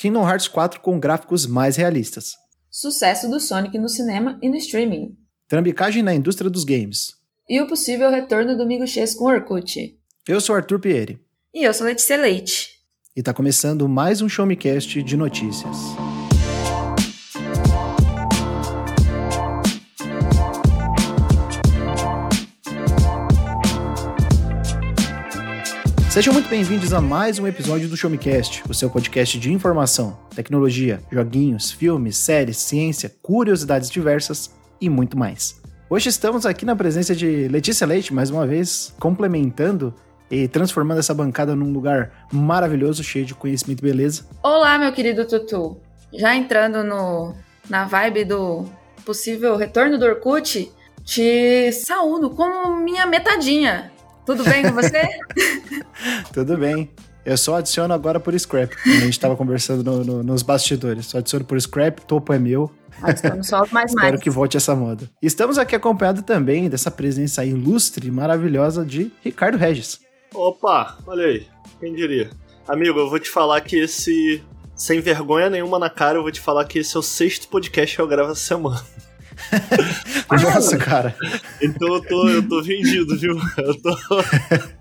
[0.00, 2.32] Kingdom Hearts 4 com gráficos mais realistas.
[2.70, 5.14] Sucesso do Sonic no cinema e no streaming.
[5.46, 7.08] Trambicagem na indústria dos games.
[7.46, 9.98] E o possível retorno do Migo X com Orkut.
[10.26, 11.20] Eu sou Arthur Pieri.
[11.52, 12.70] E eu sou Letícia Leite.
[13.14, 15.76] E tá começando mais um Show Me Cast de notícias.
[26.10, 29.52] Sejam muito bem-vindos a mais um episódio do Show Me Cast, o seu podcast de
[29.52, 35.62] informação, tecnologia, joguinhos, filmes, séries, ciência, curiosidades diversas e muito mais.
[35.88, 39.94] Hoje estamos aqui na presença de Letícia Leite, mais uma vez, complementando
[40.28, 44.26] e transformando essa bancada num lugar maravilhoso, cheio de conhecimento e beleza.
[44.42, 45.80] Olá, meu querido Tutu.
[46.12, 47.36] Já entrando no,
[47.68, 48.64] na vibe do
[49.04, 50.72] possível retorno do Orkut,
[51.04, 53.92] te saúdo como minha metadinha.
[54.24, 55.08] Tudo bem com você?
[56.32, 56.90] Tudo bem.
[57.24, 58.72] Eu só adiciono agora por scrap.
[58.86, 61.06] A gente estava conversando no, no, nos bastidores.
[61.06, 62.70] Só adiciono por scrap, topo é meu.
[63.02, 64.22] Adiciono só mais Espero mais.
[64.22, 65.08] que volte essa moda.
[65.20, 70.00] Estamos aqui acompanhados também dessa presença ilustre e maravilhosa de Ricardo Regis.
[70.34, 71.46] Opa, olha aí.
[71.78, 72.30] Quem diria?
[72.68, 74.42] Amigo, eu vou te falar que esse.
[74.74, 77.94] Sem vergonha nenhuma na cara, eu vou te falar que esse é o sexto podcast
[77.94, 78.80] que eu gravo essa semana.
[80.30, 81.14] Nossa, cara.
[81.60, 83.36] Então eu tô, eu tô vendido, viu?
[83.58, 83.96] Eu tô.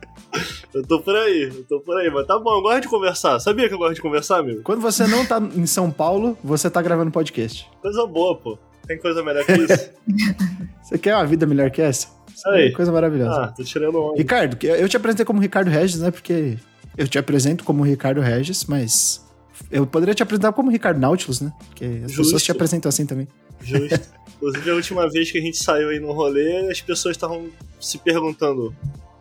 [0.71, 3.39] Eu tô por aí, eu tô por aí, mas tá bom, eu gosto de conversar.
[3.39, 4.61] Sabia que eu gosto de conversar, amigo?
[4.61, 7.67] Quando você não tá em São Paulo, você tá gravando podcast.
[7.81, 8.55] Coisa boa, pô.
[8.87, 9.89] Tem coisa melhor que isso?
[10.81, 12.07] Você quer uma vida melhor que essa?
[12.47, 12.71] Aí.
[12.71, 13.43] Coisa maravilhosa.
[13.43, 14.17] Ah, tô tirando onda.
[14.17, 16.09] Ricardo, eu te apresentei como Ricardo Regis, né?
[16.09, 16.57] Porque
[16.97, 19.23] eu te apresento como Ricardo Regis, mas
[19.69, 21.53] eu poderia te apresentar como Ricardo Nautilus, né?
[21.67, 22.23] Porque as Justo.
[22.23, 23.27] pessoas te apresentam assim também.
[23.61, 24.19] Justo.
[24.35, 27.97] Inclusive, a última vez que a gente saiu aí no rolê, as pessoas estavam se
[27.97, 28.73] perguntando.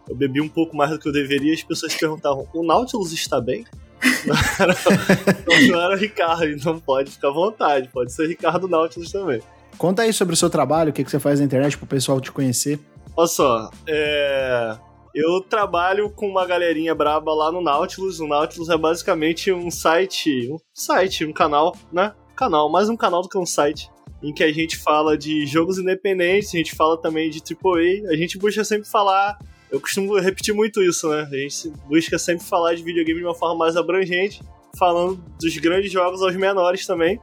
[0.09, 3.41] Eu bebi um pouco mais do que eu deveria, as pessoas perguntavam: o Nautilus está
[3.41, 3.65] bem?
[4.25, 4.77] Não era,
[5.69, 9.43] não era Ricardo, então pode ficar à vontade, pode ser Ricardo Nautilus também.
[9.77, 12.21] Conta aí sobre o seu trabalho, o que, que você faz na internet pro pessoal
[12.21, 12.79] te conhecer.
[13.17, 14.77] Olha só, é,
[15.15, 18.21] eu trabalho com uma galerinha braba lá no Nautilus.
[18.21, 22.13] O Nautilus é basicamente um site, um site, um canal, né?
[22.37, 23.91] Canal, mais um canal do que um site,
[24.23, 28.17] em que a gente fala de jogos independentes, a gente fala também de AAA, a
[28.17, 29.39] gente busca sempre falar.
[29.71, 31.29] Eu costumo repetir muito isso, né?
[31.31, 34.43] A gente busca sempre falar de videogame de uma forma mais abrangente,
[34.79, 37.21] falando dos grandes jogos aos menores também.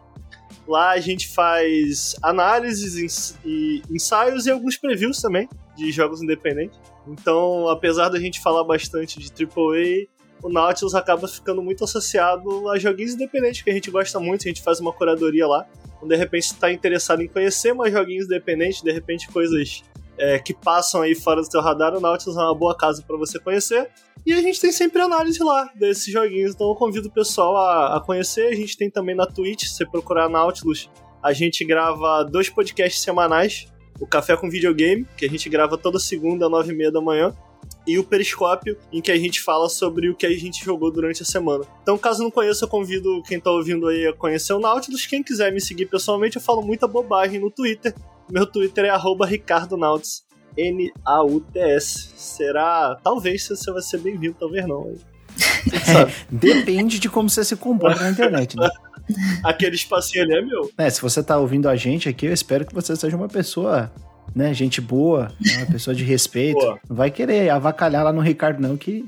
[0.67, 6.79] Lá a gente faz análises e ensaios e alguns previews também de jogos independentes.
[7.07, 10.07] Então, apesar da gente falar bastante de AAA,
[10.41, 14.47] o Nautilus acaba ficando muito associado a joguinhos independentes que a gente gosta muito, a
[14.47, 15.67] gente faz uma curadoria lá.
[16.05, 19.83] De repente, está interessado em conhecer mais joguinhos independentes, de repente coisas
[20.17, 23.17] é, que passam aí fora do seu radar, o Nautilus é uma boa casa para
[23.17, 23.89] você conhecer.
[24.25, 27.97] E a gente tem sempre análise lá desses joguinhos, então eu convido o pessoal a,
[27.97, 28.47] a conhecer.
[28.47, 30.89] A gente tem também na Twitch, se você procurar Nautilus,
[31.21, 33.67] a gente grava dois podcasts semanais.
[33.99, 37.33] O Café com Videogame, que a gente grava toda segunda, nove e meia da manhã.
[37.87, 41.21] E o Periscópio, em que a gente fala sobre o que a gente jogou durante
[41.21, 41.63] a semana.
[41.81, 45.05] Então, caso não conheça, eu convido quem tá ouvindo aí a conhecer o Nautilus.
[45.05, 47.93] Quem quiser me seguir pessoalmente, eu falo muita bobagem no Twitter.
[48.31, 50.23] Meu Twitter é arroba ricardonauts,
[50.57, 52.13] N-A-U-T-S.
[52.15, 52.97] Será...
[53.03, 54.95] Talvez você vai ser bem-vindo, talvez não.
[56.29, 58.69] Depende de como você se comporta na internet, né?
[59.43, 60.71] Aquele espacinho ali é meu.
[60.77, 63.91] É, se você tá ouvindo a gente aqui, eu espero que você seja uma pessoa,
[64.35, 66.59] né, gente boa, né, uma pessoa de respeito.
[66.59, 66.77] Boa.
[66.89, 69.05] Não vai querer avacalhar lá no Ricardo, não, que,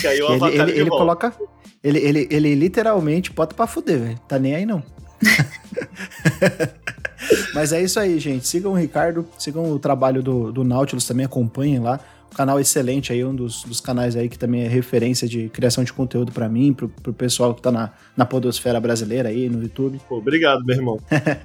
[0.00, 1.34] Que aí eu ele, ele, ele coloca.
[1.82, 4.18] Ele, ele, ele literalmente bota pra fuder, velho.
[4.28, 4.82] Tá nem aí, não.
[7.54, 8.46] Mas é isso aí, gente.
[8.46, 11.98] Sigam o Ricardo, sigam o trabalho do, do Nautilus também, acompanhem lá.
[12.30, 15.82] O canal excelente aí, um dos, dos canais aí que também é referência de criação
[15.82, 19.62] de conteúdo pra mim, pro, pro pessoal que tá na, na podosfera brasileira aí, no
[19.62, 20.00] YouTube.
[20.08, 21.00] Pô, obrigado, meu irmão.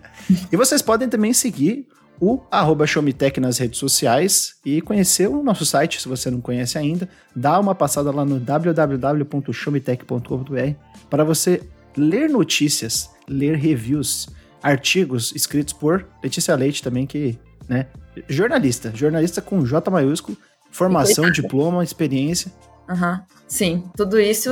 [0.52, 1.88] E vocês podem também seguir
[2.20, 6.78] o arroba Showmetech nas redes sociais e conhecer o nosso site, se você não conhece
[6.78, 7.10] ainda.
[7.36, 10.76] Dá uma passada lá no www.showmetech.com.br
[11.10, 11.64] para você
[11.98, 14.30] ler notícias, ler reviews,
[14.62, 17.38] artigos escritos por Letícia Leite também, que,
[17.68, 17.88] né,
[18.28, 20.38] jornalista, jornalista com J maiúsculo,
[20.72, 22.52] formação, diploma, experiência.
[22.90, 23.24] Aham.
[23.48, 24.50] Sim, tudo isso,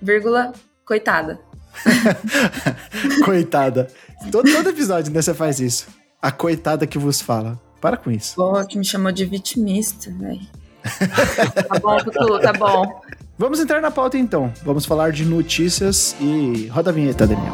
[0.00, 0.52] vírgula,
[0.84, 1.40] coitada.
[3.24, 3.88] Coitada.
[4.32, 5.86] Todo, todo episódio, né, você faz isso.
[6.20, 7.58] A coitada que vos fala.
[7.80, 8.34] Para com isso.
[8.34, 10.40] Pô, que me chamou de vitimista, velho.
[11.68, 13.00] tá bom, Tutu, tá bom.
[13.36, 14.52] Vamos entrar na pauta então.
[14.64, 17.52] Vamos falar de notícias e roda a vinheta, Daniel.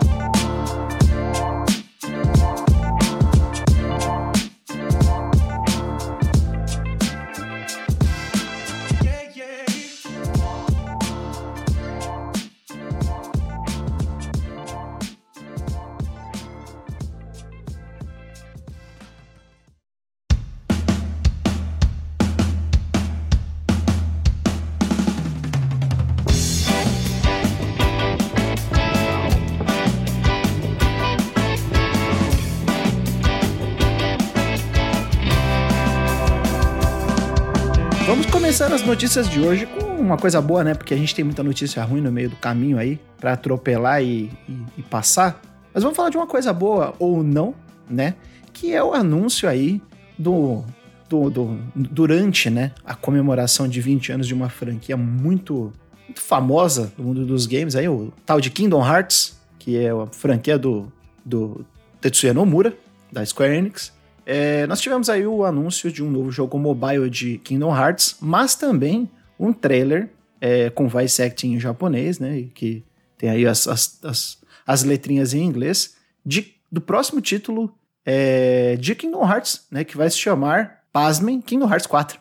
[38.65, 40.73] Começando as notícias de hoje com uma coisa boa, né?
[40.73, 44.31] Porque a gente tem muita notícia ruim no meio do caminho aí, para atropelar e,
[44.49, 45.39] e, e passar.
[45.75, 47.55] Mas vamos falar de uma coisa boa, ou não,
[47.91, 48.15] né?
[48.55, 49.83] Que é o anúncio aí
[50.19, 50.65] do,
[51.11, 55.71] do, do, durante né, a comemoração de 20 anos de uma franquia muito,
[56.07, 60.07] muito famosa do mundo dos games, aí, o tal de Kingdom Hearts, que é a
[60.11, 60.91] franquia do,
[61.23, 61.67] do
[62.01, 62.75] Tetsuya Nomura,
[63.13, 63.93] da Square Enix.
[64.27, 68.55] É, nós tivemos aí o anúncio de um novo jogo mobile de Kingdom Hearts, mas
[68.55, 70.11] também um trailer
[70.41, 72.47] é, com voice acting em japonês, né?
[72.55, 72.85] Que
[73.19, 77.75] tem aí as, as, as, as letrinhas em inglês, de, do próximo título
[78.05, 79.85] é, de Kingdom Hearts, né?
[79.85, 82.19] Que vai se chamar, pasmem, Kingdom Hearts 4.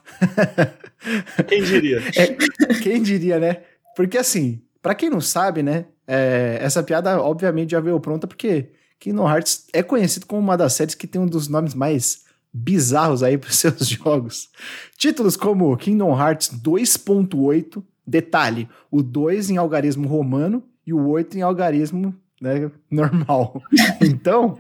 [1.48, 2.02] Quem diria?
[2.16, 3.58] É, quem diria, né?
[3.94, 5.86] Porque assim, para quem não sabe, né?
[6.08, 8.70] É, essa piada obviamente já veio pronta porque
[9.04, 12.24] Kingdom Hearts é conhecido como uma das séries que tem um dos nomes mais
[12.54, 14.50] bizarros aí para seus jogos.
[14.98, 21.42] Títulos como Kingdom Hearts 2.8, detalhe, o 2 em algarismo romano e o 8 em
[21.42, 23.62] algarismo né, normal.
[24.00, 24.58] Então,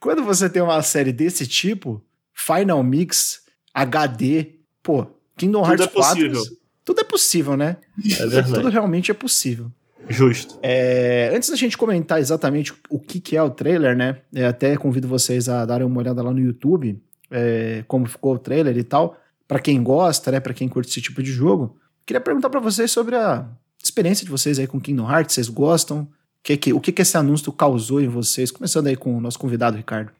[0.00, 2.02] quando você tem uma série desse tipo,
[2.32, 5.06] Final Mix, HD, pô,
[5.36, 6.42] Kingdom tudo Hearts é 4,
[6.84, 7.76] tudo é possível, né?
[8.18, 9.70] É tudo realmente é possível.
[10.08, 10.58] Justo.
[10.62, 14.18] É, antes da gente comentar exatamente o que, que é o trailer, né?
[14.34, 18.38] É, até convido vocês a darem uma olhada lá no YouTube, é, como ficou o
[18.38, 19.16] trailer e tal.
[19.46, 20.40] para quem gosta, né?
[20.40, 21.76] Para quem curte esse tipo de jogo.
[22.06, 23.46] Queria perguntar para vocês sobre a
[23.82, 25.34] experiência de vocês aí com Kingdom Hearts.
[25.34, 26.08] Vocês gostam?
[26.42, 28.50] Que que, o que, que esse anúncio causou em vocês?
[28.50, 30.12] Começando aí com o nosso convidado, Ricardo.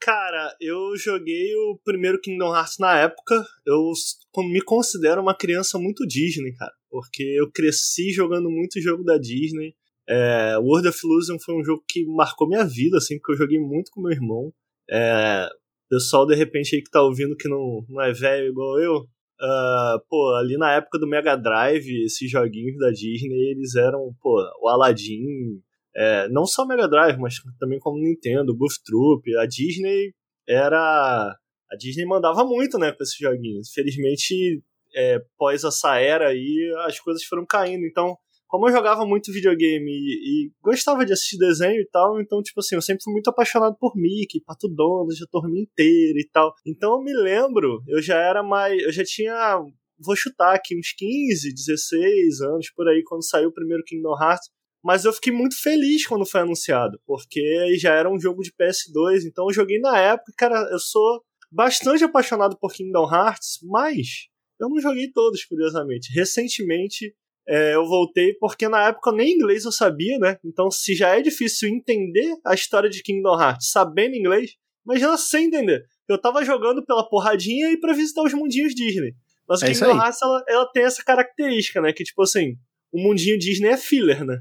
[0.00, 3.34] Cara, eu joguei o primeiro Kingdom Hearts na época.
[3.66, 3.92] Eu
[4.38, 9.74] me considero uma criança muito Disney, cara porque eu cresci jogando muito jogo da Disney.
[10.08, 13.58] É, World of Illusion foi um jogo que marcou minha vida, assim, porque eu joguei
[13.58, 14.52] muito com meu irmão.
[14.90, 15.48] É,
[15.88, 20.00] pessoal, de repente, aí que tá ouvindo que não, não é velho igual eu, uh,
[20.08, 24.68] pô, ali na época do Mega Drive, esses joguinhos da Disney, eles eram, pô, o
[24.68, 25.60] Aladdin,
[25.98, 30.12] é, não só Mega Drive, mas também como Nintendo, Goof Troop, a Disney
[30.48, 31.36] era...
[31.70, 33.68] A Disney mandava muito, né, com esses joguinhos.
[33.70, 34.62] Infelizmente,
[34.94, 37.84] é, pós essa era aí, as coisas foram caindo.
[37.84, 38.16] Então,
[38.46, 42.60] como eu jogava muito videogame e, e, gostava de assistir desenho e tal, então, tipo
[42.60, 46.54] assim, eu sempre fui muito apaixonado por Mickey, Pato Donald, já turma inteira e tal.
[46.66, 48.82] Então eu me lembro, eu já era mais.
[48.82, 49.60] Eu já tinha.
[50.00, 54.48] Vou chutar aqui uns 15, 16 anos por aí, quando saiu o primeiro Kingdom Hearts.
[54.88, 59.26] Mas eu fiquei muito feliz quando foi anunciado, porque já era um jogo de PS2,
[59.26, 64.66] então eu joguei na época, cara, eu sou bastante apaixonado por Kingdom Hearts, mas eu
[64.66, 66.10] não joguei todos, curiosamente.
[66.14, 67.14] Recentemente
[67.46, 70.38] é, eu voltei porque na época nem inglês eu sabia, né?
[70.42, 74.52] Então, se já é difícil entender a história de Kingdom Hearts sabendo inglês,
[74.86, 75.84] imagina sem entender.
[76.08, 79.12] Eu tava jogando pela porradinha e pra visitar os mundinhos Disney.
[79.46, 81.92] Mas é Kingdom Hearts, ela, ela, tem essa característica, né?
[81.92, 82.54] Que, tipo assim,
[82.90, 84.40] o mundinho Disney é filler, né?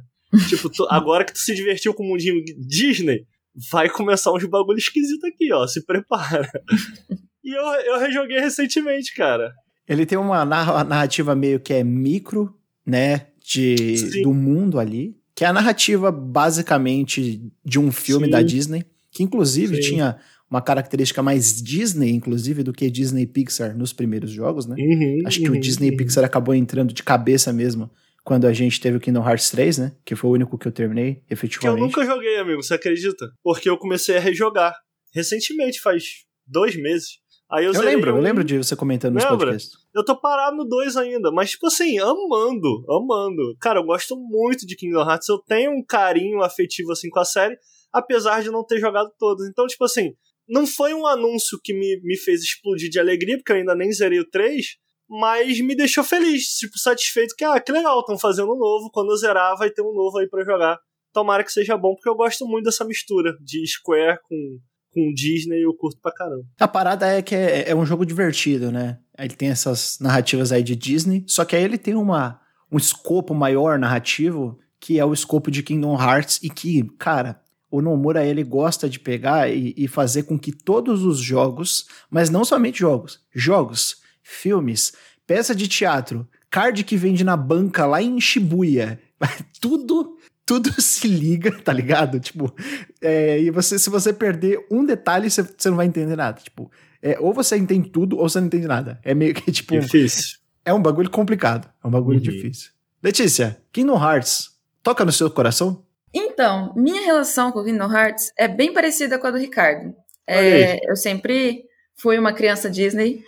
[0.49, 3.25] Tipo, tu, agora que tu se divertiu com o mundinho Disney,
[3.71, 5.65] vai começar uns bagulho esquisito aqui, ó.
[5.67, 6.49] Se prepara.
[7.43, 9.51] e eu, eu rejoguei recentemente, cara.
[9.87, 12.53] Ele tem uma narrativa meio que é micro,
[12.85, 13.27] né?
[13.43, 15.15] De, do mundo ali.
[15.33, 18.31] Que é a narrativa, basicamente, de um filme Sim.
[18.31, 18.85] da Disney.
[19.11, 19.81] Que, inclusive, Sim.
[19.81, 20.17] tinha
[20.49, 24.75] uma característica mais Disney, inclusive, do que Disney Pixar nos primeiros jogos, né?
[24.77, 25.97] Uhum, Acho que uhum, o Disney uhum.
[25.97, 27.89] Pixar acabou entrando de cabeça mesmo
[28.27, 29.95] quando a gente teve o Kingdom Hearts 3, né?
[30.03, 31.77] Que foi o único que eu terminei, efetivamente.
[31.77, 33.31] Que eu nunca joguei, amigo, você acredita?
[33.41, 34.75] Porque eu comecei a rejogar.
[35.15, 36.03] Recentemente, faz
[36.45, 37.19] dois meses.
[37.49, 38.17] Aí eu, eu lembro, um...
[38.17, 39.71] eu lembro de você comentando nos podcasts.
[39.95, 43.55] Eu tô parado no 2 ainda, mas tipo assim, amando, amando.
[43.61, 47.25] Cara, eu gosto muito de Kingdom Hearts, eu tenho um carinho afetivo assim com a
[47.25, 47.55] série,
[47.93, 49.47] apesar de não ter jogado todos.
[49.47, 50.11] Então, tipo assim,
[50.49, 53.89] não foi um anúncio que me, me fez explodir de alegria, porque eu ainda nem
[53.89, 54.65] zerei o 3,
[55.09, 59.11] mas me deixou feliz, tipo, satisfeito que, ah, que legal, estão fazendo um novo, quando
[59.11, 60.79] eu zerar vai ter um novo aí para jogar.
[61.13, 64.59] Tomara que seja bom, porque eu gosto muito dessa mistura de Square com
[64.97, 66.43] com Disney eu curto pra caramba.
[66.59, 68.97] A parada é que é, é, um jogo divertido, né?
[69.17, 72.39] Ele tem essas narrativas aí de Disney, só que aí ele tem uma,
[72.71, 77.81] um escopo maior narrativo, que é o escopo de Kingdom Hearts, e que, cara, o
[77.81, 82.43] Nomura ele gosta de pegar e, e fazer com que todos os jogos, mas não
[82.43, 83.97] somente jogos, jogos,
[84.27, 84.93] filmes,
[85.25, 88.99] peça de teatro, card que vende na banca lá em Shibuya,
[89.61, 92.19] tudo tudo se liga, tá ligado?
[92.19, 92.53] Tipo,
[93.01, 96.39] é, e você, se você perder um detalhe, você, você não vai entender nada.
[96.41, 98.99] Tipo, é, ou você entende tudo ou você não entende nada.
[99.03, 99.77] É meio que, tipo.
[99.77, 100.37] Difícil.
[100.63, 101.69] É um bagulho complicado.
[101.83, 102.23] É um bagulho uhum.
[102.23, 102.71] difícil.
[103.03, 105.85] Letícia, Kingdom Hearts toca no seu coração?
[106.13, 109.93] Então, minha relação com Kingdom Hearts é bem parecida com a do Ricardo.
[110.25, 111.65] É, eu sempre
[111.95, 113.23] fui uma criança Disney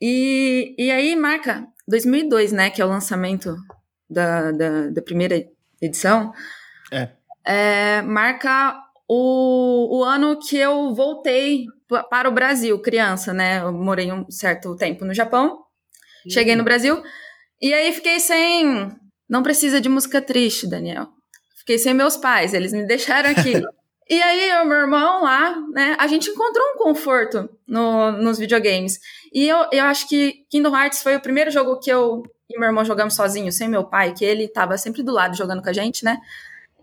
[0.00, 3.54] E, e aí marca 2002, né, que é o lançamento
[4.08, 5.44] da, da, da primeira
[5.80, 6.32] edição.
[6.92, 7.08] É.
[7.44, 8.02] é.
[8.02, 8.76] Marca
[9.08, 11.66] o, o ano que eu voltei
[12.08, 13.60] para o Brasil, criança, né?
[13.60, 16.30] Eu morei um certo tempo no Japão, uhum.
[16.30, 17.02] cheguei no Brasil,
[17.60, 18.88] e aí fiquei sem.
[19.28, 21.08] Não precisa de música triste, Daniel.
[21.58, 23.54] Fiquei sem meus pais, eles me deixaram aqui.
[24.08, 25.96] e aí, o meu irmão lá, né?
[25.98, 28.98] A gente encontrou um conforto no, nos videogames.
[29.32, 32.68] E eu, eu acho que Kingdom Hearts foi o primeiro jogo que eu e meu
[32.68, 35.72] irmão jogamos sozinho, sem meu pai, que ele tava sempre do lado jogando com a
[35.72, 36.18] gente, né?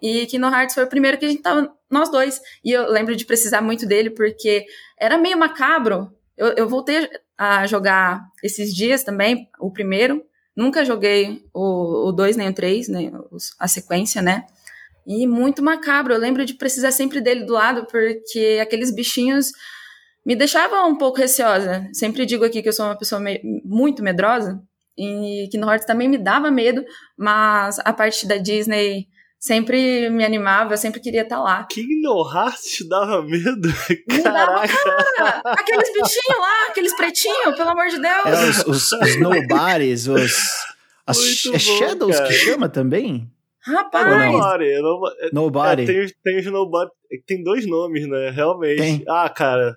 [0.02, 2.40] E Kingdom Hearts foi o primeiro que a gente tava, nós dois.
[2.64, 4.66] E eu lembro de precisar muito dele, porque
[4.98, 6.12] era meio macabro.
[6.38, 10.24] Eu, eu voltei a jogar esses dias também, o primeiro.
[10.56, 13.12] Nunca joguei o 2 nem o 3, nem
[13.60, 14.46] a sequência, né?
[15.06, 16.14] E muito macabro.
[16.14, 19.52] Eu lembro de precisar sempre dele do lado, porque aqueles bichinhos
[20.28, 21.88] me deixavam um pouco receosa.
[21.94, 24.62] Sempre digo aqui que eu sou uma pessoa me muito medrosa,
[24.98, 26.84] e Kingdom Hearts também me dava medo,
[27.18, 29.08] mas a parte da Disney
[29.40, 31.64] sempre me animava, eu sempre queria estar lá.
[31.72, 33.70] Kingdom Hearts te dava medo?
[33.90, 34.68] Me Caraca!
[34.68, 38.26] Dava, cara, aqueles bichinhos lá, aqueles pretinhos, pelo amor de Deus!
[38.26, 40.34] É, os, os, os nobodies, os...
[41.06, 41.18] As,
[41.54, 42.28] é Shadows cara.
[42.28, 43.32] que chama também?
[43.68, 44.32] Rapaz!
[44.32, 44.82] Nobody.
[44.82, 45.16] Nobody.
[45.34, 45.84] nobody.
[45.84, 46.92] É, tem, tem os Nobody.
[47.26, 48.30] Tem dois nomes, né?
[48.30, 48.78] Realmente.
[48.78, 49.04] Tem.
[49.08, 49.76] Ah, cara.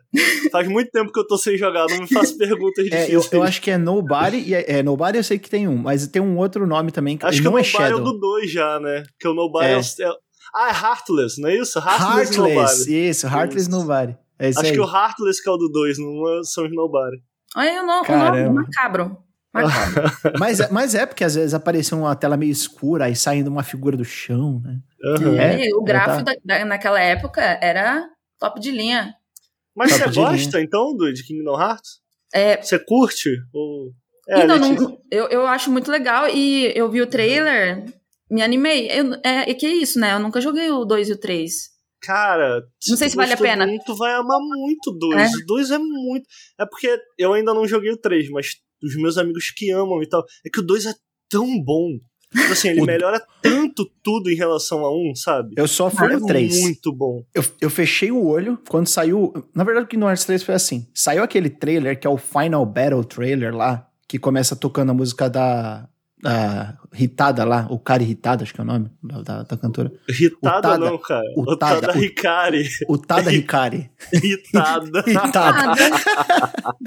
[0.53, 3.11] Faz muito tempo que eu tô sem jogar, não me faço perguntas difíceis.
[3.11, 4.39] É, eu, eu, acho que é Nobody.
[4.39, 7.17] E é, é, Nobody eu sei que tem um, mas tem um outro nome também.
[7.17, 7.99] Que acho não que é o Nobody Shadow.
[7.99, 9.03] é o do 2 já, né?
[9.19, 9.79] Que o Nobody é.
[9.79, 10.13] é.
[10.55, 11.79] Ah, é Heartless, não é isso?
[11.79, 13.09] Heartless, Heartless Nobody.
[13.09, 13.71] Isso, Heartless isso.
[13.71, 14.17] Nobody.
[14.39, 14.75] É isso acho aí.
[14.75, 17.17] que o Heartless que é o do 2, não são os Nobody.
[17.57, 19.30] Olha o nome, o nome macabro.
[20.39, 23.97] mas, mas é porque às vezes aparecia uma tela meio escura, aí saindo uma figura
[23.97, 24.79] do chão, né?
[25.03, 25.37] Uhum.
[25.37, 26.35] É, o gráfico tá...
[26.45, 29.15] da, naquela época era top de linha.
[29.75, 30.67] Mas top você gosta, linha.
[30.67, 32.01] então, do, de Kingdom Hearts?
[32.33, 32.63] É...
[32.63, 33.29] Você curte?
[33.53, 33.93] Ou...
[34.29, 37.85] É, então, não, eu, eu acho muito legal e eu vi o trailer,
[38.31, 38.89] me animei.
[38.89, 40.15] Eu, é, é que é isso, né?
[40.15, 41.53] Eu nunca joguei o 2 e o 3.
[42.03, 43.67] Cara, não sei se vale a pena.
[43.85, 45.21] Tu vai amar muito o 2.
[45.21, 45.37] É?
[45.37, 46.27] O 2 é muito.
[46.59, 50.09] É porque eu ainda não joguei o 3, mas dos meus amigos que amam e
[50.09, 50.23] tal.
[50.45, 50.95] É que o 2 é
[51.29, 51.89] tão bom.
[52.33, 52.85] Tipo assim, ele o...
[52.85, 55.55] melhora tanto tudo em relação a um, sabe?
[55.57, 56.61] Eu só fui no 3.
[56.61, 57.25] muito bom.
[57.35, 59.33] Eu, eu fechei o olho quando saiu.
[59.55, 62.65] Na verdade, o Kingdom Hearts 3 foi assim: saiu aquele trailer que é o Final
[62.65, 65.89] Battle trailer lá, que começa tocando a música da.
[66.23, 69.93] Da Ritada lá, o Kari Ritada, acho que é o nome da, da, da cantora.
[70.09, 71.25] Ritada Tada, não, cara.
[71.37, 72.69] O Tada, Tada Ricari.
[72.89, 73.91] O, o Tada Ricari.
[74.13, 75.03] Ritada.
[75.03, 75.75] Ritada.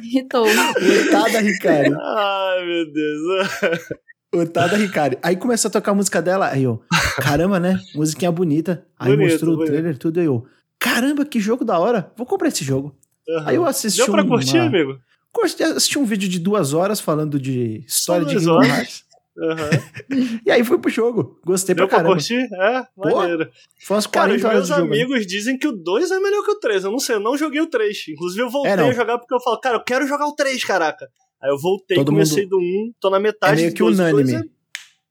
[0.03, 0.45] Irritou.
[0.45, 1.93] O Tada Ricari.
[1.93, 3.99] Ai, meu Deus.
[4.33, 5.17] O Tada Ricari.
[5.21, 6.81] Aí começou a tocar a música dela, aí eu,
[7.21, 7.79] caramba, né?
[7.95, 8.85] Musiquinha bonita.
[8.99, 9.69] Aí bonito, mostrou bonito.
[9.69, 10.45] o trailer, tudo, aí eu,
[10.77, 12.11] caramba, que jogo da hora.
[12.17, 12.95] Vou comprar esse jogo.
[13.27, 13.43] Uhum.
[13.45, 14.65] Aí eu assisti Deu pra curtir, uma...
[14.65, 14.99] amigo?
[15.43, 19.03] Assisti um vídeo de duas horas falando de história de Kingdom Hearts.
[19.35, 20.39] Uhum.
[20.45, 21.39] e aí fui pro jogo.
[21.45, 22.15] Gostei Deu pra caramba.
[22.15, 22.47] Pra curtir?
[22.53, 23.49] É, maneiro.
[23.81, 26.51] Foi umas 40 Cara, horas meus amigos jogo, dizem que o 2 é melhor que
[26.51, 26.83] o 3.
[26.83, 27.97] Eu não sei, eu não joguei o 3.
[28.09, 30.63] Inclusive eu voltei é, a jogar porque eu falo, cara, eu quero jogar o 3,
[30.63, 31.07] caraca.
[31.41, 32.51] Aí eu voltei, Todo comecei mundo...
[32.51, 34.35] do 1, tô na metade é meio que unânime.
[34.35, 34.41] É...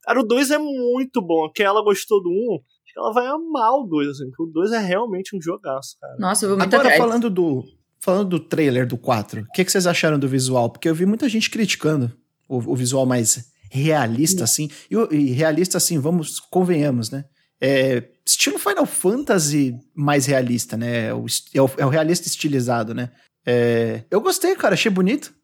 [0.02, 1.50] Cara, o 2 é muito bom.
[1.50, 4.47] Que ela gostou do 1, acho que ela vai amar o 2, assim, porque o
[4.47, 6.17] 2 é realmente um jogaço, cara.
[6.19, 7.02] Nossa, eu vou muito Agora, atrás.
[7.02, 7.64] falando do,
[8.00, 10.71] falando do trailer do 4, o que, que vocês acharam do visual?
[10.71, 12.11] Porque eu vi muita gente criticando
[12.49, 14.69] o, o visual mais realista, assim.
[14.91, 17.25] E, e, realista, assim, vamos, convenhamos, né?
[17.61, 21.14] É, estilo Final Fantasy mais realista, né?
[21.14, 23.11] O, é, o, é o realista estilizado, né?
[23.47, 25.35] É, eu gostei, cara, achei bonito.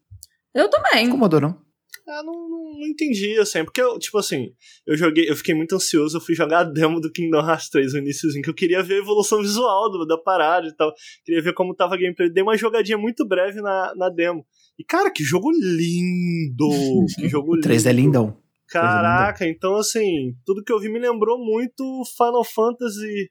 [0.54, 1.04] Eu também.
[1.04, 1.68] Não incomodou, não?
[2.06, 4.49] Ah, não, não, não, entendi, assim, porque eu, tipo assim,
[4.87, 7.92] eu joguei, eu fiquei muito ansioso, eu fui jogar a demo do Kingdom Hearts 3,
[7.92, 10.90] o iníciozinho, que eu queria ver a evolução visual do, da parada e tal,
[11.23, 14.47] queria ver como tava a gameplay, dei uma jogadinha muito breve na, na demo.
[14.78, 16.68] E, cara, que jogo lindo!
[17.16, 17.62] Que jogo lindo.
[17.62, 18.37] 3 é lindão.
[18.68, 23.30] Caraca, é então, assim, tudo que eu vi me lembrou muito Final Fantasy...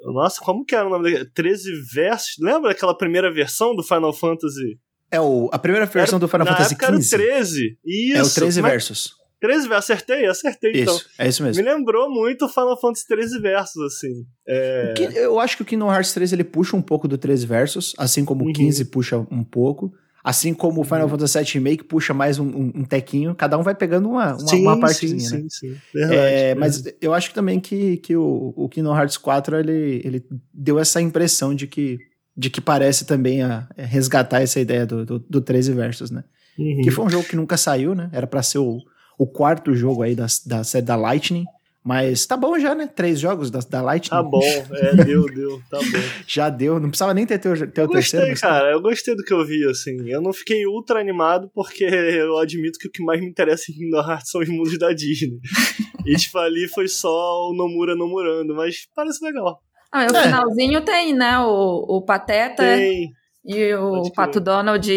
[0.00, 1.24] Nossa, como que era o nome?
[1.26, 2.36] 13 versos?
[2.40, 4.78] Lembra aquela primeira versão do Final Fantasy
[5.10, 6.84] é o, a primeira versão era, do Final Fantasy XV.
[6.84, 7.78] Era o 13.
[7.84, 8.16] Isso.
[8.16, 9.19] É o 13 versos.
[9.40, 11.00] 13 versos, acertei, acertei isso, então.
[11.18, 11.64] É isso mesmo.
[11.64, 14.24] Me lembrou muito Final Fantasy 13 versos, assim.
[14.46, 14.94] É...
[14.96, 17.94] Que, eu acho que o Kingdom Hearts 3 ele puxa um pouco do 13 versos,
[17.96, 18.50] assim como uhum.
[18.50, 19.92] o 15 puxa um pouco.
[20.22, 21.08] Assim como o Final uhum.
[21.08, 24.48] Fantasy VII Remake puxa mais um, um, um, tequinho, cada um vai pegando uma, uma,
[24.48, 25.46] sim, uma partezinha, sim, né?
[25.48, 29.56] Sim, sim, verdade, é, Mas eu acho também que, que o, o Kingdom Hearts 4
[29.56, 31.98] ele, ele deu essa impressão de que
[32.36, 36.24] de que parece também a, a resgatar essa ideia do, do, do 13 versos, né?
[36.58, 36.80] Uhum.
[36.82, 38.08] Que foi um jogo que nunca saiu, né?
[38.12, 38.78] Era para ser o,
[39.20, 41.44] o quarto jogo aí da, da série da Lightning,
[41.84, 42.86] Mas tá bom já, né?
[42.86, 44.08] Três jogos da, da Lightning.
[44.08, 45.98] Tá bom, é, deu, deu, tá bom.
[46.26, 48.40] já deu, não precisava nem ter, ter, ter eu o gostei, terceiro.
[48.40, 48.70] cara, tá...
[48.72, 50.08] eu gostei do que eu vi, assim.
[50.08, 53.74] Eu não fiquei ultra animado, porque eu admito que o que mais me interessa em
[53.74, 55.38] Kingdom Hearts são os mundos da Disney.
[56.06, 59.60] e, tipo, ali foi só o Nomura Nomurando, mas parece legal.
[59.92, 60.22] Ah, o é.
[60.22, 61.38] finalzinho tem, né?
[61.40, 63.10] O, o Pateta tem.
[63.44, 64.88] e o Pato Donald.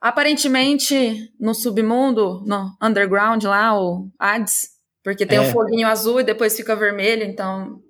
[0.00, 4.70] Aparentemente, no submundo, no underground lá, o Hades,
[5.04, 5.48] porque tem o é.
[5.48, 7.80] um foguinho azul e depois fica vermelho, então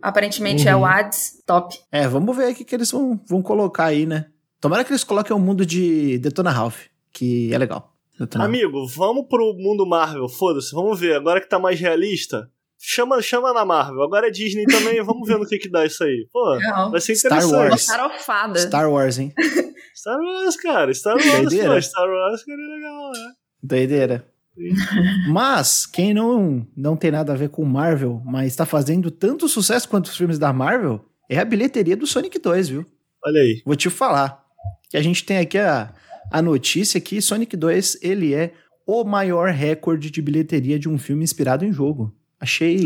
[0.00, 0.68] aparentemente uhum.
[0.68, 0.86] é o uhum.
[0.86, 1.76] Hades, top.
[1.90, 4.26] É, vamos ver o que, que eles vão, vão colocar aí, né?
[4.60, 7.92] Tomara que eles coloquem o um mundo de Detona Ralph, que é legal.
[8.18, 13.20] Detona Amigo, vamos pro mundo Marvel, foda-se, vamos ver, agora que tá mais realista, chama,
[13.20, 14.02] chama na Marvel.
[14.02, 16.26] Agora é Disney também, vamos ver no que que dá isso aí.
[16.32, 16.90] Pô, Não.
[16.90, 17.78] vai ser interessante.
[17.78, 18.60] Star Wars.
[18.62, 19.32] Star Wars, hein?
[19.94, 20.94] Star Wars, cara.
[20.94, 21.82] Star Wars, pô.
[21.82, 23.32] Star Wars, cara, é legal, né?
[23.62, 24.28] Doideira.
[25.28, 29.88] Mas, quem não, não tem nada a ver com Marvel, mas está fazendo tanto sucesso
[29.88, 32.86] quanto os filmes da Marvel, é a bilheteria do Sonic 2, viu?
[33.24, 33.62] Olha aí.
[33.64, 34.44] Vou te falar.
[34.90, 35.94] Que a gente tem aqui a,
[36.30, 38.52] a notícia que Sonic 2, ele é
[38.86, 42.12] o maior recorde de bilheteria de um filme inspirado em jogo.
[42.40, 42.84] Achei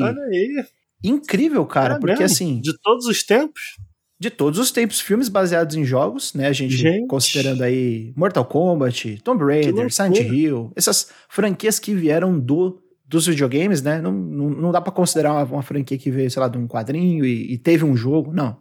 [1.04, 2.24] incrível, cara, é porque mesmo?
[2.26, 2.60] assim.
[2.60, 3.76] De todos os tempos?
[4.18, 6.46] De todos os tempos, filmes baseados em jogos, né?
[6.46, 7.08] A gente, gente.
[7.08, 12.80] considerando aí Mortal Kombat, Tomb Raider, Silent Hill, essas franquias que vieram do
[13.12, 14.00] dos videogames, né?
[14.00, 16.66] Não, não, não dá para considerar uma, uma, franquia que veio, sei lá, de um
[16.66, 18.32] quadrinho e, e teve um jogo.
[18.32, 18.56] Não.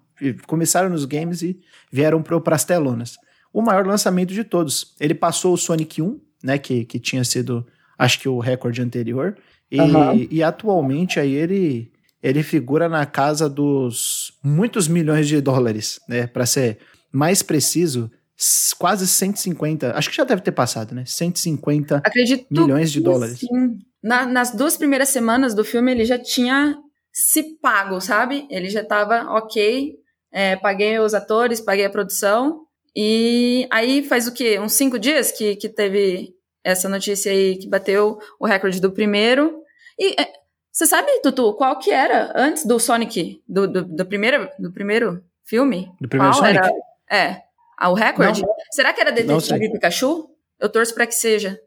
[0.45, 1.57] Começaram nos games e
[1.89, 3.17] vieram para as telonas.
[3.53, 4.93] O maior lançamento de todos.
[4.99, 6.57] Ele passou o Sonic 1, né?
[6.57, 7.65] Que, que tinha sido,
[7.97, 9.37] acho que, o recorde anterior.
[9.71, 10.27] E, uhum.
[10.29, 16.27] e atualmente aí ele, ele figura na casa dos muitos milhões de dólares, né?
[16.27, 16.79] Para ser
[17.11, 18.11] mais preciso,
[18.77, 21.03] quase 150, acho que já deve ter passado, né?
[21.05, 23.39] 150 Acredito milhões de dólares.
[23.39, 23.79] Sim.
[24.03, 26.77] Na, nas duas primeiras semanas do filme ele já tinha
[27.13, 28.47] se pago, sabe?
[28.49, 29.95] Ele já tava ok,
[30.31, 32.61] é, paguei os atores, paguei a produção.
[32.95, 34.59] E aí faz o quê?
[34.59, 39.60] Uns cinco dias que, que teve essa notícia aí que bateu o recorde do primeiro.
[40.01, 40.33] E é,
[40.71, 45.23] você sabe, Tutu, qual que era antes do Sonic, do, do, do primeiro, do primeiro
[45.45, 45.91] filme?
[46.01, 46.65] Do primeiro qual Sonic?
[47.07, 48.41] Era, é, o recorde?
[48.71, 50.27] Será que era Detetive Pikachu?
[50.59, 51.61] Eu torço pra que seja.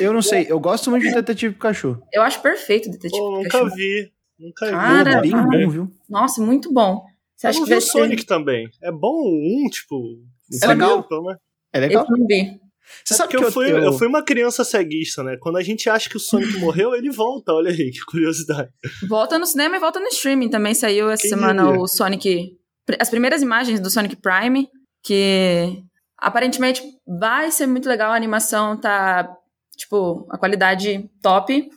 [0.00, 2.02] Eu não sei, eu gosto muito de Detetive Pikachu.
[2.12, 3.64] Eu acho perfeito Detetive Pô, Pikachu.
[3.64, 5.30] Nunca vi, nunca Cara, vi.
[5.30, 5.92] Bem bom, viu?
[6.08, 7.04] Nossa, muito bom.
[7.36, 8.68] Você acha eu que vi o Sonic também.
[8.82, 10.24] É bom um, tipo...
[10.60, 11.06] É legal.
[11.08, 11.36] Né?
[11.72, 12.04] É legal.
[12.04, 12.60] Eu não vi.
[13.04, 13.78] Você é sabe que eu, eu fui, eu...
[13.78, 13.92] eu...
[13.92, 15.36] fui uma criança ceguista, né?
[15.40, 17.52] Quando a gente acha que o Sonic morreu, ele volta.
[17.52, 18.70] Olha aí, que curiosidade.
[19.08, 20.48] Volta no cinema e volta no streaming.
[20.48, 21.80] Também saiu essa semana diria?
[21.80, 22.56] o Sonic.
[23.00, 24.68] As primeiras imagens do Sonic Prime,
[25.02, 25.82] que
[26.16, 28.12] aparentemente vai ser muito legal.
[28.12, 29.28] A animação tá,
[29.76, 31.68] tipo, a qualidade top.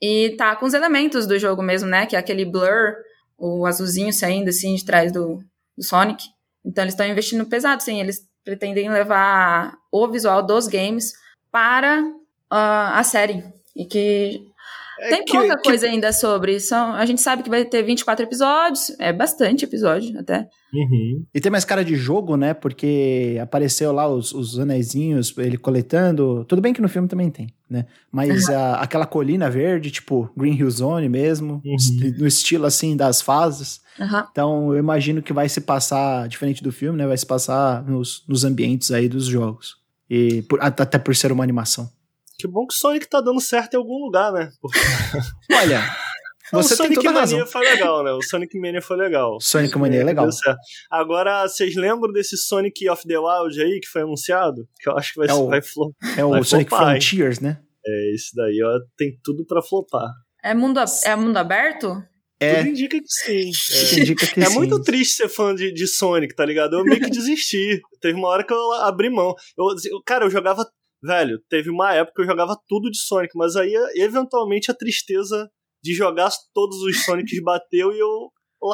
[0.00, 2.06] E tá com os elementos do jogo mesmo, né?
[2.06, 2.94] Que é aquele blur,
[3.38, 5.38] o azulzinho saindo assim de trás do,
[5.76, 6.24] do Sonic.
[6.64, 8.00] Então eles estão investindo pesado, sim.
[8.00, 11.12] Eles pretendem levar o visual dos games
[11.50, 13.42] para uh, a série.
[13.74, 14.40] E que
[15.00, 15.64] é tem que, pouca que...
[15.64, 16.60] coisa ainda sobre.
[16.60, 20.48] São, a gente sabe que vai ter 24 episódios, é bastante episódio até.
[20.72, 21.24] Uhum.
[21.34, 22.54] E tem mais cara de jogo, né?
[22.54, 26.44] Porque apareceu lá os, os anéisinhos, ele coletando.
[26.44, 27.86] Tudo bem que no filme também tem, né?
[28.12, 28.54] Mas uhum.
[28.56, 32.14] a, aquela colina verde, tipo Green Hill Zone mesmo, uhum.
[32.16, 33.84] no estilo assim das fases.
[34.30, 37.06] Então eu imagino que vai se passar, diferente do filme, né?
[37.06, 39.76] Vai se passar nos, nos ambientes aí dos jogos.
[40.08, 41.90] E por, até por ser uma animação.
[42.38, 44.50] Que bom que o Sonic tá dando certo em algum lugar, né?
[44.60, 44.78] Porque...
[45.52, 45.82] Olha,
[46.52, 47.46] você o Sonic Mania razão.
[47.46, 48.12] foi legal, né?
[48.12, 49.40] O Sonic Mania foi legal.
[49.40, 50.28] Sonic Mania é legal.
[50.90, 54.68] Agora, vocês lembram desse Sonic of the Wild aí que foi anunciado?
[54.78, 57.48] Que eu acho que vai, é o, vai, flo É o Sonic flopar, Frontiers, hein?
[57.48, 57.60] né?
[57.84, 60.10] É, esse daí, ó, tem tudo pra flopar.
[60.42, 62.02] É mundo, é mundo aberto?
[62.40, 62.56] É.
[62.56, 63.50] Tudo indica que sim.
[63.96, 64.54] É, indica que é sim.
[64.54, 66.76] muito triste ser fã de, de Sonic, tá ligado?
[66.76, 67.80] Eu meio que desisti.
[68.00, 69.34] Teve uma hora que eu abri mão.
[69.56, 70.66] Eu, cara, eu jogava.
[71.02, 75.48] Velho, teve uma época que eu jogava tudo de Sonic, mas aí, eventualmente, a tristeza
[75.84, 78.30] de jogar todos os Sonics bateu e eu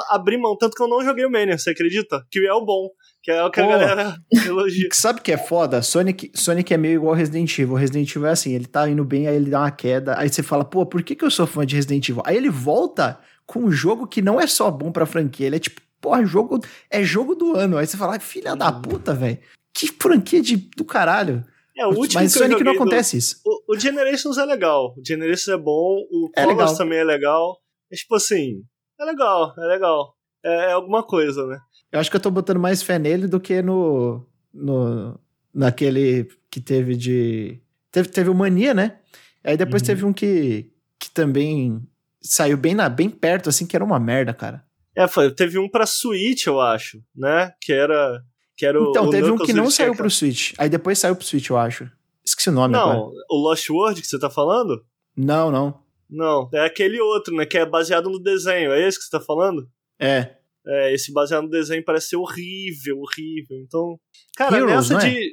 [0.08, 0.56] abri mão.
[0.56, 2.24] Tanto que eu não joguei o Mania, você acredita?
[2.30, 2.88] Que é o bom.
[3.22, 4.88] Que é o que Pô, a galera elogia.
[4.92, 5.82] Sabe o que é foda?
[5.82, 7.74] Sonic, Sonic é meio igual Resident Evil.
[7.74, 10.18] Resident Evil é assim, ele tá indo bem, aí ele dá uma queda.
[10.18, 12.22] Aí você fala, pô, por que, que eu sou fã de Resident Evil?
[12.24, 15.60] Aí ele volta com um jogo que não é só bom pra franquia, ele é
[15.60, 17.78] tipo, porra, jogo, é jogo do ano.
[17.78, 19.38] Aí você fala, filha da puta, velho.
[19.74, 21.44] Que franquia de, do caralho.
[21.76, 23.40] É, o último Mas Sonic não acontece isso.
[23.46, 24.94] O, o, Generations é legal.
[24.96, 26.04] O Generations é bom.
[26.10, 26.76] O é Colors legal.
[26.76, 27.58] também é legal.
[27.90, 28.62] É tipo assim,
[29.00, 30.14] é legal, é legal.
[30.44, 31.58] É, é, alguma coisa, né?
[31.90, 34.26] Eu acho que eu tô botando mais fé nele do que no.
[34.52, 35.18] no
[35.54, 37.60] naquele que teve de.
[37.90, 38.98] Teve, teve o Mania, né?
[39.44, 39.86] Aí depois uhum.
[39.86, 41.82] teve um que, que também
[42.22, 44.64] saiu bem, na, bem perto, assim, que era uma merda, cara.
[44.94, 47.52] É, foi, teve um pra Switch, eu acho, né?
[47.60, 48.22] Que era.
[48.56, 50.52] Que era então, o, teve o um que não Knuckles, saiu ele pro Switch.
[50.58, 51.90] Aí depois saiu pro Switch, eu acho.
[52.24, 52.98] Esqueci o nome agora.
[52.98, 54.84] Não, o Lost World que você tá falando?
[55.16, 55.82] Não, não.
[56.08, 57.46] Não, é aquele outro, né?
[57.46, 58.70] Que é baseado no desenho.
[58.70, 59.66] É esse que você tá falando?
[59.98, 60.36] É.
[60.64, 63.58] É, esse baseado no desenho parece ser horrível, horrível.
[63.58, 63.98] Então,
[64.36, 65.24] cara, Heroes, nessa não é?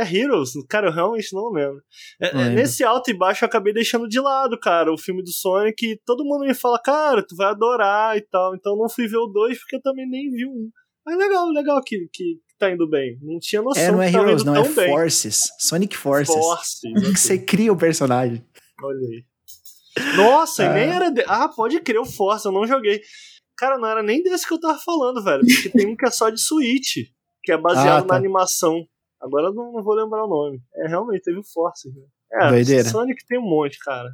[0.00, 0.50] É Heroes?
[0.68, 1.82] Cara, eu realmente não lembro.
[2.20, 5.30] É, é, nesse alto e baixo eu acabei deixando de lado, cara, o filme do
[5.30, 5.84] Sonic.
[5.86, 8.54] e Todo mundo me fala, cara, tu vai adorar e tal.
[8.54, 10.70] Então eu não fui ver o 2 porque eu também nem vi o 1.
[11.06, 13.18] Mas legal, legal que, que tá indo bem.
[13.20, 14.88] Não tinha noção É, não é que Heroes, não, é bem.
[14.88, 15.50] Forces.
[15.58, 16.34] Sonic Forces.
[16.34, 16.80] Force.
[16.80, 18.42] Que você cria o personagem.
[18.82, 19.24] Olha aí.
[20.16, 20.94] Nossa, e nem Ah.
[20.94, 21.10] era.
[21.10, 21.22] De...
[21.26, 23.00] Ah, pode crer, o Force, eu não joguei.
[23.56, 25.42] Cara, não era nem desse que eu tava falando, velho.
[25.46, 26.94] Porque tem um que é só de Switch,
[27.42, 28.14] que é baseado Ah, tá.
[28.14, 28.84] na animação.
[29.24, 30.60] Agora eu não, não vou lembrar o nome.
[30.76, 31.88] É, realmente, teve o Force.
[31.88, 32.02] né?
[32.32, 32.88] É, Doideira.
[32.88, 34.10] Sonic tem um monte, cara.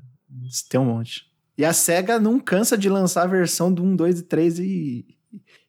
[0.68, 1.24] Tem um monte.
[1.58, 5.06] E a SEGA não cansa de lançar a versão do 1, 2 e 3 e.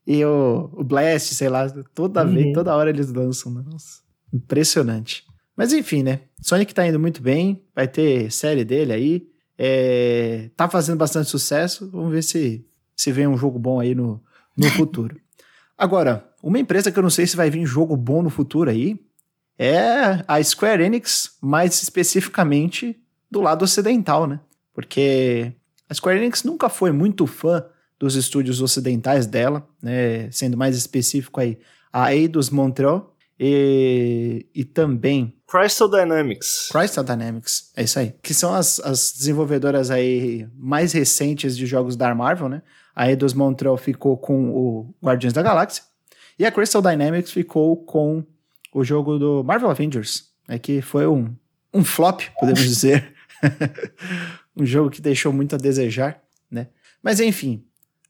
[0.06, 2.34] E o, o Blast, sei lá, toda Uhum.
[2.34, 3.52] vez, toda hora eles lançam.
[3.52, 4.02] Nossa,
[4.34, 5.24] impressionante.
[5.56, 6.22] Mas enfim, né?
[6.42, 9.28] Sonic tá indo muito bem, vai ter série dele aí.
[9.58, 11.90] É, tá fazendo bastante sucesso.
[11.92, 14.22] Vamos ver se, se vem um jogo bom aí no,
[14.58, 15.16] no futuro.
[15.78, 19.00] Agora, uma empresa que eu não sei se vai vir jogo bom no futuro aí
[19.64, 24.40] é a Square Enix, mais especificamente do lado ocidental, né?
[24.74, 25.54] Porque
[25.88, 27.64] a Square Enix nunca foi muito fã
[28.00, 30.32] dos estúdios ocidentais dela, né?
[30.32, 31.60] Sendo mais específico aí,
[31.94, 36.70] a Eidos Montreal e, e também Crystal Dynamics.
[36.72, 38.16] Crystal Dynamics, é isso aí.
[38.24, 42.64] Que são as, as desenvolvedoras aí mais recentes de jogos da Marvel, né?
[42.96, 45.84] A Eidos Montreal ficou com o Guardiões da Galáxia
[46.40, 48.26] e a Crystal Dynamics ficou com
[48.74, 50.58] o jogo do Marvel Avengers, né?
[50.58, 51.34] Que foi um,
[51.74, 53.14] um flop, podemos dizer.
[54.56, 56.68] um jogo que deixou muito a desejar, né?
[57.02, 57.64] Mas enfim,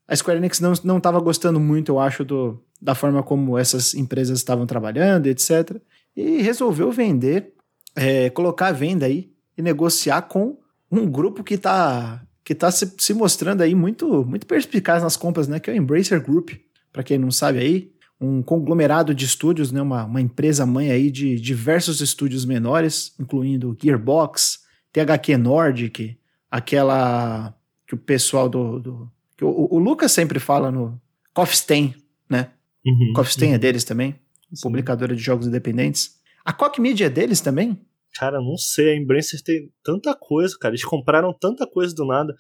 [0.08, 3.94] a Square Enix não, não tava gostando muito, eu acho, do, da forma como essas
[3.94, 5.78] empresas estavam trabalhando, etc.
[6.16, 7.54] E resolveu vender,
[7.96, 10.58] é, colocar à venda aí e negociar com
[10.92, 15.48] um grupo que tá, que tá se, se mostrando aí muito, muito perspicaz nas compras,
[15.48, 15.60] né?
[15.60, 16.52] Que é o Embracer Group,
[16.92, 19.82] para quem não sabe aí, um conglomerado de estúdios, né?
[19.82, 24.60] Uma, uma empresa mãe aí de diversos estúdios menores, incluindo Gearbox,
[24.94, 26.18] THQ Nordic,
[26.50, 27.56] aquela
[27.88, 31.02] que o pessoal do, do que o, o Lucas sempre fala no
[31.34, 31.96] Coffee Stain,
[32.30, 32.52] né?
[32.86, 33.56] Uhum, Coffee Stain uhum.
[33.56, 34.16] é deles também,
[34.54, 34.62] Sim.
[34.62, 36.20] publicadora de jogos independentes.
[36.46, 37.80] A Koch Media é deles também?
[38.14, 40.74] Cara, não sei, a Embracer tem tanta coisa, cara.
[40.74, 42.36] Eles compraram tanta coisa do nada.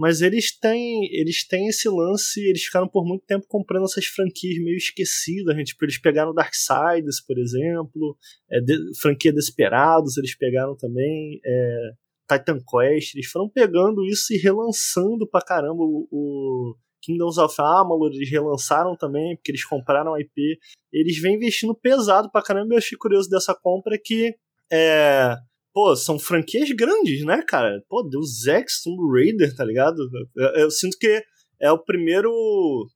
[0.00, 4.56] Mas eles têm, eles têm esse lance, eles ficaram por muito tempo comprando essas franquias
[4.64, 5.66] meio esquecidas, gente.
[5.72, 8.16] Tipo, eles pegaram Darksiders, por exemplo,
[8.50, 11.90] é, de- franquia Desperados, eles pegaram também, é,
[12.32, 18.10] Titan Quest, eles foram pegando isso e relançando pra caramba o, o Kingdoms of Amalur,
[18.14, 20.58] eles relançaram também, porque eles compraram IP.
[20.90, 24.34] Eles vêm investindo pesado pra caramba, eu achei curioso dessa compra que
[24.72, 25.36] é,
[25.80, 27.82] pô, são franquias grandes, né, cara?
[27.88, 29.96] Pô, Deus Ex, Tomb Raider, tá ligado?
[30.36, 31.22] Eu, eu sinto que
[31.58, 32.30] é o primeiro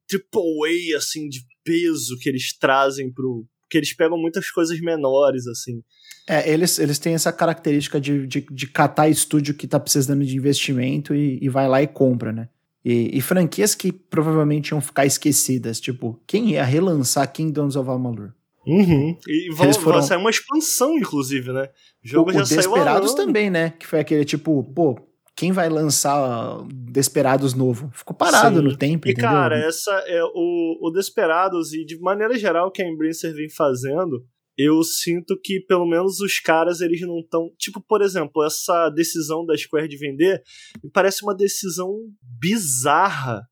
[0.07, 3.47] triple A, assim, de peso que eles trazem pro...
[3.71, 5.81] que eles pegam muitas coisas menores, assim.
[6.29, 10.37] É, eles, eles têm essa característica de, de, de catar estúdio que tá precisando de
[10.37, 12.51] investimento e, e vai lá e compra, né?
[12.85, 18.35] E, e franquias que provavelmente iam ficar esquecidas, tipo, quem ia relançar Kingdoms of Amalur?
[18.67, 19.17] Uhum.
[19.29, 21.69] E vão, foram- vai sair uma expansão, inclusive, né?
[22.05, 23.71] O jogo o, já o saiu Desperados também, né?
[23.79, 24.99] Que foi aquele tipo, pô,
[25.37, 27.91] quem vai lançar Desperados novo?
[27.93, 28.65] Ficou parado Sim.
[28.65, 29.31] no tempo, E, entendeu?
[29.31, 33.51] cara, essa é o, o Desperados e de maneira geral o que a Embracer vem
[33.51, 34.25] fazendo,
[34.57, 37.51] eu sinto que pelo menos os caras eles não estão.
[37.59, 40.41] Tipo, por exemplo, essa decisão da Square de vender
[40.83, 41.91] me parece uma decisão
[42.41, 43.43] bizarra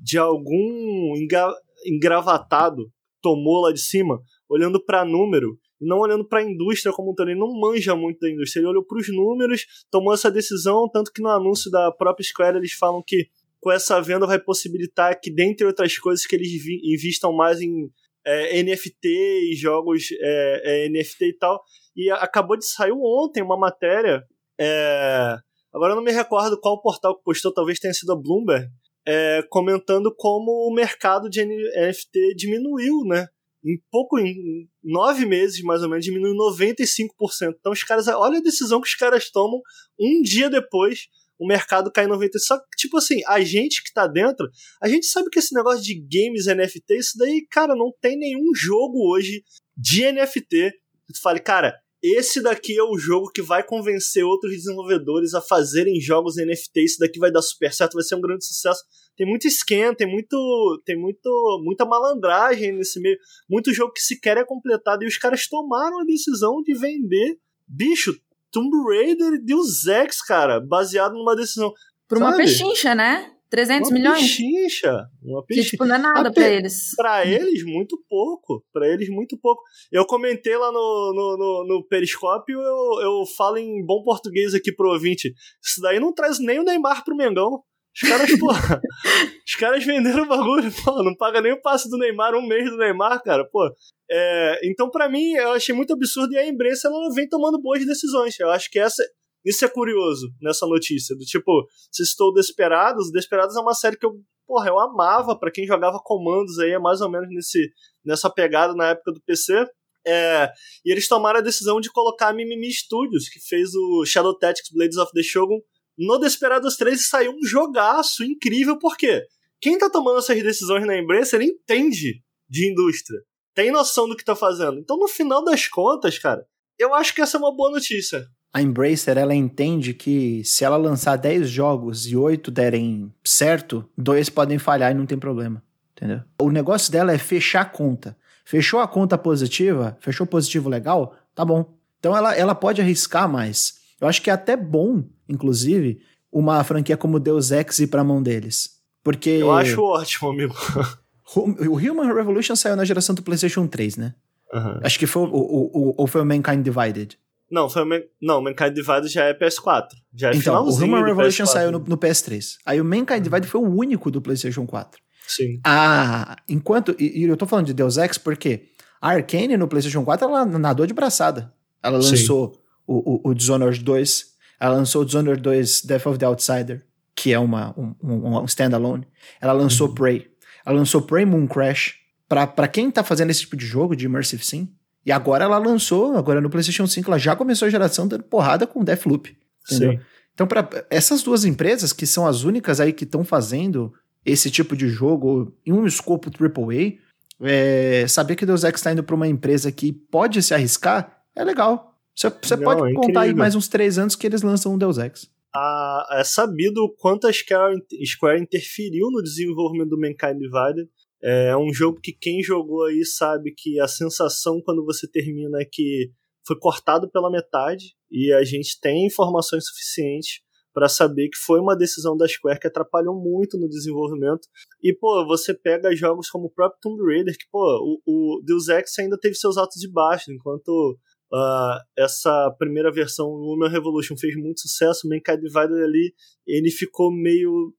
[0.00, 1.54] de algum enga-
[1.86, 2.90] engravatado
[3.22, 7.28] tomou lá de cima, olhando pra número e não olhando pra indústria como um todo.
[7.30, 11.22] Ele não manja muito da indústria, ele olhou pros números, tomou essa decisão, tanto que
[11.22, 13.28] no anúncio da própria Square eles falam que
[13.60, 16.48] com essa venda vai possibilitar que, dentre outras coisas, que eles
[16.84, 17.90] invistam mais em
[18.24, 21.60] é, NFT e jogos é, é, NFT e tal.
[21.96, 24.22] E a- acabou de sair ontem uma matéria.
[24.60, 25.36] é,
[25.72, 28.66] agora eu não me recordo qual portal que postou, talvez tenha sido a Bloomberg,
[29.06, 33.26] é, comentando como o mercado de NFT diminuiu, né?
[33.68, 37.54] Em pouco, em nove meses mais ou menos, diminuiu 95%.
[37.58, 39.60] Então os caras, olha a decisão que os caras tomam
[40.00, 42.30] um dia depois, o mercado cai 90%.
[42.38, 44.48] Só que, tipo assim, a gente que tá dentro,
[44.82, 48.54] a gente sabe que esse negócio de games NFT, isso daí, cara, não tem nenhum
[48.54, 49.44] jogo hoje
[49.76, 50.72] de NFT
[51.06, 55.40] que tu fale, cara, esse daqui é o jogo que vai convencer outros desenvolvedores a
[55.40, 56.84] fazerem jogos NFT.
[56.84, 58.84] Isso daqui vai dar super certo, vai ser um grande sucesso.
[59.16, 63.18] Tem muito esquema, tem muito, tem muito, muita malandragem nesse meio,
[63.50, 68.14] muito jogo que sequer é completado e os caras tomaram a decisão de vender, bicho,
[68.52, 71.72] Tomb Raider e Deus Ex, cara, baseado numa decisão.
[72.08, 73.34] Por uma pechincha, né?
[73.50, 74.18] 300 uma milhões?
[74.18, 75.06] Uma pechincha.
[75.48, 76.94] Que, tipo, não é nada para eles.
[76.96, 78.64] Para eles, muito pouco.
[78.72, 79.62] Para eles, muito pouco.
[79.90, 84.72] Eu comentei lá no, no, no, no Periscópio, eu, eu falo em bom português aqui
[84.72, 85.32] pro ouvinte.
[85.64, 87.62] Isso daí não traz nem o Neymar pro Mengão.
[88.00, 88.46] Os caras, pô,
[89.46, 92.70] os caras venderam o bagulho, pô, não paga nem o passe do Neymar, um mês
[92.70, 93.68] do Neymar, cara, pô.
[94.08, 97.84] É, então, para mim, eu achei muito absurdo e a imprensa ela vem tomando boas
[97.84, 98.38] decisões.
[98.38, 99.02] Eu acho que essa,
[99.44, 101.16] isso é curioso nessa notícia.
[101.16, 104.12] Do tipo, se estou Desperados, Desperados é uma série que eu,
[104.46, 107.70] porra, eu amava para quem jogava comandos aí, é mais ou menos nesse,
[108.04, 109.66] nessa pegada na época do PC.
[110.06, 110.50] É,
[110.84, 114.70] e eles tomaram a decisão de colocar a Mimimi Studios, que fez o Shadow Tactics
[114.72, 115.60] Blades of the Shogun,
[115.98, 119.22] no Desperados 3 e saiu um jogaço incrível, porque
[119.60, 123.20] quem tá tomando essas decisões na ele entende de indústria,
[123.54, 124.78] tem noção do que tá fazendo.
[124.78, 126.46] Então, no final das contas, cara,
[126.78, 130.76] eu acho que essa é uma boa notícia a Embracer ela entende que se ela
[130.76, 136.20] lançar 10 jogos e 8 derem certo, dois podem falhar e não tem problema, entendeu?
[136.40, 138.16] O negócio dela é fechar a conta.
[138.44, 141.74] Fechou a conta positiva, fechou positivo legal, tá bom.
[141.98, 143.74] Então ela, ela pode arriscar mais.
[144.00, 146.00] Eu acho que é até bom, inclusive,
[146.32, 148.78] uma franquia como Deus Ex ir pra mão deles.
[149.04, 149.30] Porque.
[149.30, 150.54] Eu acho ótimo, amigo.
[151.36, 154.14] o Human Revolution saiu na geração do PlayStation 3, né?
[154.52, 154.80] Uhum.
[154.82, 157.18] Acho que foi o, o, o, ou foi o Mankind Divided.
[157.50, 158.00] Não, foi Man...
[158.20, 159.88] não, Mankind Divided já é PS4.
[160.14, 162.56] Já é então, o Human Revolution saiu no, no, PS3.
[162.66, 165.00] Aí o Mankind Divided foi o único do PlayStation 4.
[165.26, 165.60] Sim.
[165.64, 166.94] Ah, enquanto.
[166.98, 168.64] E, e, eu tô falando de Deus Ex porque
[169.00, 171.52] a Arkane no PlayStation 4 ela nadou de braçada.
[171.82, 174.26] Ela lançou o, o, o, Dishonored 2,
[174.58, 176.84] ela lançou o Dishonored 2 Death of the Outsider,
[177.14, 179.06] que é uma, um, um, um standalone.
[179.40, 179.94] Ela lançou uhum.
[179.94, 180.26] Prey.
[180.64, 181.96] Ela lançou Prey Moon Crash.
[182.28, 184.68] Pra, pra quem tá fazendo esse tipo de jogo, de Immersive Sim,
[185.04, 188.66] e agora ela lançou, agora no PlayStation 5, ela já começou a geração dando porrada
[188.66, 189.36] com Deathloop.
[189.64, 189.92] Entendeu?
[189.92, 190.00] Sim.
[190.34, 193.92] Então, para essas duas empresas, que são as únicas aí que estão fazendo
[194.24, 196.98] esse tipo de jogo em um escopo AAA,
[197.40, 201.22] é, saber que o Deus Ex está indo para uma empresa que pode se arriscar
[201.34, 201.94] é legal.
[202.14, 204.98] Você, você pode é contar aí mais uns três anos que eles lançam um Deus
[204.98, 205.30] Ex.
[205.54, 210.88] Ah, é sabido o quanto a Square, Square interferiu no desenvolvimento do Mankind Divided
[211.22, 215.64] é um jogo que quem jogou aí sabe que a sensação quando você termina é
[215.64, 216.12] que
[216.46, 220.40] foi cortado pela metade e a gente tem informações suficientes
[220.72, 224.46] para saber que foi uma decisão da Square que atrapalhou muito no desenvolvimento.
[224.80, 228.68] E, pô, você pega jogos como o próprio Tomb Raider, que, pô, o, o Deus
[228.68, 230.96] Ex ainda teve seus altos e baixos, enquanto
[231.32, 236.14] uh, essa primeira versão, o Human Revolution, fez muito sucesso, o Mankind Divided ali,
[236.46, 237.74] ele ficou meio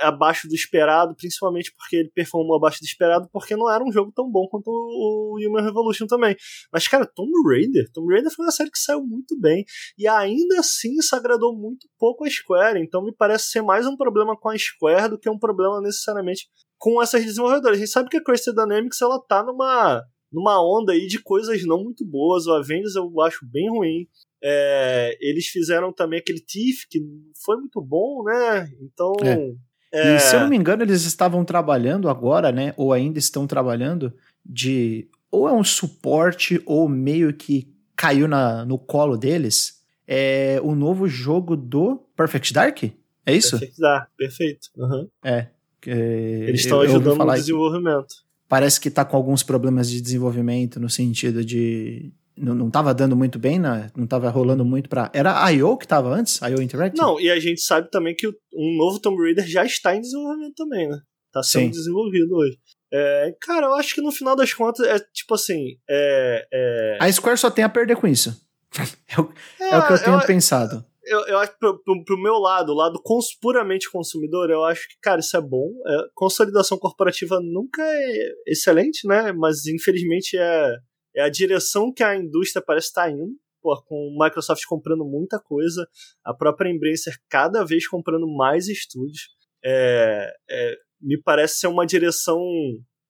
[0.00, 4.12] abaixo do esperado, principalmente porque ele performou abaixo do esperado, porque não era um jogo
[4.12, 6.36] tão bom quanto o Human Revolution também.
[6.72, 9.64] Mas, cara, Tomb Raider, Tomb Raider foi uma série que saiu muito bem,
[9.98, 13.96] e ainda assim isso agradou muito pouco a Square, então me parece ser mais um
[13.96, 17.76] problema com a Square do que um problema necessariamente com essas desenvolvedoras.
[17.76, 20.02] A gente sabe que a Crystal Dynamics, ela tá numa
[20.34, 22.46] numa onda aí de coisas não muito boas.
[22.46, 24.08] O Avengers eu acho bem ruim.
[24.42, 26.98] É, eles fizeram também aquele Thief, que
[27.44, 28.68] foi muito bom, né?
[28.82, 29.54] Então, é.
[29.94, 30.16] É...
[30.16, 32.74] E se eu não me engano, eles estavam trabalhando agora, né?
[32.76, 34.12] Ou ainda estão trabalhando
[34.44, 35.08] de.
[35.30, 39.80] Ou é um suporte, ou meio que caiu na, no colo deles.
[40.06, 42.82] É o novo jogo do Perfect Dark?
[43.24, 43.52] É isso?
[43.52, 44.68] Perfect Dark, perfeito.
[44.76, 45.08] Uhum.
[45.22, 45.46] É.
[45.86, 48.24] Eles estão ajudando no desenvolvimento.
[48.48, 53.16] Parece que tá com alguns problemas de desenvolvimento no sentido de não, não tava dando
[53.16, 53.90] muito bem, né?
[53.96, 55.10] não tava rolando muito pra.
[55.14, 56.40] Era a IO que tava antes?
[56.42, 57.00] IO Interactive?
[57.00, 60.54] Não, e a gente sabe também que um novo Tomb Raider já está em desenvolvimento
[60.54, 60.98] também, né?
[61.32, 61.70] Tá sendo Sim.
[61.70, 62.58] desenvolvido hoje.
[62.92, 65.76] É, cara, eu acho que no final das contas é tipo assim.
[65.88, 66.98] É, é...
[67.00, 68.40] A Square só tem a perder com isso.
[69.08, 70.84] é, o, é, o que eu tenho eu, pensado.
[71.04, 74.64] Eu, eu acho que pro, pro, pro, meu lado, o lado cons, puramente consumidor, eu
[74.64, 75.70] acho que, cara, isso é bom.
[75.86, 79.32] É, consolidação corporativa nunca é excelente, né?
[79.32, 80.76] Mas infelizmente é
[81.14, 85.86] é a direção que a indústria parece estar indo, pô, com Microsoft comprando muita coisa,
[86.24, 89.28] a própria Embracer cada vez comprando mais estúdios.
[89.64, 92.40] É, é, me parece ser uma direção,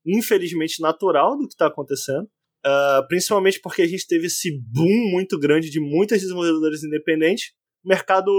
[0.06, 2.28] infelizmente, natural do que está acontecendo.
[2.66, 7.52] Uh, principalmente porque a gente teve esse boom muito grande de muitas desenvolvedoras independentes.
[7.84, 8.30] O mercado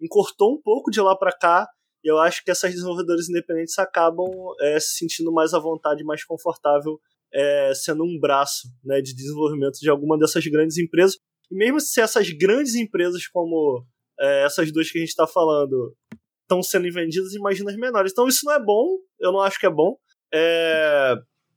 [0.00, 1.66] encurtou um pouco de lá para cá,
[2.04, 4.28] e eu acho que essas desenvolvedoras independentes acabam
[4.60, 6.98] é, se sentindo mais à vontade, mais confortável
[7.32, 11.16] é, sendo um braço né, de desenvolvimento de alguma dessas grandes empresas.
[11.50, 13.84] E mesmo se essas grandes empresas como
[14.20, 15.94] é, essas duas que a gente está falando
[16.42, 18.12] estão sendo vendidas, imagina as menores.
[18.12, 19.96] Então isso não é bom, eu não acho que é bom.
[20.32, 21.14] É,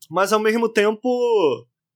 [0.10, 1.10] mas ao mesmo tempo,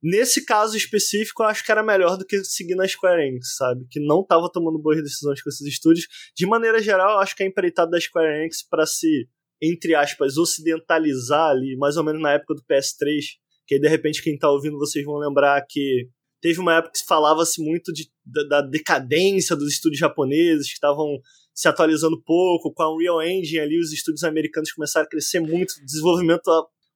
[0.01, 3.85] nesse caso específico, eu acho que era melhor do que seguir na Square Enix, sabe?
[3.89, 6.07] Que não estava tomando boas decisões com esses estúdios.
[6.35, 9.27] De maneira geral, eu acho que a empreitada da Square Enix para se,
[9.61, 14.23] entre aspas, ocidentalizar ali, mais ou menos na época do PS3, que aí, de repente
[14.23, 16.07] quem tá ouvindo vocês vão lembrar que
[16.41, 21.19] teve uma época que falava-se muito de, da, da, decadência dos estúdios japoneses, que estavam
[21.53, 25.71] se atualizando pouco, com a Unreal Engine ali, os estúdios americanos começaram a crescer muito,
[25.71, 26.43] o desenvolvimento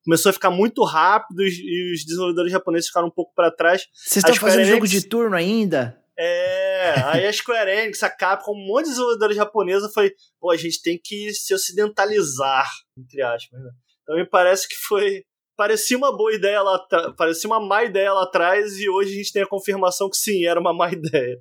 [0.03, 3.85] começou a ficar muito rápido e os desenvolvedores japoneses ficaram um pouco para trás.
[3.93, 5.99] Vocês estão fazendo Enix, jogo de turno ainda?
[6.17, 10.57] É, aí a Square Enix, a Capcom, um monte de desenvolvedores japoneses foi, pô, a
[10.57, 13.71] gente tem que se ocidentalizar, entre aspas, né?
[14.03, 15.23] Então me parece que foi
[15.61, 16.79] parecia uma boa ideia lá
[17.15, 20.43] parecia uma má ideia lá atrás e hoje a gente tem a confirmação que sim,
[20.43, 21.37] era uma má ideia.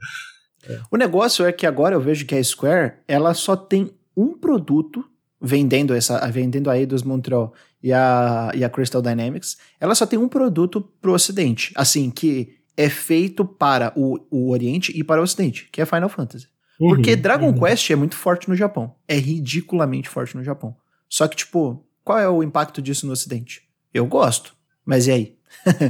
[0.68, 0.78] É.
[0.90, 5.02] O negócio é que agora eu vejo que a Square, ela só tem um produto
[5.40, 10.18] vendendo essa vendendo a Eidos Montreal e a, e a Crystal Dynamics, ela só tem
[10.18, 15.24] um produto pro ocidente, assim, que é feito para o, o oriente e para o
[15.24, 16.46] ocidente, que é Final Fantasy.
[16.78, 17.58] Uhum, Porque Dragon uhum.
[17.58, 18.94] Quest é muito forte no Japão.
[19.08, 20.76] É ridiculamente forte no Japão.
[21.08, 23.69] Só que, tipo, qual é o impacto disso no ocidente?
[23.92, 24.54] Eu gosto.
[24.84, 25.38] Mas e aí?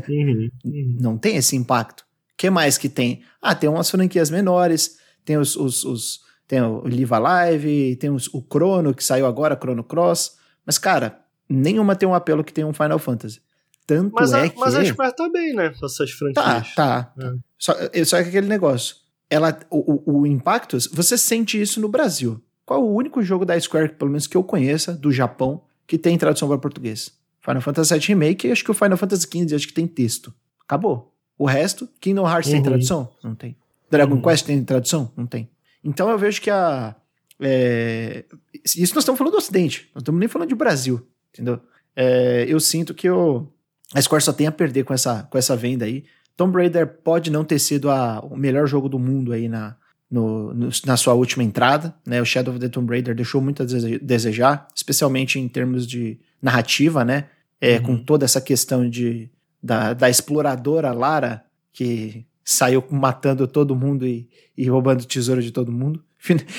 [0.09, 0.97] Uhum, uhum.
[1.01, 2.01] Não tem esse impacto.
[2.01, 2.05] O
[2.37, 3.23] que mais que tem?
[3.41, 8.27] Ah, tem umas franquias menores, tem os, os, os tem o Live Alive, tem os,
[8.35, 10.37] o Chrono, que saiu agora, Chrono Cross.
[10.67, 13.41] Mas, cara, nenhuma tem um apelo que tem um Final Fantasy.
[13.87, 14.59] Tanto mas é a, que...
[14.59, 15.67] Mas a Square tá bem, né?
[15.67, 16.35] Essas franquias.
[16.35, 17.13] Tá, tá.
[17.19, 17.33] É.
[17.59, 17.73] Só,
[18.05, 18.97] só que aquele negócio.
[19.29, 22.43] Ela, o, o, o impacto, você sente isso no Brasil.
[22.67, 25.99] Qual é o único jogo da Square, pelo menos que eu conheça, do Japão, que
[25.99, 27.13] tem tradução para português?
[27.41, 30.33] Final Fantasy VII Remake, acho que o Final Fantasy XV acho que tem texto.
[30.63, 31.13] Acabou.
[31.39, 32.57] O resto, Kingdom Hearts uhum.
[32.57, 33.13] tem tradução?
[33.23, 33.57] Não tem.
[33.91, 34.23] Dragon uhum.
[34.23, 35.11] Quest tem tradução?
[35.17, 35.49] Não tem.
[35.83, 36.95] Então eu vejo que a.
[37.41, 38.25] É,
[38.65, 41.59] isso nós estamos falando do Ocidente, não estamos nem falando de Brasil, entendeu?
[41.97, 43.47] É, eu sinto que o,
[43.95, 46.05] a Square só tem a perder com essa, com essa venda aí.
[46.37, 49.75] Tomb Raider pode não ter sido a, o melhor jogo do mundo aí na,
[50.11, 52.21] no, no, na sua última entrada, né?
[52.21, 53.67] O Shadow of the Tomb Raider deixou muito a
[54.03, 57.27] desejar, especialmente em termos de narrativa, né?
[57.61, 57.83] É, uhum.
[57.83, 59.31] Com toda essa questão de,
[59.63, 65.71] da, da exploradora Lara, que saiu matando todo mundo e, e roubando tesouro de todo
[65.71, 66.03] mundo.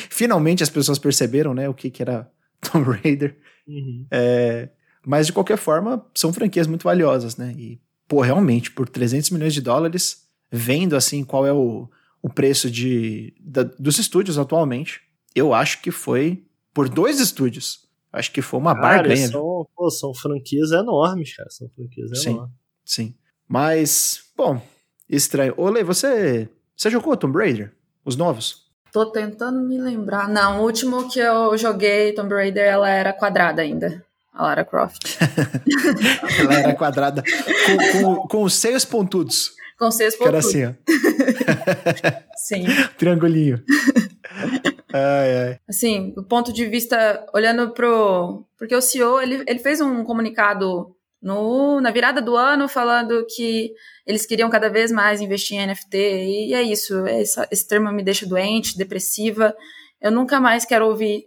[0.09, 3.35] Finalmente as pessoas perceberam, né, o que, que era Tomb Raider.
[3.67, 4.05] Uhum.
[4.09, 4.69] É,
[5.05, 7.53] mas de qualquer forma, são franquias muito valiosas, né?
[7.57, 11.89] E, pô, realmente, por 300 milhões de dólares, vendo assim qual é o,
[12.21, 15.01] o preço de, da, dos estúdios atualmente,
[15.35, 17.89] eu acho que foi por dois estúdios.
[18.13, 19.27] Acho que foi uma cara, barganha.
[19.29, 21.49] São, pô, são franquias enormes, cara.
[21.49, 22.55] São franquias sim, enormes.
[22.83, 23.15] Sim.
[23.47, 24.61] Mas, bom,
[25.09, 25.53] estranho.
[25.57, 27.73] Olê, você, você jogou Tomb Raider?
[28.03, 28.69] Os novos?
[28.91, 30.27] Tô tentando me lembrar.
[30.27, 34.03] Não, o último que eu joguei, Tomb Raider, ela era quadrada ainda.
[34.33, 35.17] A Lara Croft.
[36.39, 39.53] ela era quadrada com, com, com os seios pontudos.
[39.81, 40.51] Com os seios pontudos.
[40.51, 42.23] Que era assim, ó.
[42.37, 42.65] Sim.
[42.99, 43.63] Triangulinho.
[44.93, 45.59] Ai, ai.
[45.69, 48.45] Assim, do ponto de vista, olhando pro.
[48.57, 53.71] Porque o CEO, ele, ele fez um comunicado no, na virada do ano falando que
[54.05, 55.97] eles queriam cada vez mais investir em NFT.
[55.97, 57.05] E é isso.
[57.05, 59.55] Essa, esse termo me deixa doente, depressiva.
[60.01, 61.23] Eu nunca mais quero ouvir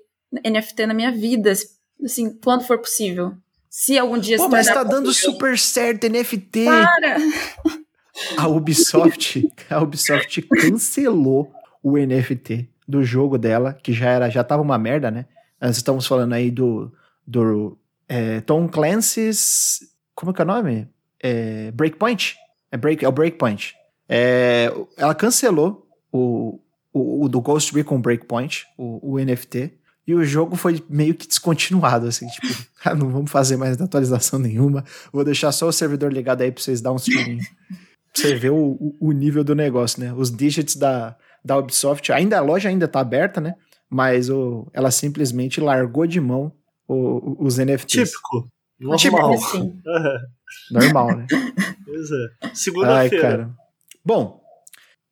[0.46, 1.54] NFT na minha vida,
[2.04, 3.32] assim, quando for possível.
[3.70, 4.90] Se algum dia Pô, mas tá possível.
[4.90, 6.66] dando super certo NFT.
[6.66, 7.16] Para!
[8.36, 14.62] A Ubisoft, a Ubisoft cancelou o NFT do jogo dela, que já era, já tava
[14.62, 15.26] uma merda, né?
[15.60, 16.92] Nós estamos falando aí do,
[17.26, 17.76] do
[18.08, 19.80] é, Tom Clancy's.
[20.14, 20.88] Como é que é o nome?
[21.20, 22.36] É, Breakpoint?
[22.70, 23.74] É, break, é o Breakpoint.
[24.08, 26.60] É, ela cancelou o,
[26.92, 29.72] o, o, do Ghost Recon Breakpoint, o, o NFT,
[30.06, 32.48] e o jogo foi meio que descontinuado, assim, tipo,
[32.84, 36.62] ah, não vamos fazer mais atualização nenhuma, vou deixar só o servidor ligado aí pra
[36.62, 37.46] vocês dar uns tirinhos.
[38.14, 40.12] Você ver o, o nível do negócio, né?
[40.12, 43.54] Os digits da, da Ubisoft, ainda a loja ainda tá aberta, né?
[43.90, 46.52] Mas o, ela simplesmente largou de mão
[46.86, 48.10] o, os NFTs.
[48.10, 48.48] Típico.
[48.78, 49.36] Normal.
[49.36, 49.82] Típico,
[50.70, 51.26] Normal, né?
[51.84, 52.50] Pois é.
[52.54, 53.50] Segunda-feira.
[54.04, 54.42] Bom,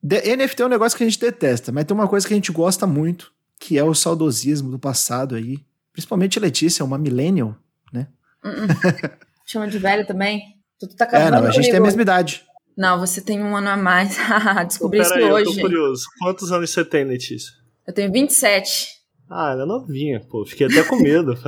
[0.03, 2.51] NFT é um negócio que a gente detesta, mas tem uma coisa que a gente
[2.51, 5.59] gosta muito, que é o saudosismo do passado aí.
[5.91, 7.55] Principalmente Letícia, uma millennial,
[7.91, 8.07] né?
[8.43, 9.11] Uh -uh.
[9.45, 10.41] Chama de velho também.
[10.79, 12.43] Tu tá é, não, a gente tem a mesma idade.
[12.77, 14.17] Não, você tem um ano a mais.
[14.67, 15.49] Descobri isso aí, hoje.
[15.49, 16.05] Eu tô curioso.
[16.19, 17.51] Quantos anos você tem, Letícia?
[17.87, 18.87] Eu tenho 27.
[19.29, 20.45] Ah, ela é novinha, pô.
[20.45, 21.33] Fiquei até com medo.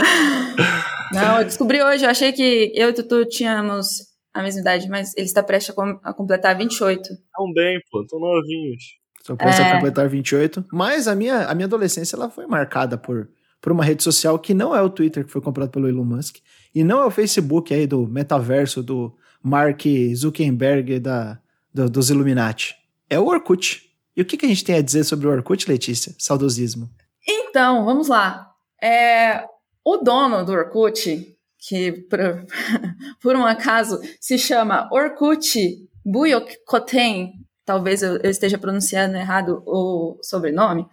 [1.12, 2.04] Não, eu descobri hoje.
[2.04, 5.74] Eu achei que eu e Tutu tínhamos a mesma idade, mas ele está prestes a,
[5.74, 7.02] com a completar 28.
[7.02, 8.82] Tão bem, pô, tão novinhos.
[9.18, 9.68] Estão prestes é.
[9.68, 10.64] a completar 28.
[10.72, 13.28] Mas a minha, a minha adolescência ela foi marcada por,
[13.60, 16.36] por uma rede social que não é o Twitter, que foi comprado pelo Elon Musk,
[16.74, 19.12] e não é o Facebook aí do metaverso do
[19.42, 19.82] Mark
[20.14, 21.38] Zuckerberg da,
[21.72, 22.74] do, dos Illuminati.
[23.08, 23.90] É o Orkut.
[24.16, 26.14] E o que, que a gente tem a dizer sobre o Orkut, Letícia?
[26.18, 26.90] Saudosismo.
[27.26, 28.50] Então, vamos lá.
[28.82, 29.44] É,
[29.84, 32.18] o dono do Orkut, que por,
[33.20, 37.32] por um acaso se chama Orkut Buyokoten,
[37.64, 40.86] talvez eu, eu esteja pronunciando errado o sobrenome,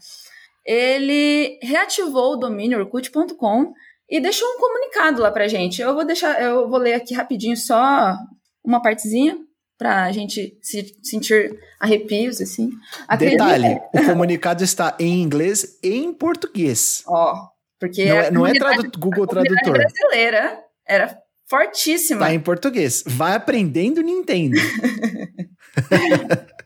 [0.65, 3.73] ele reativou o domínio orkut.com
[4.09, 5.81] e deixou um comunicado lá pra gente.
[5.81, 8.15] Eu vou deixar, eu vou ler aqui rapidinho só
[8.63, 9.37] uma partezinha
[9.77, 12.71] pra gente se sentir arrepios, assim.
[13.17, 17.03] Detalhe, o comunicado está em inglês e em português.
[17.07, 17.47] Ó,
[17.79, 19.73] porque não é, não é tradu Google a Tradutor.
[19.73, 22.21] brasileira era fortíssima.
[22.21, 23.03] Tá em português.
[23.05, 24.57] Vai aprendendo Nintendo.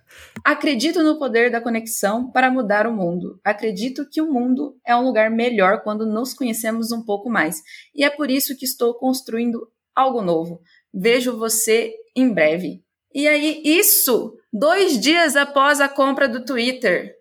[0.44, 3.40] Acredito no poder da conexão para mudar o mundo.
[3.44, 7.62] Acredito que o mundo é um lugar melhor quando nos conhecemos um pouco mais.
[7.96, 10.62] E é por isso que estou construindo algo novo.
[10.94, 12.84] Vejo você em breve.
[13.14, 17.16] E aí, isso dois dias após a compra do Twitter.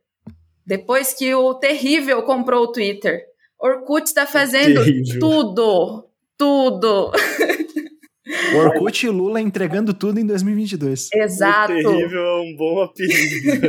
[0.64, 3.25] Depois que o terrível comprou o Twitter.
[3.59, 5.21] Orkut está fazendo terrível.
[5.21, 6.09] tudo.
[6.39, 7.12] Tudo.
[8.55, 11.09] O Orkut e Lula entregando tudo em 2022.
[11.12, 11.72] Exato.
[11.72, 13.62] O terrível é um bom apelido.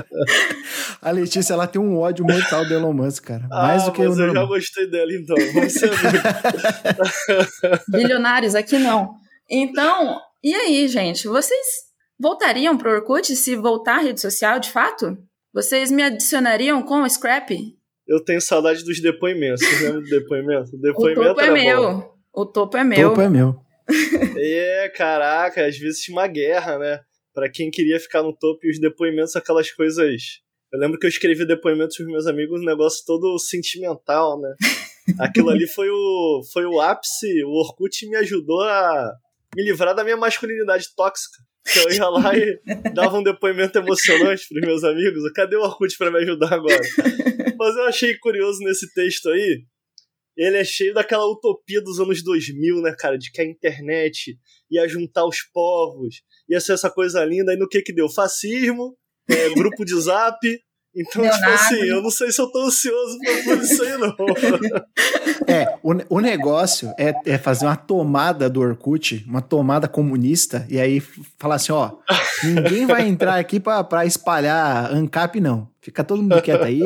[1.00, 3.46] a Letícia, ela tem um ódio mortal do Elon Musk, cara.
[3.50, 4.26] Ah, Mais do que mas eu.
[4.26, 5.36] Eu já gostei dela, então.
[5.54, 5.90] Vamos ser
[7.88, 9.14] Bilionários, aqui não.
[9.48, 11.26] Então, e aí, gente?
[11.26, 11.66] Vocês
[12.18, 15.16] voltariam pro Orkut se voltar à rede social, de fato?
[15.52, 17.50] Vocês me adicionariam com o Scrap?
[18.06, 19.64] Eu tenho saudade dos depoimentos.
[19.64, 20.76] Você lembra do depoimento?
[20.76, 21.82] O depoimento o topo é meu.
[21.82, 22.10] Bom.
[22.32, 22.98] O topo é meu.
[22.98, 23.69] O topo é meu.
[24.38, 27.00] é, caraca, às vezes tinha uma guerra, né?
[27.32, 30.40] Pra quem queria ficar no topo e os depoimentos, aquelas coisas.
[30.72, 34.54] Eu lembro que eu escrevi depoimentos pros meus amigos, um negócio todo sentimental, né?
[35.18, 37.42] Aquilo ali foi o, foi o ápice.
[37.44, 39.12] O Orkut me ajudou a
[39.56, 41.38] me livrar da minha masculinidade tóxica.
[41.76, 42.60] Eu ia lá e
[42.94, 45.30] dava um depoimento emocionante pros meus amigos.
[45.32, 46.80] Cadê o Orkut para me ajudar agora?
[47.58, 49.64] Mas eu achei curioso nesse texto aí
[50.40, 53.18] ele é cheio daquela utopia dos anos 2000, né, cara?
[53.18, 54.38] De que a internet
[54.70, 57.52] ia juntar os povos, ia ser essa coisa linda.
[57.52, 58.08] E no que que deu?
[58.08, 58.96] Fascismo,
[59.28, 60.38] é, grupo de zap.
[60.96, 61.44] Então, Leonardo.
[61.44, 64.16] tipo assim, eu não sei se eu tô ansioso por isso aí, não.
[65.46, 70.78] É, o, o negócio é, é fazer uma tomada do Orkut, uma tomada comunista, e
[70.80, 71.00] aí
[71.38, 71.92] falar assim, ó,
[72.42, 75.68] ninguém vai entrar aqui pra, pra espalhar ANCAP, não.
[75.80, 76.82] Fica todo mundo quieto aí.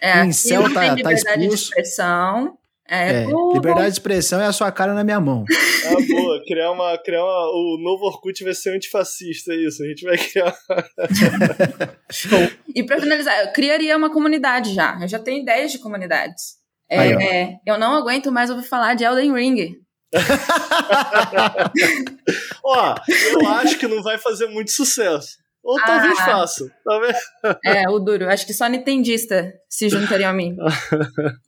[0.00, 1.48] É, o incel tá, tá expulso.
[1.48, 2.58] De expressão.
[2.90, 5.44] É, é liberdade de expressão é a sua cara na minha mão.
[5.84, 6.42] Ah, boa.
[6.46, 6.96] Criar uma.
[6.98, 7.50] Criar uma.
[7.50, 9.84] O novo Orkut vai ser antifascista, é isso.
[9.84, 10.56] A gente vai criar.
[12.74, 14.98] e pra finalizar, eu criaria uma comunidade já.
[15.02, 16.56] Eu já tenho ideias de comunidades.
[16.90, 19.76] É, Aí, é, eu não aguento mais ouvir falar de Elden Ring.
[22.64, 22.94] Ó,
[23.32, 25.36] eu acho que não vai fazer muito sucesso.
[25.62, 26.64] Ou ah, talvez faça.
[26.82, 27.14] Talvez...
[27.62, 28.30] É, o duro.
[28.30, 30.56] Acho que só nintendista se juntariam a mim.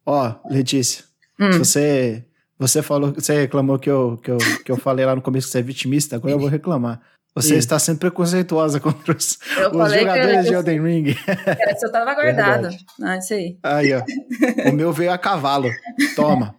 [0.05, 1.09] Ó, Letícia.
[1.41, 1.59] Hum.
[1.59, 2.25] Você,
[2.59, 5.53] você falou, você reclamou que eu, que, eu, que eu falei lá no começo que
[5.53, 7.01] você é vitimista, agora eu vou reclamar.
[7.35, 7.57] Você Sim.
[7.57, 9.39] está sendo preconceituosa contra os,
[9.73, 11.17] os jogadores de Elden Ring.
[11.61, 12.69] Essa eu tava guardado.
[12.69, 13.57] É ah, isso aí.
[13.63, 14.03] Aí, ó.
[14.69, 15.71] O meu veio a cavalo.
[16.17, 16.57] Toma.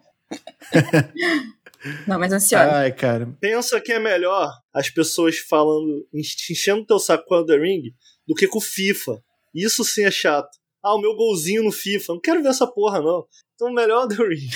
[2.07, 2.71] Não, mas ansiosa.
[2.71, 3.27] Ai, cara.
[3.39, 7.81] Pensa que é melhor as pessoas falando, enchendo teu saco com o Elden Ring
[8.27, 9.21] do que com o FIFA.
[9.53, 10.60] Isso sim é chato.
[10.83, 12.13] Ah, o meu golzinho no FIFA.
[12.13, 13.25] Não quero ver essa porra, não.
[13.55, 14.49] Então, melhor The Ring.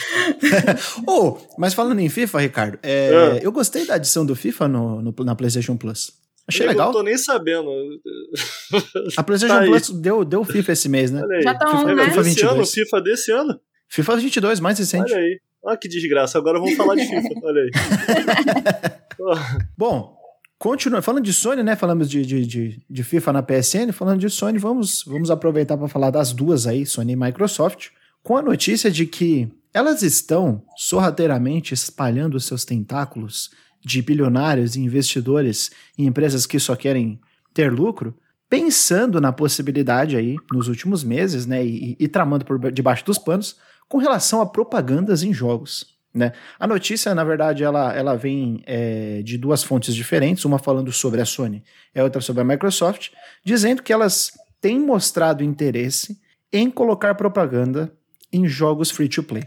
[1.07, 3.39] oh, mas falando em FIFA, Ricardo, é, é.
[3.45, 6.11] eu gostei da adição do FIFA no, no na PlayStation Plus.
[6.47, 6.87] Achei eu legal.
[6.87, 7.69] Não tô nem sabendo.
[9.17, 11.21] A PlayStation tá Plus deu, deu FIFA esse mês, né?
[11.41, 12.05] Já tá FIFA, um, né?
[12.05, 12.53] FIFA 22.
[12.53, 13.59] Ano, FIFA desse ano?
[13.87, 15.13] FIFA 22, mais recente.
[15.13, 15.39] Olha aí.
[15.63, 16.37] Olha que desgraça.
[16.37, 17.29] Agora vamos falar de FIFA.
[17.43, 17.71] Olha aí.
[19.77, 20.15] Bom,
[20.57, 21.75] continua falando de Sony, né?
[21.75, 23.91] Falamos de, de, de, de, FIFA na PSN.
[23.93, 27.89] Falando de Sony, vamos, vamos aproveitar para falar das duas aí, Sony e Microsoft
[28.25, 35.69] com a notícia de que elas estão sorrateiramente espalhando seus tentáculos de bilionários e investidores
[35.95, 37.21] em empresas que só querem
[37.53, 38.17] ter lucro,
[38.49, 43.57] pensando na possibilidade aí nos últimos meses, né, e, e tramando por debaixo dos panos
[43.87, 45.94] com relação a propagandas em jogos.
[46.15, 46.31] Né?
[46.57, 51.19] A notícia, na verdade, ela, ela vem é, de duas fontes diferentes, uma falando sobre
[51.19, 51.61] a Sony
[51.93, 53.09] e outra sobre a Microsoft,
[53.43, 56.17] dizendo que elas têm mostrado interesse
[56.53, 57.91] em colocar propaganda
[58.31, 59.43] em jogos free to play.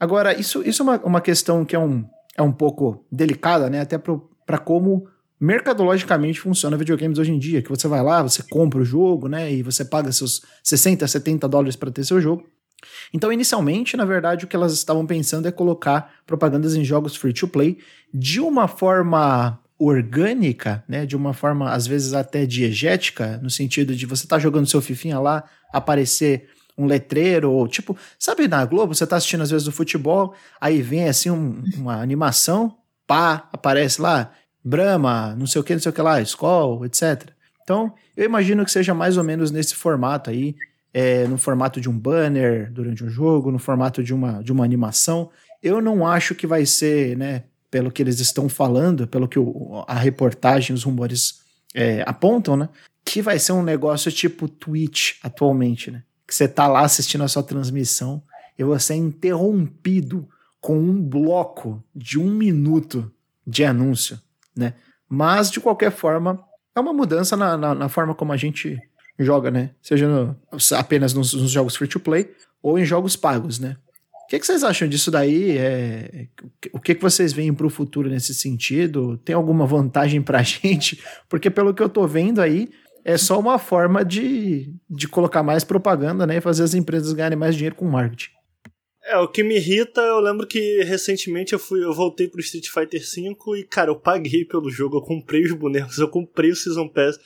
[0.00, 3.80] Agora, isso, isso é uma, uma questão que é um, é um pouco delicada, né?
[3.80, 5.06] Até para como
[5.38, 9.52] mercadologicamente funciona videogames hoje em dia, que você vai lá, você compra o jogo, né,
[9.52, 12.46] e você paga seus 60, 70 dólares para ter seu jogo.
[13.12, 17.32] Então, inicialmente, na verdade, o que elas estavam pensando é colocar propagandas em jogos free
[17.32, 17.78] to play
[18.12, 24.06] de uma forma orgânica, né, de uma forma às vezes até diegética, no sentido de
[24.06, 29.06] você tá jogando seu fifinha lá, aparecer um letreiro, ou tipo, sabe na Globo, você
[29.06, 32.76] tá assistindo às vezes o futebol, aí vem assim um, uma animação,
[33.06, 34.32] pá, aparece lá,
[34.64, 37.30] Brahma, não sei o que, não sei o que lá, Skol, etc.
[37.62, 40.54] Então, eu imagino que seja mais ou menos nesse formato aí,
[40.92, 44.64] é, no formato de um banner durante um jogo, no formato de uma, de uma
[44.64, 45.30] animação.
[45.62, 49.84] Eu não acho que vai ser, né, pelo que eles estão falando, pelo que o,
[49.86, 51.40] a reportagem, os rumores
[51.74, 52.68] é, apontam, né,
[53.04, 56.02] que vai ser um negócio tipo Twitch atualmente, né?
[56.26, 58.22] Que você tá lá assistindo a sua transmissão
[58.58, 60.28] e você é interrompido
[60.60, 63.10] com um bloco de um minuto
[63.44, 64.20] de anúncio
[64.54, 64.74] né?
[65.08, 66.42] Mas, de qualquer forma,
[66.74, 68.78] é uma mudança na, na, na forma como a gente
[69.18, 69.70] joga, né?
[69.80, 70.36] Seja no,
[70.76, 72.30] apenas nos, nos, jogos free-to-play
[72.62, 73.76] ou em jogos pagos, né?
[74.24, 75.58] O que, que vocês acham disso daí?
[75.58, 76.28] É,
[76.72, 79.18] o que, que vocês veem para o futuro nesse sentido?
[79.18, 81.02] Tem alguma vantagem para a gente?
[81.28, 82.70] Porque pelo que eu tô vendo aí,
[83.04, 86.38] é só uma forma de, de colocar mais propaganda, né?
[86.38, 88.30] E fazer as empresas ganharem mais dinheiro com marketing.
[89.04, 92.68] É, o que me irrita, eu lembro que recentemente eu fui, eu voltei pro Street
[92.68, 96.56] Fighter V e, cara, eu paguei pelo jogo, eu comprei os bonecos, eu comprei o
[96.56, 97.18] Season Pass,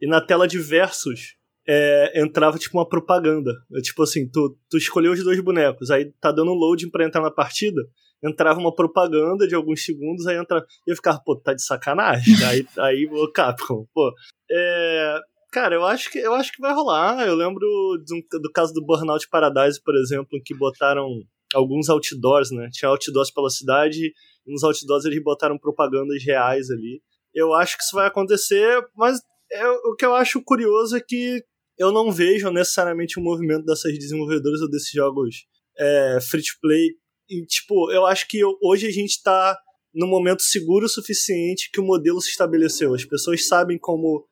[0.00, 1.36] e na tela de versos
[1.68, 3.50] é, entrava tipo uma propaganda.
[3.70, 7.04] Eu, tipo assim, tu, tu escolheu os dois bonecos, aí tá dando um loading pra
[7.04, 7.80] entrar na partida,
[8.22, 10.64] entrava uma propaganda de alguns segundos, aí entra.
[10.86, 12.34] E eu ficava, pô, tá de sacanagem.
[12.44, 14.12] aí, aí o Capcom, pô.
[14.50, 15.20] É,
[15.52, 17.26] Cara, eu acho que eu acho que vai rolar.
[17.26, 18.04] Eu lembro do,
[18.40, 21.08] do caso do Burnout Paradise, por exemplo, em que botaram
[21.52, 22.68] alguns outdoors, né?
[22.72, 24.12] Tinha outdoors pela cidade
[24.46, 27.02] e nos outdoors eles botaram propagandas reais ali.
[27.34, 29.20] Eu acho que isso vai acontecer, mas
[29.52, 31.42] é, o que eu acho curioso é que
[31.78, 35.46] eu não vejo necessariamente o movimento dessas desenvolvedoras ou desses jogos
[35.78, 36.90] é, free to play.
[37.28, 39.56] E, tipo, eu acho que hoje a gente tá
[39.94, 42.94] no momento seguro o suficiente que o modelo se estabeleceu.
[42.94, 44.26] As pessoas sabem como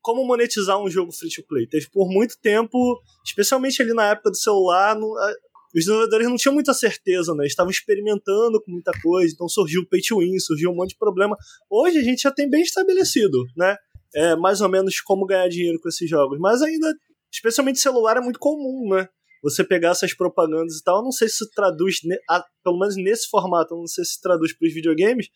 [0.00, 1.66] como monetizar um jogo free to play.
[1.66, 5.34] Teve por muito tempo, especialmente ali na época do celular, no, a,
[5.74, 7.46] os desenvolvedores não tinham muita certeza, né?
[7.46, 10.98] Estavam experimentando com muita coisa, então surgiu o pay to win, surgiu um monte de
[10.98, 11.36] problema.
[11.70, 13.76] Hoje a gente já tem bem estabelecido, né?
[14.14, 16.38] É, mais ou menos como ganhar dinheiro com esses jogos.
[16.38, 16.92] Mas ainda,
[17.32, 19.08] especialmente celular, é muito comum, né?
[19.42, 23.76] Você pegar essas propagandas e tal, não sei se traduz, a, pelo menos nesse formato,
[23.76, 25.28] não sei se traduz para os videogames,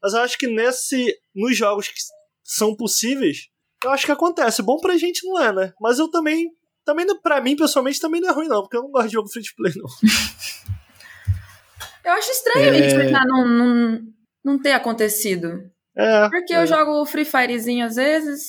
[0.00, 1.98] mas eu acho que nesse, nos jogos que
[2.44, 3.48] são possíveis,
[3.84, 4.62] eu acho que acontece.
[4.62, 5.72] Bom pra gente não é, né?
[5.80, 6.50] Mas eu também.
[6.84, 9.28] Também, pra mim, pessoalmente, também não é ruim, não, porque eu não gosto de jogo
[9.28, 9.86] free to play, não.
[12.02, 12.86] eu acho estranho é...
[12.86, 14.00] isso já não, não,
[14.42, 15.70] não ter acontecido.
[15.98, 16.28] É.
[16.28, 16.62] Porque é.
[16.62, 18.42] eu jogo Free Firezinho às vezes,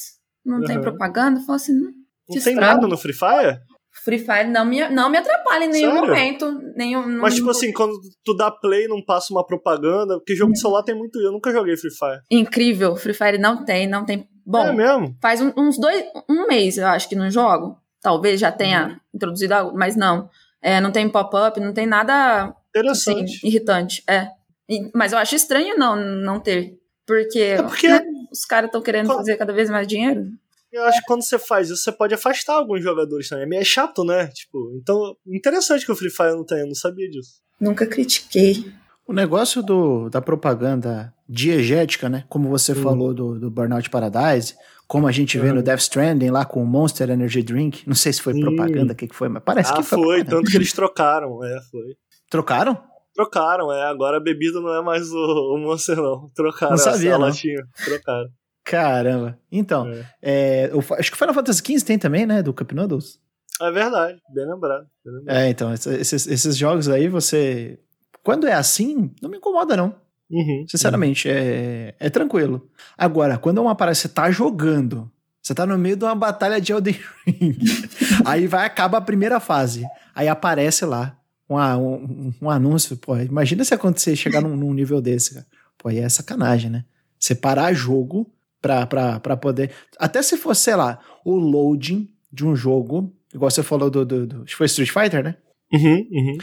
[0.46, 0.66] não uhum.
[0.66, 1.74] tem propaganda, falo assim.
[1.74, 1.92] Não,
[2.30, 3.60] não tem nada no Free Fire?
[4.04, 6.08] Free Fire não me, não me atrapalha em nenhum Sério?
[6.08, 6.62] momento.
[6.76, 10.60] Nenhum, Mas, tipo assim, quando tu dá play não passa uma propaganda, porque jogo de
[10.60, 11.20] celular tem muito.
[11.20, 12.22] Eu nunca joguei Free Fire.
[12.32, 15.16] Incrível, Free Fire não tem, não tem Bom, é mesmo?
[15.22, 17.78] faz um, uns dois, um mês, eu acho que não jogo.
[18.02, 18.98] Talvez já tenha uhum.
[19.14, 20.30] introduzido algo, mas não.
[20.62, 22.56] É, não tem pop-up, não tem nada
[22.90, 24.04] assim, irritante.
[24.10, 24.28] É.
[24.70, 26.74] E, mas eu acho estranho não, não ter.
[27.10, 29.18] Porque, é porque né, os caras estão querendo quando...
[29.18, 30.28] fazer cada vez mais dinheiro.
[30.72, 33.46] Eu acho que quando você faz isso, você pode afastar alguns jogadores também.
[33.46, 34.28] É meio chato, né?
[34.28, 37.42] Tipo, então, interessante que o Free Fire não tenha, eu não sabia disso.
[37.60, 38.72] Nunca critiquei.
[39.08, 42.26] O negócio do, da propaganda diegética, né?
[42.30, 42.84] Como você uhum.
[42.84, 44.54] falou do, do Burnout Paradise,
[44.88, 47.88] como a gente vê no Death Stranding lá com o Monster Energy Drink.
[47.88, 50.00] Não sei se foi propaganda, o que, que foi, mas parece ah, que foi.
[50.00, 51.96] foi, tanto que eles trocaram, é, foi.
[52.30, 52.78] Trocaram?
[53.20, 53.84] Trocaram, é.
[53.84, 56.30] Agora a bebida não é mais o, o Monster, não.
[56.34, 57.26] Trocaram não sabia, a, não.
[57.28, 57.68] latinha.
[57.84, 58.30] Trocaram.
[58.64, 59.38] Caramba.
[59.52, 60.06] Então, é.
[60.22, 62.42] É, eu, acho que o Final Fantasy XV tem também, né?
[62.42, 63.20] Do Cup Noodles.
[63.62, 64.88] É verdade, bem lembrado.
[65.04, 65.36] Bem lembrado.
[65.36, 67.78] É, então, esses, esses jogos aí você
[68.24, 69.94] quando é assim, não me incomoda, não.
[70.32, 71.34] Uhum, Sinceramente, uhum.
[71.36, 72.70] É, é tranquilo.
[72.98, 75.12] Agora, quando é uma parada, você tá jogando,
[75.42, 77.58] você tá no meio de uma batalha de Elden Ring,
[78.26, 79.84] aí vai, acaba a primeira fase,
[80.16, 81.19] aí aparece lá
[81.50, 85.46] um, um, um anúncio, pô, imagina se acontecer, chegar num, num, nível desse, cara.
[85.78, 86.86] Pô, aí é sacanagem, né?
[87.18, 88.32] Você parar jogo
[88.62, 89.72] pra, pra, pra poder...
[89.98, 94.28] Até se fosse, sei lá, o loading de um jogo, igual você falou do, do,
[94.28, 95.36] do acho que foi Street Fighter, né?
[95.74, 96.38] Uhum, uhum.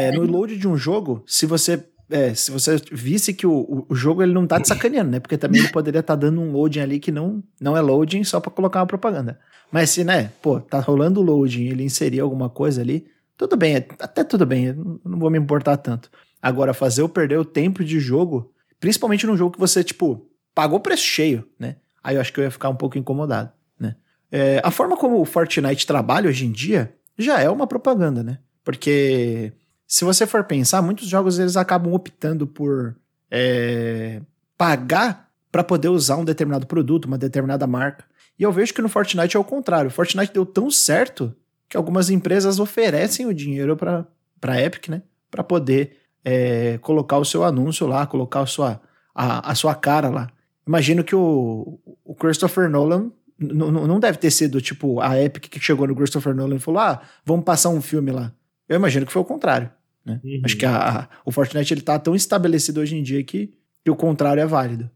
[0.00, 3.94] É, no load de um jogo, se você é, se você visse que o, o
[3.94, 5.20] jogo ele não tá te sacaneando, né?
[5.20, 8.24] Porque também ele poderia estar tá dando um loading ali que não, não é loading
[8.24, 9.38] só para colocar uma propaganda.
[9.70, 13.06] Mas se, né, pô, tá rolando o loading, ele inserir alguma coisa ali,
[13.40, 16.10] tudo bem, até tudo bem, não vou me importar tanto.
[16.42, 20.78] Agora, fazer eu perder o tempo de jogo, principalmente num jogo que você, tipo, pagou
[20.78, 21.76] preço cheio, né?
[22.04, 23.96] Aí eu acho que eu ia ficar um pouco incomodado, né?
[24.30, 28.40] É, a forma como o Fortnite trabalha hoje em dia já é uma propaganda, né?
[28.62, 29.54] Porque
[29.86, 32.94] se você for pensar, muitos jogos eles acabam optando por
[33.30, 34.20] é,
[34.58, 38.04] pagar para poder usar um determinado produto, uma determinada marca.
[38.38, 39.88] E eu vejo que no Fortnite é o contrário.
[39.88, 41.34] O Fortnite deu tão certo
[41.70, 44.06] que algumas empresas oferecem o dinheiro para
[44.42, 45.02] a Epic, né?
[45.30, 48.82] Para poder é, colocar o seu anúncio lá, colocar a sua,
[49.14, 50.28] a, a sua cara lá.
[50.66, 55.86] Imagino que o, o Christopher Nolan não deve ter sido tipo a Epic que chegou
[55.86, 58.32] no Christopher Nolan e falou: ah, vamos passar um filme lá.
[58.68, 59.70] Eu imagino que foi o contrário.
[60.04, 60.20] Né?
[60.22, 60.42] Uhum.
[60.44, 63.54] Acho que a, a, o Fortnite ele tá tão estabelecido hoje em dia que,
[63.84, 64.90] que o contrário é válido.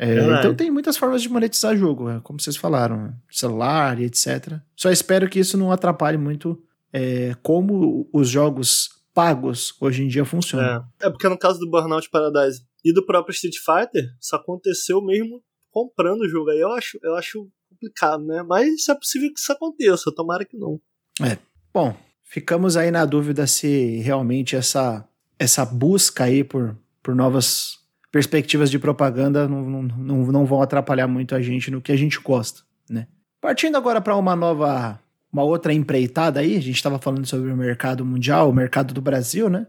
[0.00, 4.60] É, então tem muitas formas de monetizar jogo, é, como vocês falaram, celular e etc.
[4.76, 10.24] Só espero que isso não atrapalhe muito é, como os jogos pagos hoje em dia
[10.24, 10.86] funcionam.
[11.00, 11.06] É.
[11.06, 15.42] é porque no caso do Burnout Paradise e do próprio Street Fighter, isso aconteceu mesmo
[15.72, 16.50] comprando o jogo.
[16.50, 18.44] Aí eu acho, eu acho complicado, né?
[18.44, 20.80] Mas é possível que isso aconteça, tomara que não.
[21.20, 21.36] É.
[21.74, 25.04] Bom, ficamos aí na dúvida se realmente essa,
[25.36, 27.78] essa busca aí por, por novas
[28.18, 32.18] perspectivas de propaganda não, não, não, vão atrapalhar muito a gente no que a gente
[32.18, 33.06] gosta, né?
[33.40, 34.98] Partindo agora para uma nova,
[35.32, 39.00] uma outra empreitada aí, a gente estava falando sobre o mercado mundial, o mercado do
[39.00, 39.68] Brasil, né?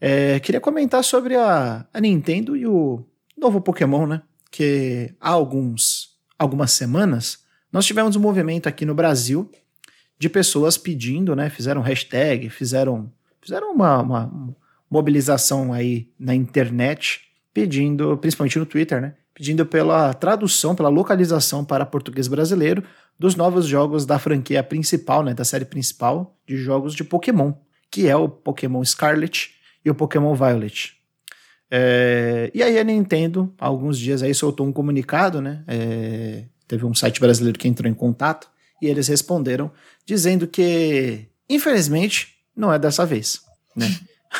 [0.00, 3.04] É, queria comentar sobre a, a Nintendo e o
[3.36, 4.22] novo Pokémon, né?
[4.50, 9.50] Que há alguns, algumas semanas nós tivemos um movimento aqui no Brasil
[10.18, 11.50] de pessoas pedindo, né?
[11.50, 13.12] Fizeram hashtag, fizeram,
[13.42, 14.56] fizeram uma, uma
[14.90, 17.25] mobilização aí na internet,
[17.56, 19.14] pedindo, principalmente no Twitter, né?
[19.32, 22.82] Pedindo pela tradução, pela localização para português brasileiro
[23.18, 25.32] dos novos jogos da franquia principal, né?
[25.32, 27.54] Da série principal de jogos de Pokémon,
[27.90, 30.98] que é o Pokémon Scarlet e o Pokémon Violet.
[31.70, 35.64] É, e aí a Nintendo, há alguns dias aí, soltou um comunicado, né?
[35.66, 38.50] É, teve um site brasileiro que entrou em contato
[38.82, 39.70] e eles responderam
[40.04, 43.40] dizendo que, infelizmente, não é dessa vez.
[43.74, 43.88] Né?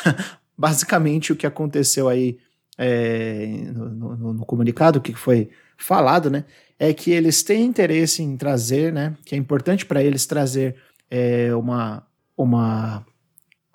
[0.55, 2.37] Basicamente, o que aconteceu aí
[2.77, 6.45] é, no, no, no, comunicado, que foi falado, né,
[6.77, 10.75] é que eles têm interesse em trazer, né, que é importante para eles trazer
[11.09, 12.05] é, uma,
[12.37, 13.05] uma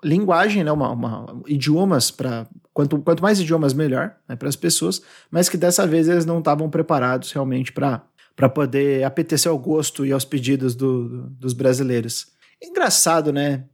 [0.05, 5.03] linguagem, né, uma, uma idiomas para quanto, quanto mais idiomas melhor né, para as pessoas,
[5.30, 8.03] mas que dessa vez eles não estavam preparados realmente para
[8.34, 12.28] para poder apetecer ao gosto e aos pedidos do, do, dos brasileiros.
[12.62, 13.64] Engraçado, né?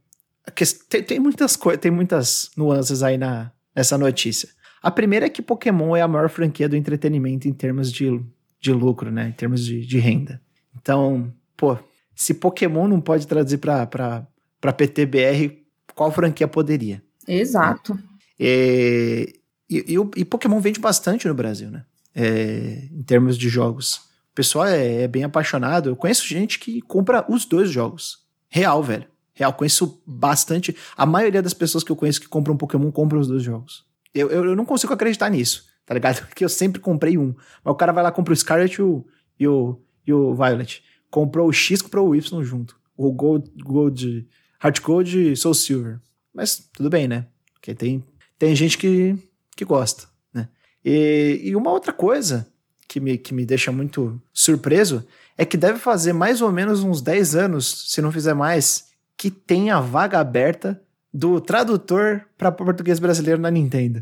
[0.89, 4.49] Tem, tem muitas tem muitas nuances aí na, nessa notícia.
[4.81, 8.21] A primeira é que Pokémon é a maior franquia do entretenimento em termos de,
[8.59, 9.29] de lucro, né?
[9.29, 10.41] Em termos de, de renda.
[10.79, 11.77] Então, pô,
[12.15, 14.27] se Pokémon não pode traduzir para
[14.61, 15.63] PTBR,
[15.93, 17.03] qual franquia poderia?
[17.27, 17.97] Exato.
[18.39, 19.33] E,
[19.69, 21.83] e, e, e Pokémon vende bastante no Brasil, né?
[22.15, 24.09] É, em termos de jogos
[24.39, 25.89] pessoal é, é, bem apaixonado.
[25.89, 28.19] Eu conheço gente que compra os dois jogos.
[28.47, 29.05] Real, velho.
[29.33, 30.73] Real, conheço bastante.
[30.95, 33.85] A maioria das pessoas que eu conheço que compram Pokémon compram os dois jogos.
[34.13, 36.25] Eu, eu, eu não consigo acreditar nisso, tá ligado?
[36.27, 37.33] Porque eu sempre comprei um.
[37.63, 39.05] Mas o cara vai lá, compra o Scarlet e o,
[39.39, 40.83] e o, e o Violet.
[41.09, 42.79] Comprou o X, comprou o Y junto.
[42.95, 44.27] O Gold, Gold,
[44.63, 45.99] Heart Gold e Soul Silver.
[46.33, 47.27] Mas tudo bem, né?
[47.53, 48.03] Porque tem,
[48.37, 49.15] tem gente que,
[49.55, 50.49] que gosta, né?
[50.83, 52.47] E, e uma outra coisa
[52.87, 55.05] que me, que me deixa muito surpreso
[55.37, 59.29] é que deve fazer mais ou menos uns 10 anos, se não fizer mais, que
[59.29, 60.81] tem a vaga aberta
[61.13, 64.01] do tradutor para português brasileiro na Nintendo.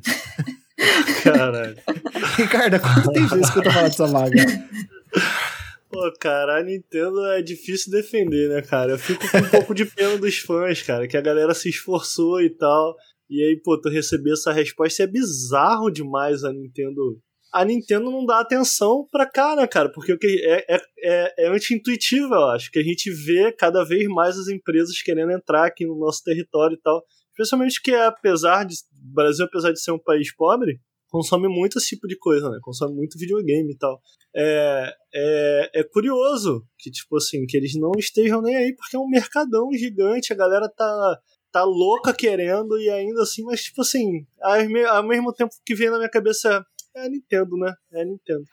[1.23, 1.75] Caralho.
[2.37, 4.45] Ricardo, quanto tempo você escuta falar dessa vaga?
[5.89, 8.91] Pô, cara, a Nintendo é difícil defender, né, cara?
[8.91, 12.41] Eu fico com um pouco de pena dos fãs, cara, que a galera se esforçou
[12.41, 12.95] e tal.
[13.29, 17.19] E aí, pô, tu receber essa resposta é bizarro demais a Nintendo
[17.51, 19.91] a Nintendo não dá atenção pra cá, né, cara?
[19.91, 23.83] Porque o que é, é, é, é anti-intuitivo, eu acho, que a gente vê cada
[23.83, 27.03] vez mais as empresas querendo entrar aqui no nosso território e tal.
[27.31, 28.75] Especialmente que, apesar de.
[28.75, 32.59] O Brasil, apesar de ser um país pobre, consome muito esse tipo de coisa, né?
[32.61, 34.01] Consome muito videogame e tal.
[34.35, 38.99] É, é, é curioso que, tipo assim, que eles não estejam nem aí, porque é
[38.99, 41.19] um mercadão gigante, a galera tá,
[41.51, 44.25] tá louca querendo e ainda assim, mas, tipo assim,
[44.89, 46.65] ao mesmo tempo que vem na minha cabeça
[46.97, 47.73] é a Nintendo, né?
[47.93, 48.43] É a Nintendo.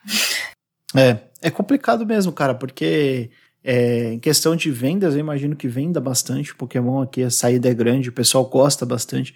[0.95, 3.31] É, é complicado mesmo, cara, porque
[3.63, 6.55] é, em questão de vendas, eu imagino que venda bastante.
[6.55, 9.35] Pokémon aqui, a saída é grande, o pessoal gosta bastante.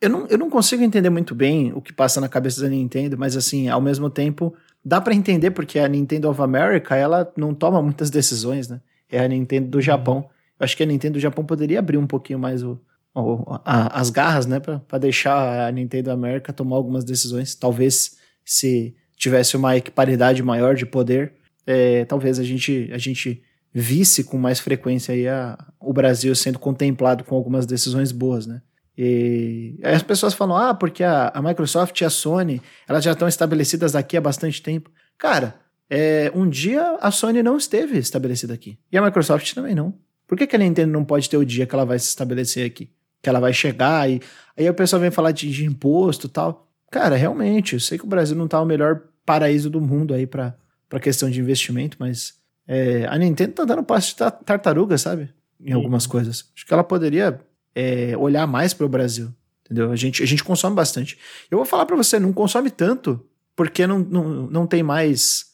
[0.00, 3.18] Eu não, eu não consigo entender muito bem o que passa na cabeça da Nintendo,
[3.18, 7.54] mas assim, ao mesmo tempo, dá para entender porque a Nintendo of America, ela não
[7.54, 8.80] toma muitas decisões, né?
[9.10, 10.28] É a Nintendo do Japão.
[10.58, 12.80] Eu acho que a Nintendo do Japão poderia abrir um pouquinho mais o,
[13.14, 17.54] o a, as garras, né, para deixar a Nintendo América tomar algumas decisões.
[17.54, 21.32] Talvez se tivesse uma equiparidade maior de poder,
[21.66, 23.42] é, talvez a gente, a gente
[23.72, 28.62] visse com mais frequência aí a, o Brasil sendo contemplado com algumas decisões boas, né?
[28.96, 33.12] E aí as pessoas falam, ah, porque a, a Microsoft e a Sony, elas já
[33.12, 34.90] estão estabelecidas aqui há bastante tempo.
[35.18, 35.56] Cara,
[35.90, 38.78] é, um dia a Sony não esteve estabelecida aqui.
[38.92, 39.94] E a Microsoft também não.
[40.26, 42.64] Por que, que a Nintendo não pode ter o dia que ela vai se estabelecer
[42.64, 42.90] aqui?
[43.20, 44.20] Que ela vai chegar e
[44.56, 46.70] aí o pessoal vem falar de, de imposto e tal.
[46.94, 50.28] Cara, realmente, eu sei que o Brasil não tá o melhor paraíso do mundo aí
[50.28, 50.54] para
[51.02, 52.34] questão de investimento, mas
[52.68, 54.14] é, a Nintendo tá dando passo de
[54.44, 55.28] tartaruga, sabe?
[55.60, 56.48] Em algumas coisas.
[56.54, 57.40] Acho que ela poderia
[57.74, 59.34] é, olhar mais para o Brasil,
[59.64, 59.90] entendeu?
[59.90, 61.18] A gente, a gente consome bastante.
[61.50, 63.20] Eu vou falar para você, não consome tanto
[63.56, 65.46] porque não, não, não tem mais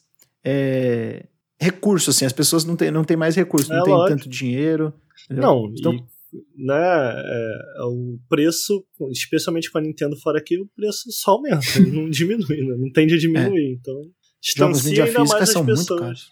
[0.43, 1.25] é,
[1.59, 4.93] recurso, assim, as pessoas não têm não tem mais recurso, é, não tem tanto dinheiro.
[5.25, 5.43] Entendeu?
[5.43, 6.07] Não, então,
[6.55, 11.79] né, é, é, o preço, especialmente com a Nintendo fora aqui, o preço só aumenta,
[11.91, 12.75] não diminui, né?
[12.77, 13.95] não tende a diminuir, então
[14.41, 16.29] distancia ainda mais as pessoas.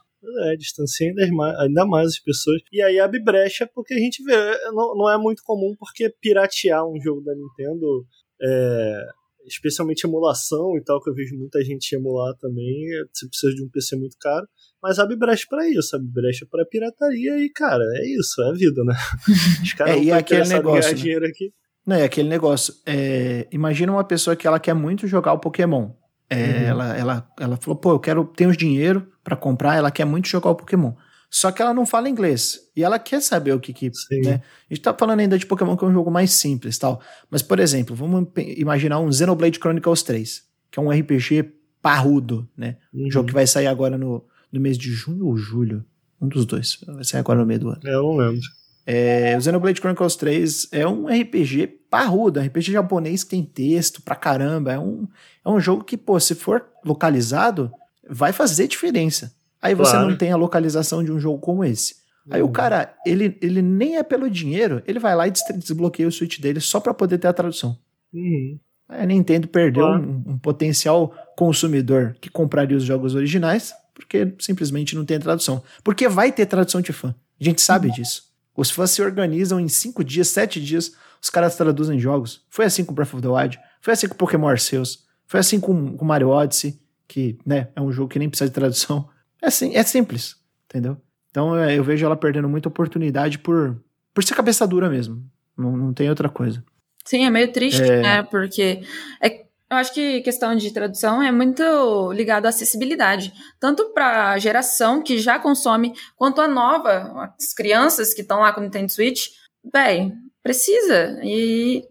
[0.47, 2.61] É, distancia ainda mais, ainda mais as pessoas.
[2.73, 4.35] E aí abre brecha porque a gente vê,
[4.73, 8.05] não, não é muito comum porque piratear um jogo da Nintendo,
[8.41, 9.05] é,
[9.51, 13.69] especialmente emulação e tal, que eu vejo muita gente emular também, você precisa de um
[13.69, 14.47] PC muito caro.
[14.81, 18.53] Mas abre brecha pra isso, abre brecha pra pirataria e, cara, é isso, é a
[18.53, 18.95] vida, né?
[19.63, 20.97] Os caras é, e aquele negócio, né?
[20.97, 21.53] dinheiro aqui.
[21.85, 22.73] Não, é aquele negócio.
[22.85, 25.91] É, imagina uma pessoa que ela quer muito jogar o Pokémon.
[26.29, 26.63] É, uhum.
[26.67, 30.27] ela, ela, ela falou, pô, eu quero ter uns dinheiro para comprar, ela quer muito
[30.27, 30.93] jogar o Pokémon.
[31.29, 32.59] Só que ela não fala inglês.
[32.75, 33.91] E ela quer saber o que que.
[34.23, 34.41] Né?
[34.69, 37.01] A gente tá falando ainda de Pokémon, que é um jogo mais simples tal.
[37.29, 38.27] Mas, por exemplo, vamos
[38.57, 42.77] imaginar um Xenoblade Chronicles 3, que é um RPG parrudo, né?
[42.91, 43.07] Uhum.
[43.07, 45.85] Um jogo que vai sair agora no, no mês de junho ou julho.
[46.19, 46.79] Um dos dois.
[46.85, 47.81] Vai sair agora no meio do ano.
[47.85, 48.41] É, eu não lembro.
[48.85, 54.01] É, o Xenoblade Chronicles 3 é um RPG parrudo, um RPG japonês que tem texto
[54.01, 54.73] pra caramba.
[54.73, 55.07] É um,
[55.45, 57.71] é um jogo que, pô, se for localizado,
[58.09, 59.31] vai fazer diferença.
[59.61, 60.09] Aí você claro.
[60.09, 61.95] não tem a localização de um jogo como esse.
[62.29, 62.51] Aí o uhum.
[62.51, 66.59] cara, ele, ele nem é pelo dinheiro, ele vai lá e desbloqueia o Switch dele
[66.59, 67.77] só para poder ter a tradução.
[68.13, 68.59] Uhum.
[68.87, 70.03] Aí a Nintendo perdeu claro.
[70.03, 75.63] um, um, potencial consumidor que compraria os jogos originais, porque simplesmente não tem tradução.
[75.83, 77.13] Porque vai ter tradução de fã.
[77.39, 77.93] A gente sabe uhum.
[77.93, 78.29] disso.
[78.55, 82.43] Os fãs se organizam em cinco dias, sete dias, os caras traduzem jogos.
[82.49, 85.95] Foi assim com Breath of the Wild, foi assim com Pokémon Arceus, foi assim com,
[85.95, 89.07] com Mario Odyssey, que né, é um jogo que nem precisa de tradução.
[89.41, 90.35] É, assim, é simples,
[90.65, 90.97] entendeu?
[91.29, 93.81] Então é, eu vejo ela perdendo muita oportunidade por,
[94.13, 95.23] por ser cabeça dura mesmo.
[95.57, 96.63] Não, não tem outra coisa.
[97.05, 98.01] Sim, é meio triste, é...
[98.01, 98.23] né?
[98.23, 98.81] Porque
[99.21, 104.39] é, eu acho que questão de tradução é muito ligado à acessibilidade, tanto para a
[104.39, 108.91] geração que já consome, quanto a nova, as crianças que estão lá com o Nintendo
[108.91, 109.27] Switch.
[109.63, 111.19] Bem, precisa.
[111.23, 111.83] E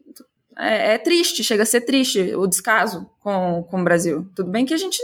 [0.59, 4.29] é, é, triste, chega a ser triste o descaso com, com o Brasil.
[4.35, 4.99] Tudo bem que a gente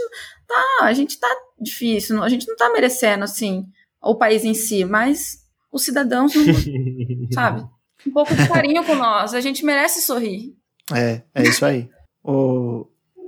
[0.47, 1.29] tá, a gente tá
[1.59, 3.65] difícil, a gente não tá merecendo, assim,
[4.01, 5.39] o país em si, mas
[5.71, 6.53] os cidadãos, não,
[7.33, 7.65] sabe?
[8.05, 10.55] Um pouco de carinho com nós, a gente merece sorrir.
[10.93, 11.89] É, é isso aí.
[12.23, 12.87] o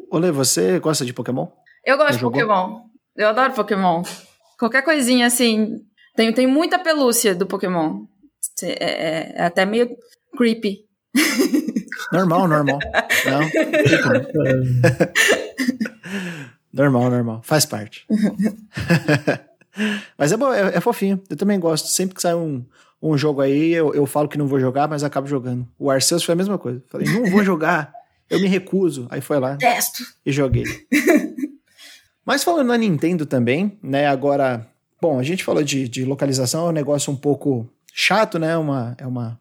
[0.09, 1.47] Olê, você gosta de Pokémon?
[1.83, 2.21] Eu gosto de?
[2.21, 2.81] Pokémon.
[3.15, 4.03] Eu adoro Pokémon.
[4.57, 5.81] Qualquer coisinha assim.
[6.15, 8.05] Tem, tem muita pelúcia do Pokémon.
[8.61, 9.89] É, é, é até meio
[10.37, 10.85] creepy.
[12.11, 12.79] Normal, normal.
[13.25, 13.41] Não,
[16.77, 17.41] normal, normal.
[17.43, 18.05] Faz parte.
[20.17, 21.21] mas é bom, é, é, fofinho.
[21.29, 21.87] Eu também gosto.
[21.87, 22.63] Sempre que sai um,
[23.01, 25.67] um jogo aí, eu, eu falo que não vou jogar, mas acabo jogando.
[25.77, 26.81] O Arceus foi a mesma coisa.
[26.87, 27.91] Falei, não vou jogar.
[28.29, 29.07] Eu me recuso.
[29.09, 30.03] Aí foi lá Testo.
[30.25, 30.65] e joguei.
[32.25, 34.07] mas falando na Nintendo também, né?
[34.07, 34.67] Agora,
[35.01, 38.57] bom, a gente falou de, de localização, é um negócio um pouco chato, né?
[38.57, 39.39] Uma, é uma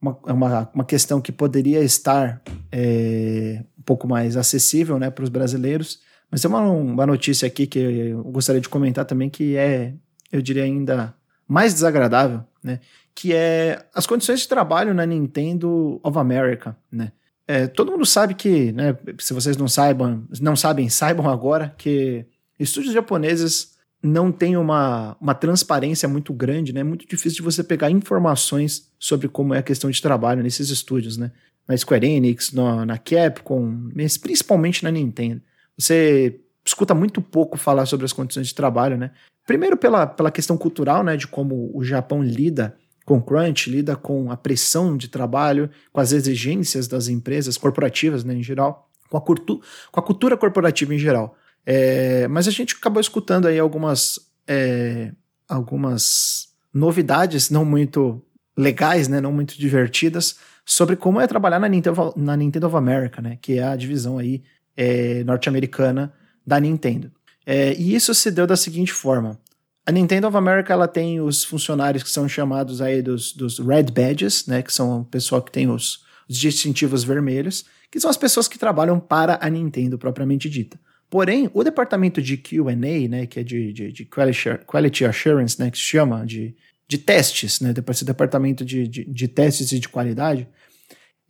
[0.00, 5.24] uma, é uma, uma questão que poderia estar é, um pouco mais acessível né, para
[5.24, 6.00] os brasileiros.
[6.30, 9.94] Mas tem uma, uma notícia aqui que eu gostaria de comentar também, que é,
[10.32, 11.14] eu diria ainda
[11.46, 12.80] mais desagradável, né?
[13.14, 17.12] Que é as condições de trabalho na Nintendo of America, né?
[17.48, 22.26] É, todo mundo sabe que, né, se vocês não saibam, não sabem, saibam agora que
[22.58, 26.80] estúdios japoneses não tem uma, uma transparência muito grande, né?
[26.80, 30.70] É muito difícil de você pegar informações sobre como é a questão de trabalho nesses
[30.70, 31.30] estúdios, né?
[31.68, 35.40] Na Square Enix, na, na Capcom, mas principalmente na Nintendo.
[35.78, 39.12] Você escuta muito pouco falar sobre as condições de trabalho, né?
[39.46, 41.16] Primeiro pela, pela questão cultural, né?
[41.16, 46.10] De como o Japão lida com crunch, lida com a pressão de trabalho, com as
[46.10, 49.62] exigências das empresas corporativas, né, em geral, com a, cultu
[49.92, 51.36] com a cultura corporativa em geral.
[51.64, 55.12] É, mas a gente acabou escutando aí algumas, é,
[55.48, 58.20] algumas novidades não muito
[58.58, 63.22] legais, né, não muito divertidas, sobre como é trabalhar na Nintendo, na Nintendo of America,
[63.22, 64.42] né, que é a divisão aí
[64.76, 66.12] é, norte-americana
[66.46, 67.10] da Nintendo.
[67.44, 69.38] É, e isso se deu da seguinte forma.
[69.86, 73.84] A Nintendo of America ela tem os funcionários que são chamados aí dos, dos Red
[73.84, 78.16] Badges, né, que são o pessoal que tem os, os distintivos vermelhos, que são as
[78.16, 80.78] pessoas que trabalham para a Nintendo propriamente dita.
[81.08, 82.74] Porém, o departamento de QA,
[83.08, 86.56] né, que é de, de, de quality, Assurance, né, que se chama de,
[86.88, 90.48] de testes, né, esse departamento de, de, de testes e de qualidade,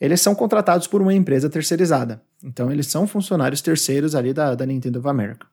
[0.01, 2.23] eles são contratados por uma empresa terceirizada.
[2.43, 5.47] Então, eles são funcionários terceiros ali da, da Nintendo of America.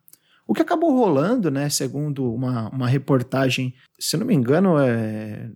[0.45, 5.49] O que acabou rolando, né, segundo uma, uma reportagem, se não me engano, é,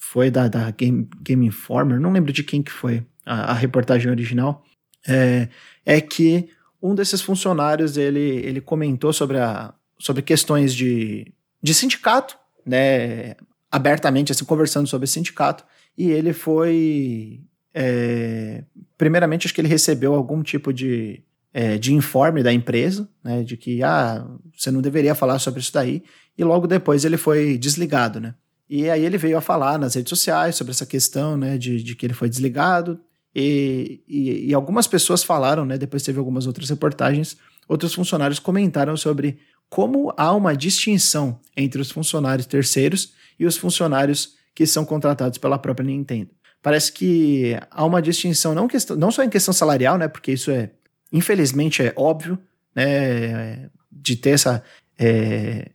[0.00, 4.10] foi da, da Game, Game Informer, não lembro de quem que foi a, a reportagem
[4.10, 4.64] original,
[5.06, 5.48] é,
[5.84, 6.48] é que
[6.82, 11.32] um desses funcionários ele, ele comentou sobre, a, sobre questões de,
[11.62, 13.36] de sindicato, né,
[13.70, 15.64] abertamente, assim, conversando sobre sindicato,
[15.96, 17.40] e ele foi.
[17.74, 18.64] É,
[18.98, 23.56] primeiramente, acho que ele recebeu algum tipo de, é, de informe da empresa, né, de
[23.56, 26.02] que ah, você não deveria falar sobre isso daí,
[26.36, 28.34] e logo depois ele foi desligado, né.
[28.68, 31.94] E aí ele veio a falar nas redes sociais sobre essa questão, né, de, de
[31.94, 33.00] que ele foi desligado,
[33.34, 35.78] e, e, e, algumas pessoas falaram, né?
[35.78, 37.36] Depois teve algumas outras reportagens,
[37.68, 44.34] outros funcionários comentaram sobre como há uma distinção entre os funcionários terceiros e os funcionários
[44.52, 46.30] que são contratados pela própria Nintendo.
[46.62, 50.08] Parece que há uma distinção não, questão, não só em questão salarial, né?
[50.08, 50.70] Porque isso é,
[51.12, 52.38] infelizmente, é óbvio,
[52.74, 53.70] né?
[53.90, 54.62] De ter essa
[54.98, 55.70] é,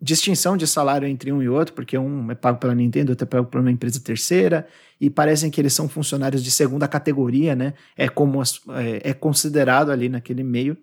[0.00, 3.26] distinção de salário entre um e outro, porque um é pago pela Nintendo, outro é
[3.26, 4.66] pago por uma empresa terceira,
[5.00, 7.74] e parecem que eles são funcionários de segunda categoria, né?
[7.96, 10.76] É como é, é considerado ali naquele meio.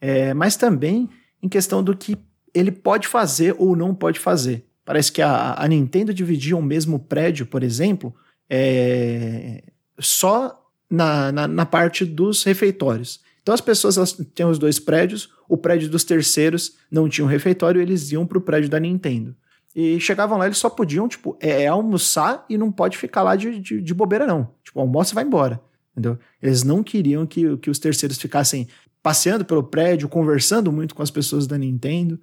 [0.00, 1.08] É, mas também
[1.42, 2.16] em questão do que
[2.52, 4.64] ele pode fazer ou não pode fazer.
[4.84, 8.14] Parece que a, a Nintendo dividia o mesmo prédio, por exemplo,
[8.50, 9.62] é,
[9.98, 13.20] só na, na, na, parte dos refeitórios.
[13.40, 17.28] Então as pessoas elas tinham os dois prédios, o prédio dos terceiros não tinha um
[17.28, 19.36] refeitório, eles iam para o prédio da Nintendo.
[19.74, 23.36] E chegavam lá, eles só podiam, tipo, é, é almoçar e não pode ficar lá
[23.36, 24.52] de, de, de bobeira, não.
[24.64, 25.60] Tipo, almoça e vai embora.
[25.92, 26.18] Entendeu?
[26.42, 28.66] Eles não queriam que, que os terceiros ficassem
[29.00, 32.18] passeando pelo prédio, conversando muito com as pessoas da Nintendo.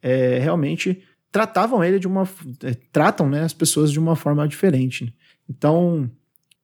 [0.00, 1.02] É, realmente
[1.32, 2.28] tratavam ele de uma.
[2.62, 5.12] É, tratam né, as pessoas de uma forma diferente.
[5.48, 6.10] Então,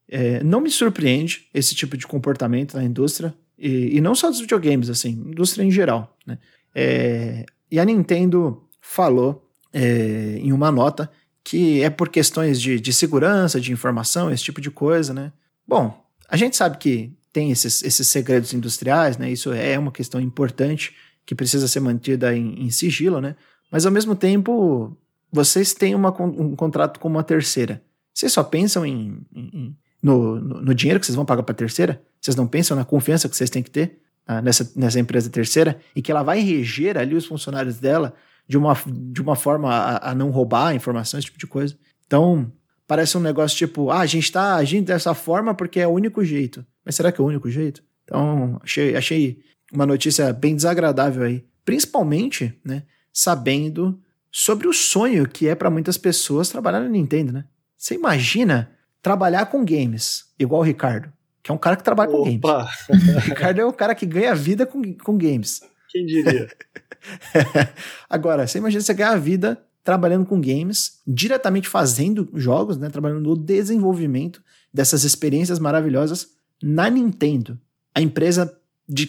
[0.08, 3.34] é, não me surpreende esse tipo de comportamento na indústria.
[3.58, 6.16] E, e não só dos videogames, assim, indústria em geral.
[6.26, 6.38] Né?
[6.74, 11.10] É, e a Nintendo falou é, em uma nota
[11.42, 15.32] que é por questões de, de segurança, de informação, esse tipo de coisa, né?
[15.66, 19.30] Bom, a gente sabe que tem esses, esses segredos industriais, né?
[19.30, 23.36] Isso é uma questão importante que precisa ser mantida em, em sigilo, né?
[23.70, 24.96] Mas ao mesmo tempo,
[25.32, 27.82] vocês têm uma, um contrato com uma terceira.
[28.14, 31.56] Vocês só pensam em, em no, no, no, dinheiro que vocês vão pagar para a
[31.56, 32.02] terceira?
[32.20, 35.78] Vocês não pensam na confiança que vocês têm que ter ah, nessa, nessa empresa terceira
[35.94, 38.14] e que ela vai reger ali os funcionários dela
[38.48, 41.76] de uma, de uma forma a, a não roubar informação, esse tipo de coisa.
[42.06, 42.50] Então,
[42.86, 46.24] parece um negócio tipo, ah, a gente está agindo dessa forma porque é o único
[46.24, 46.64] jeito.
[46.84, 47.82] Mas será que é o único jeito?
[48.04, 49.38] Então, achei, achei
[49.72, 51.44] uma notícia bem desagradável aí.
[51.64, 52.82] Principalmente, né,
[53.12, 54.00] sabendo
[54.32, 57.44] sobre o sonho que é para muitas pessoas trabalhar na Nintendo, né?
[57.80, 58.70] Você imagina
[59.00, 61.10] trabalhar com games, igual o Ricardo,
[61.42, 62.18] que é um cara que trabalha Opa.
[62.18, 63.16] com games.
[63.16, 65.62] o Ricardo é um cara que ganha vida com, com games.
[65.88, 66.46] Quem diria?
[68.08, 72.90] Agora, você imagina você ganhar vida trabalhando com games, diretamente fazendo jogos, né?
[72.90, 77.58] Trabalhando no desenvolvimento dessas experiências maravilhosas na Nintendo.
[77.94, 78.54] A empresa
[78.86, 79.08] de,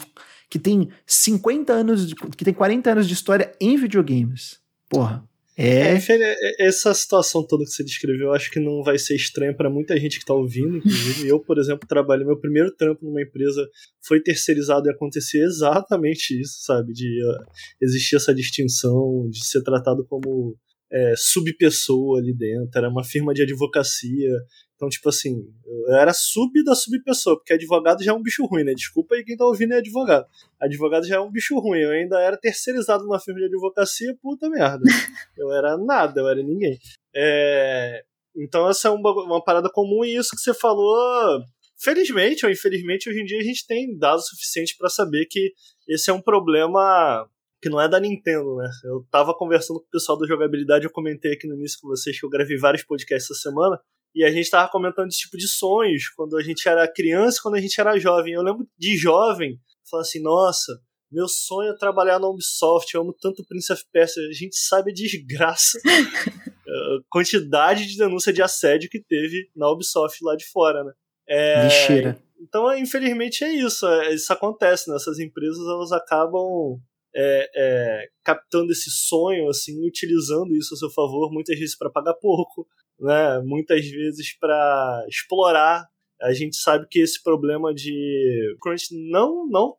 [0.49, 4.61] que tem 50 anos, que tem 40 anos de história em videogames.
[4.87, 5.29] Porra.
[5.57, 5.93] É...
[5.93, 5.95] é...
[5.95, 9.69] é essa situação toda que você descreveu, eu acho que não vai ser estranha para
[9.69, 11.27] muita gente que tá ouvindo, inclusive.
[11.27, 13.67] eu, por exemplo, trabalhei meu primeiro trampo numa empresa
[14.05, 16.93] foi terceirizado e acontecia exatamente isso, sabe?
[16.93, 17.43] De uh,
[17.81, 20.57] existir essa distinção, de ser tratado como
[20.91, 22.71] é, subpessoa ali dentro.
[22.75, 24.29] Era uma firma de advocacia.
[24.81, 28.63] Então, tipo assim, eu era sub da subpessoa, porque advogado já é um bicho ruim,
[28.63, 28.73] né?
[28.73, 30.25] Desculpa aí quem tá ouvindo é advogado.
[30.59, 31.81] Advogado já é um bicho ruim.
[31.81, 34.81] Eu ainda era terceirizado numa firma de advocacia, puta merda.
[35.37, 36.79] Eu era nada, eu era ninguém.
[37.15, 38.03] É...
[38.35, 41.43] Então, essa é uma, uma parada comum e isso que você falou.
[41.77, 45.53] Felizmente ou infelizmente, hoje em dia a gente tem dados suficientes para saber que
[45.87, 47.27] esse é um problema
[47.61, 48.67] que não é da Nintendo, né?
[48.83, 52.19] Eu tava conversando com o pessoal da jogabilidade, eu comentei aqui no início com vocês
[52.19, 53.79] que eu gravei vários podcasts essa semana,
[54.13, 57.55] e a gente tava comentando esse tipo de sonhos, quando a gente era criança, quando
[57.55, 58.33] a gente era jovem.
[58.33, 59.59] Eu lembro de jovem,
[59.89, 60.79] falando assim, nossa,
[61.11, 64.91] meu sonho é trabalhar na Ubisoft, eu amo tanto Prince of Persia, a gente sabe
[64.91, 70.83] a desgraça, a quantidade de denúncia de assédio que teve na Ubisoft lá de fora,
[70.83, 70.91] né?
[71.27, 72.23] É, Lixeira.
[72.41, 73.87] Então, infelizmente, é isso.
[73.87, 74.95] É, isso acontece, né?
[74.95, 76.81] Essas empresas, elas acabam
[77.15, 82.13] é, é, captando esse sonho, assim, utilizando isso a seu favor, muitas vezes para pagar
[82.15, 82.67] pouco,
[83.01, 83.39] né?
[83.43, 85.85] Muitas vezes para explorar.
[86.21, 89.75] A gente sabe que esse problema de crunch não não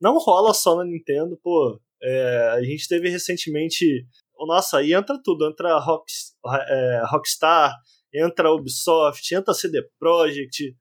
[0.00, 1.80] não rola só na Nintendo, pô.
[2.02, 4.06] É, a gente teve recentemente,
[4.46, 6.12] nossa, aí entra tudo, entra Rock,
[6.68, 7.74] é, Rockstar,
[8.14, 10.76] entra Ubisoft, entra CD Projekt,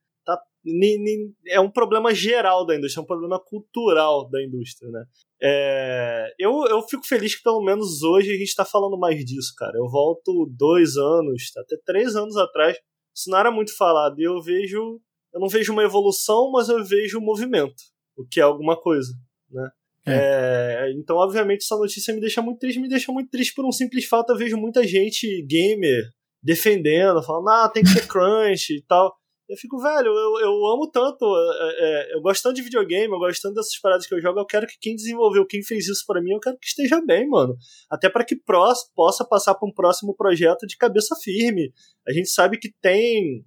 [1.47, 5.05] é um problema geral da indústria, é um problema cultural da indústria, né?
[5.41, 9.53] É, eu, eu fico feliz que pelo menos hoje a gente está falando mais disso,
[9.57, 9.78] cara.
[9.78, 12.78] Eu volto dois anos, até três anos atrás,
[13.15, 14.99] isso não era muito falado, e eu vejo,
[15.34, 17.76] eu não vejo uma evolução, mas eu vejo um movimento,
[18.18, 19.11] o que é alguma coisa,
[19.49, 19.70] né?
[20.07, 20.88] É.
[20.88, 23.74] É, então, obviamente, essa notícia me deixa muito triste, me deixa muito triste por um
[23.74, 24.30] simples fato.
[24.30, 29.13] Eu vejo muita gente gamer defendendo, falando, ah, tem que ter crunch e tal.
[29.50, 33.20] Eu fico, velho, eu, eu amo tanto, é, é, eu gosto tanto de videogame, eu
[33.20, 36.04] gosto tanto dessas paradas que eu jogo, eu quero que quem desenvolveu, quem fez isso
[36.06, 37.56] para mim, eu quero que esteja bem, mano.
[37.89, 41.72] Até para que possa passar para um próximo projeto de cabeça firme.
[42.06, 43.45] A gente sabe que tem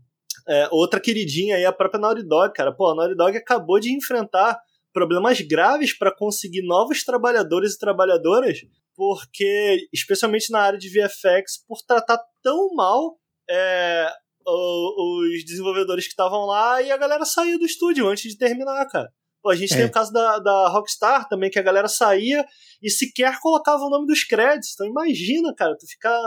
[0.49, 2.73] é, outra queridinha aí, a própria Naughty Dog, cara.
[2.73, 4.59] Pô, a Naughty Dog acabou de enfrentar
[4.93, 8.59] problemas graves para conseguir novos trabalhadores e trabalhadoras,
[8.97, 14.11] porque, especialmente na área de VFX, por tratar tão mal é,
[14.51, 19.11] os desenvolvedores que estavam lá e a galera saiu do estúdio antes de terminar, cara.
[19.43, 19.77] Pô, a gente é.
[19.77, 22.45] tem o caso da, da Rockstar também, que a galera saía
[22.83, 24.73] e sequer colocava o nome dos créditos.
[24.75, 26.21] Então imagina, cara, tu ficar.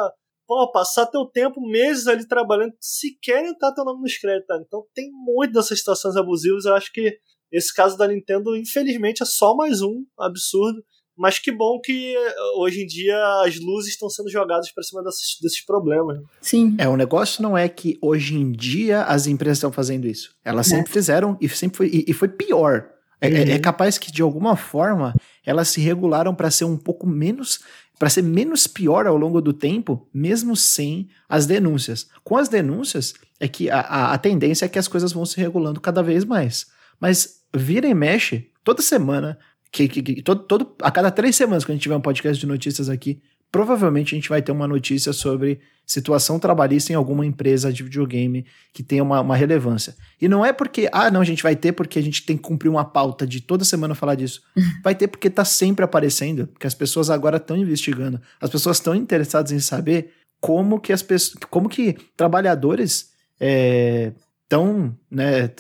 [0.46, 4.48] Pô, passar teu tempo, meses ali trabalhando, sequer entrar teu nome nos créditos.
[4.48, 4.62] Tá?
[4.66, 6.66] Então tem muito dessas situações abusivas.
[6.66, 7.18] Eu acho que
[7.52, 10.84] esse caso da Nintendo, infelizmente, é só mais um absurdo.
[11.16, 15.04] Mas que bom que eh, hoje em dia as luzes estão sendo jogadas para cima
[15.04, 16.18] desses, desses problemas.
[16.18, 16.24] Né?
[16.42, 16.76] Sim.
[16.80, 20.36] É, o negócio não é que hoje em dia as empresas estão fazendo isso.
[20.44, 20.78] Elas é.
[20.78, 22.90] sempre fizeram e sempre foi, e, e foi pior.
[23.22, 23.52] É, é uhum.
[23.52, 25.14] é, capaz que de alguma forma
[25.46, 27.62] elas se regularam para ser um pouco menos,
[27.98, 32.08] para ser menos pior ao longo do tempo, mesmo sem as denúncias.
[32.24, 35.38] Com as denúncias é que a, a, a tendência é que as coisas vão se
[35.38, 36.66] regulando cada vez mais.
[37.00, 39.38] Mas vira e mexe, toda semana
[39.74, 42.40] que, que, que todo, todo, a cada três semanas que a gente tiver um podcast
[42.40, 43.20] de notícias aqui,
[43.52, 48.46] provavelmente a gente vai ter uma notícia sobre situação trabalhista em alguma empresa de videogame
[48.72, 49.96] que tenha uma, uma, relevância.
[50.22, 52.44] E não é porque, ah, não, a gente vai ter porque a gente tem que
[52.44, 54.44] cumprir uma pauta de toda semana falar disso.
[54.84, 58.22] Vai ter porque tá sempre aparecendo, que as pessoas agora estão investigando.
[58.40, 65.16] As pessoas estão interessadas em saber como que as pessoas, como que trabalhadores estão, é,
[65.16, 65.52] né,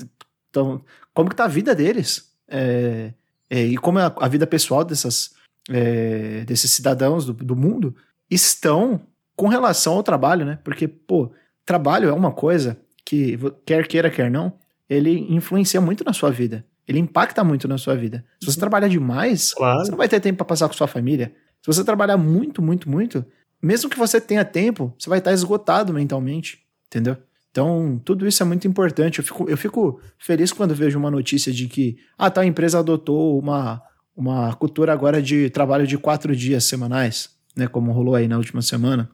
[0.51, 0.83] tão,
[1.13, 2.31] como que tá a vida deles.
[2.47, 3.13] É,
[3.53, 5.35] é, e como a, a, vida pessoal dessas,
[5.69, 7.95] é, desses cidadãos do, do, mundo
[8.27, 8.99] estão
[9.35, 10.57] com relação ao trabalho, né?
[10.63, 11.31] Porque, pô,
[11.63, 12.75] trabalho é uma coisa
[13.05, 14.53] que, quer queira, quer não,
[14.89, 16.65] ele influencia muito na sua vida.
[16.87, 18.25] Ele impacta muito na sua vida.
[18.39, 19.85] Se você trabalhar demais, claro.
[19.85, 21.31] você não vai ter tempo para passar com sua família.
[21.61, 23.23] Se você trabalhar muito, muito, muito,
[23.61, 27.17] mesmo que você tenha tempo, você vai estar esgotado mentalmente, entendeu?
[27.53, 29.19] Então, tudo isso é muito importante.
[29.19, 33.37] Eu fico, eu fico feliz quando vejo uma notícia de que ah, a empresa adotou
[33.37, 33.79] uma,
[34.17, 37.67] uma cultura agora de trabalho de quatro dias semanais, né?
[37.67, 39.07] Como rolou aí na última semana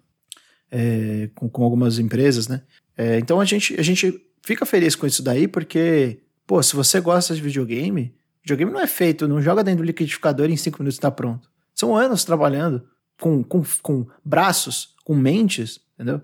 [0.72, 2.62] é, com, com algumas empresas, né?
[2.98, 7.02] É, então a gente, a gente fica feliz com isso daí, porque, pô, se você
[7.02, 10.80] gosta de videogame, videogame não é feito, não joga dentro do liquidificador e em cinco
[10.80, 11.50] minutos está pronto.
[11.76, 12.88] São anos trabalhando
[13.20, 16.22] com, com, com braços, com mentes, entendeu?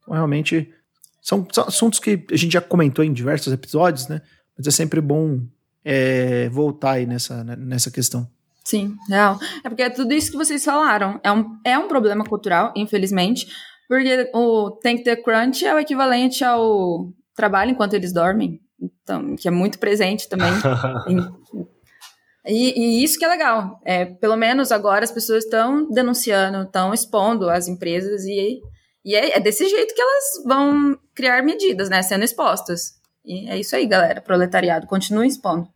[0.00, 0.72] Então, realmente
[1.20, 4.22] são, são, assuntos que a gente já comentou em diversos episódios, né?
[4.56, 5.40] Mas é sempre bom
[5.84, 8.28] é, voltar aí nessa, né, nessa questão.
[8.64, 9.38] Sim, real.
[9.64, 11.18] É porque é tudo isso que vocês falaram.
[11.24, 13.46] É um, é um problema cultural, infelizmente,
[13.88, 19.36] porque o tem que ter crunch é o equivalente ao trabalho enquanto eles dormem, então,
[19.36, 20.52] que é muito presente também.
[22.44, 23.80] e, e, isso que é legal.
[23.84, 28.60] É, pelo menos agora as pessoas estão denunciando, estão expondo as empresas e
[29.08, 32.02] e é, é, desse jeito que elas vão criar medidas, né?
[32.02, 32.92] Sendo expostas.
[33.24, 34.20] E é isso aí, galera.
[34.20, 35.66] Proletariado, continue expondo.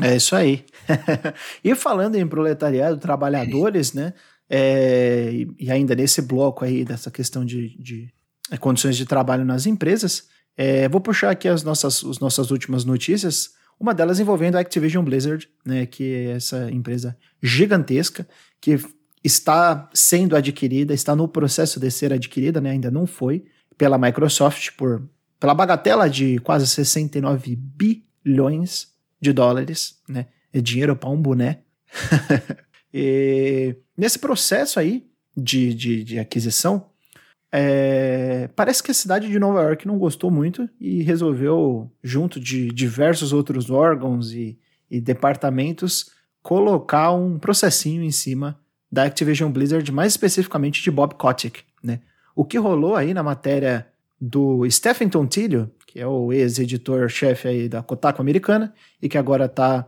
[0.00, 0.64] É isso aí.
[1.64, 4.14] e falando em proletariado, trabalhadores, né?
[4.48, 8.12] É, e ainda nesse bloco aí dessa questão de, de
[8.48, 12.84] é, condições de trabalho nas empresas, é, vou puxar aqui as nossas, as nossas últimas
[12.84, 13.50] notícias.
[13.80, 18.24] Uma delas envolvendo a Activision Blizzard, né, que é essa empresa gigantesca
[18.60, 18.78] que
[19.26, 22.70] está sendo adquirida, está no processo de ser adquirida, né?
[22.70, 23.44] ainda não foi,
[23.76, 25.02] pela Microsoft por
[25.38, 28.88] pela bagatela de quase 69 bilhões
[29.20, 30.26] de dólares, né?
[30.52, 31.60] É dinheiro para um boné.
[32.92, 35.06] e nesse processo aí
[35.36, 36.86] de, de, de aquisição,
[37.52, 42.68] é, parece que a cidade de Nova York não gostou muito e resolveu, junto de
[42.68, 44.58] diversos outros órgãos e,
[44.90, 46.10] e departamentos,
[46.42, 48.58] colocar um processinho em cima
[48.90, 52.00] da Activision Blizzard, mais especificamente de Bob Kotick, né?
[52.34, 53.86] O que rolou aí na matéria
[54.20, 59.86] do Stephen Tontillo, que é o ex-editor-chefe aí da Kotaku americana e que agora está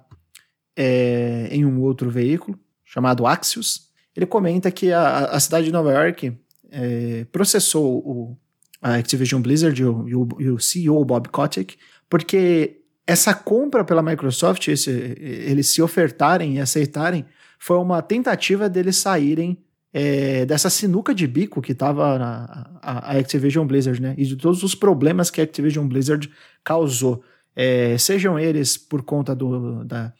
[0.76, 5.92] é, em um outro veículo chamado Axios, ele comenta que a, a cidade de Nova
[5.92, 6.32] York
[6.70, 8.38] é, processou o,
[8.80, 11.76] a Activision Blizzard e o, e o, CEO Bob Kotick
[12.08, 17.24] porque essa compra pela Microsoft, esse, eles se ofertarem e aceitarem,
[17.58, 19.58] foi uma tentativa deles saírem
[19.92, 24.14] é, dessa sinuca de bico que estava a, a, Activision Blizzard, né?
[24.16, 26.30] E de todos os problemas que a Activision Blizzard
[26.62, 27.22] causou.
[27.56, 30.12] É, sejam eles por conta do, da,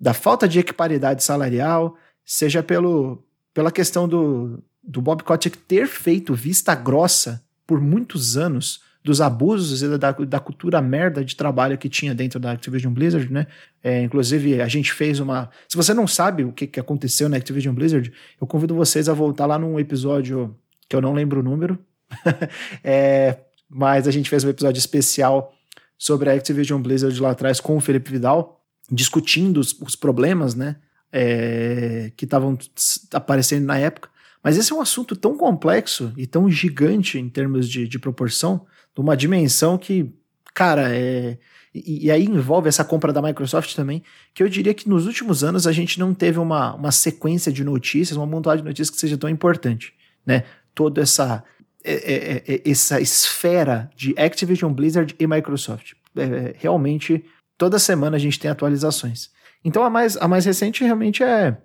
[0.00, 3.22] da falta de equiparidade salarial, seja pelo,
[3.54, 9.82] pela questão do, do Bob Kotick ter feito vista grossa por muitos anos dos abusos
[9.82, 13.46] e da, da cultura merda de trabalho que tinha dentro da Activision Blizzard, né?
[13.82, 15.50] É, inclusive, a gente fez uma.
[15.68, 19.12] Se você não sabe o que, que aconteceu na Activision Blizzard, eu convido vocês a
[19.12, 20.56] voltar lá num episódio
[20.88, 21.78] que eu não lembro o número,
[22.84, 23.38] é,
[23.68, 25.52] mas a gente fez um episódio especial
[25.98, 30.76] sobre a Activision Blizzard lá atrás com o Felipe Vidal, discutindo os, os problemas, né?
[31.14, 32.56] É, que estavam
[33.12, 34.08] aparecendo na época.
[34.42, 38.66] Mas esse é um assunto tão complexo e tão gigante em termos de, de proporção
[38.94, 40.12] de uma dimensão que,
[40.54, 41.38] cara, é.
[41.74, 44.02] E, e, aí envolve essa compra da Microsoft também,
[44.34, 47.64] que eu diria que nos últimos anos a gente não teve uma, uma sequência de
[47.64, 49.94] notícias, uma montagem de notícias que seja tão importante,
[50.26, 50.44] né?
[50.74, 51.42] Toda essa,
[51.82, 55.94] é, é, é, essa esfera de Activision Blizzard e Microsoft.
[56.14, 57.24] É, realmente,
[57.56, 59.30] toda semana a gente tem atualizações.
[59.64, 61.56] Então a mais, a mais recente realmente é,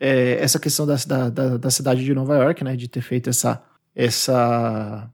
[0.00, 0.96] é essa questão da,
[1.28, 2.74] da, da, cidade de Nova York, né?
[2.74, 3.62] De ter feito essa,
[3.94, 5.10] essa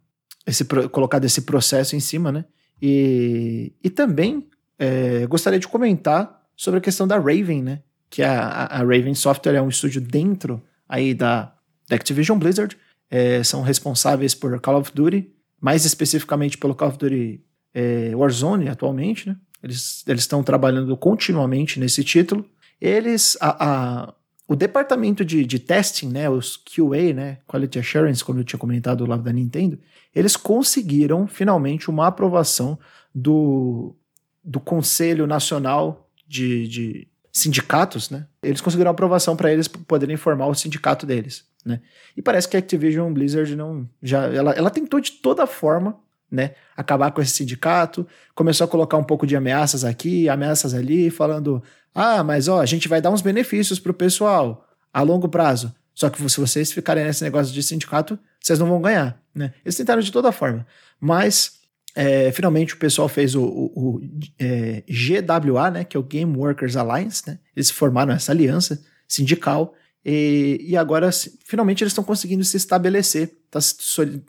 [0.48, 2.44] esse, colocado esse processo em cima, né?
[2.80, 7.82] E, e também é, gostaria de comentar sobre a questão da Raven, né?
[8.08, 11.52] Que a, a Raven Software é um estúdio dentro aí da,
[11.88, 12.76] da Activision Blizzard,
[13.10, 15.30] é, são responsáveis por Call of Duty,
[15.60, 17.44] mais especificamente pelo Call of Duty
[17.74, 19.36] é, Warzone atualmente, né?
[19.62, 22.48] Eles estão trabalhando continuamente nesse título.
[22.80, 24.14] Eles, a, a,
[24.48, 29.04] o departamento de, de testing, né, os QA, né, Quality Assurance, como eu tinha comentado
[29.04, 29.78] lá da Nintendo,
[30.14, 32.78] eles conseguiram finalmente uma aprovação
[33.14, 33.94] do,
[34.42, 38.26] do Conselho Nacional de, de Sindicatos, né?
[38.42, 41.80] Eles conseguiram aprovação para eles poderem formar o sindicato deles, né?
[42.16, 46.00] E parece que a Activision Blizzard não já ela, ela tentou de toda forma,
[46.30, 51.10] né, acabar com esse sindicato, começou a colocar um pouco de ameaças aqui, ameaças ali,
[51.10, 51.62] falando:
[51.94, 55.74] "Ah, mas ó, a gente vai dar uns benefícios pro pessoal a longo prazo.
[55.94, 59.20] Só que se vocês ficarem nesse negócio de sindicato, vocês não vão ganhar.
[59.34, 59.52] Né?
[59.64, 60.64] Eles tentaram de toda forma.
[61.00, 61.54] Mas,
[61.94, 64.00] é, finalmente, o pessoal fez o, o, o
[64.38, 67.24] é, GWA, né, que é o Game Workers Alliance.
[67.26, 67.38] Né?
[67.54, 69.74] Eles formaram essa aliança sindical.
[70.04, 71.10] E, e agora,
[71.44, 73.58] finalmente, eles estão conseguindo se estabelecer, está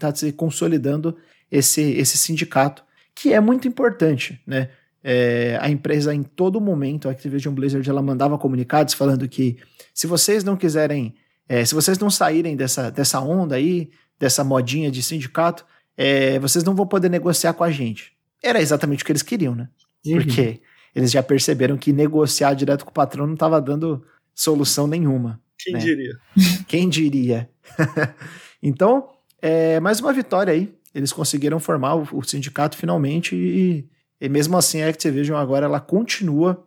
[0.09, 1.15] tá se consolidando
[1.51, 2.83] esse, esse sindicato,
[3.15, 4.41] que é muito importante.
[4.45, 4.69] Né?
[5.03, 9.57] É, a empresa, em todo momento, a Activision Blizzard, ela mandava comunicados falando que
[9.93, 11.15] se vocês não quiserem
[11.49, 15.65] é, se vocês não saírem dessa, dessa onda aí, dessa modinha de sindicato,
[15.97, 18.13] é, vocês não vão poder negociar com a gente.
[18.41, 19.67] Era exatamente o que eles queriam, né?
[20.05, 20.17] Uhum.
[20.17, 20.61] Porque
[20.95, 25.41] eles já perceberam que negociar direto com o patrão não estava dando solução nenhuma.
[25.57, 25.79] Quem né?
[25.79, 26.19] diria?
[26.67, 27.49] Quem diria?
[28.61, 29.09] então,
[29.41, 30.71] é, mais uma vitória aí.
[30.93, 33.87] Eles conseguiram formar o, sindicato finalmente e,
[34.19, 36.65] e, mesmo assim a Activision agora ela continua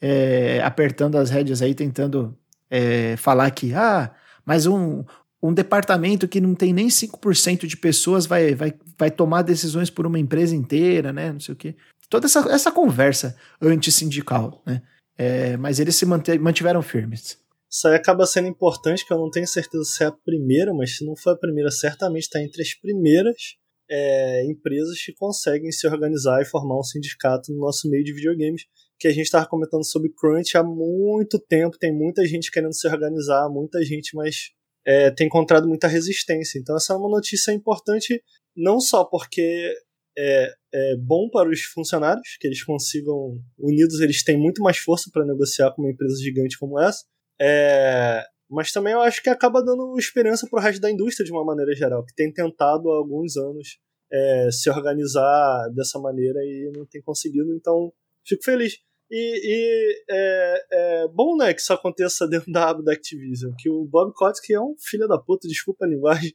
[0.00, 2.36] é, apertando as rédeas aí, tentando
[2.68, 4.10] é, falar que, ah,
[4.44, 5.04] mas um,
[5.42, 10.06] um departamento que não tem nem 5% de pessoas vai, vai, vai tomar decisões por
[10.06, 11.32] uma empresa inteira, né?
[11.32, 11.76] Não sei o quê.
[12.08, 14.82] Toda essa, essa conversa antissindical, né?
[15.16, 17.38] É, mas eles se mantiveram firmes.
[17.70, 20.96] Isso aí acaba sendo importante, que eu não tenho certeza se é a primeira, mas
[20.96, 23.59] se não for a primeira, certamente está entre as primeiras
[23.90, 28.62] é, empresas que conseguem se organizar e formar um sindicato no nosso meio de videogames
[28.98, 32.86] que a gente estava comentando sobre Crunch há muito tempo, tem muita gente querendo se
[32.86, 34.50] organizar, muita gente, mas
[34.86, 36.58] é, tem encontrado muita resistência.
[36.58, 38.22] Então essa é uma notícia importante,
[38.54, 39.74] não só porque
[40.16, 45.10] é, é bom para os funcionários, que eles consigam, unidos, eles têm muito mais força
[45.12, 47.02] para negociar com uma empresa gigante como essa,
[47.40, 51.30] é, mas também eu acho que acaba dando esperança para o resto da indústria de
[51.30, 53.78] uma maneira geral, que tem tentado há alguns anos
[54.12, 57.92] é, se organizar dessa maneira e não tem conseguido, então
[58.26, 58.78] fico feliz.
[59.08, 63.70] E, e é, é, bom, né, que isso aconteça dentro da aba da Activision, que
[63.70, 66.34] o Bob Kotick é um filho da puta, desculpa a linguagem,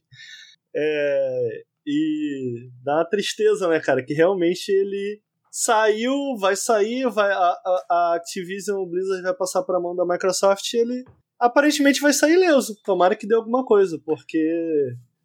[0.74, 5.20] é, e dá uma tristeza, né, cara, que realmente ele
[5.50, 10.72] saiu, vai sair, vai a, a, a Activision, Blizzard vai passar pra mão da Microsoft
[10.72, 11.04] e ele
[11.38, 12.76] aparentemente vai sair leso.
[12.84, 14.38] Tomara que dê alguma coisa, porque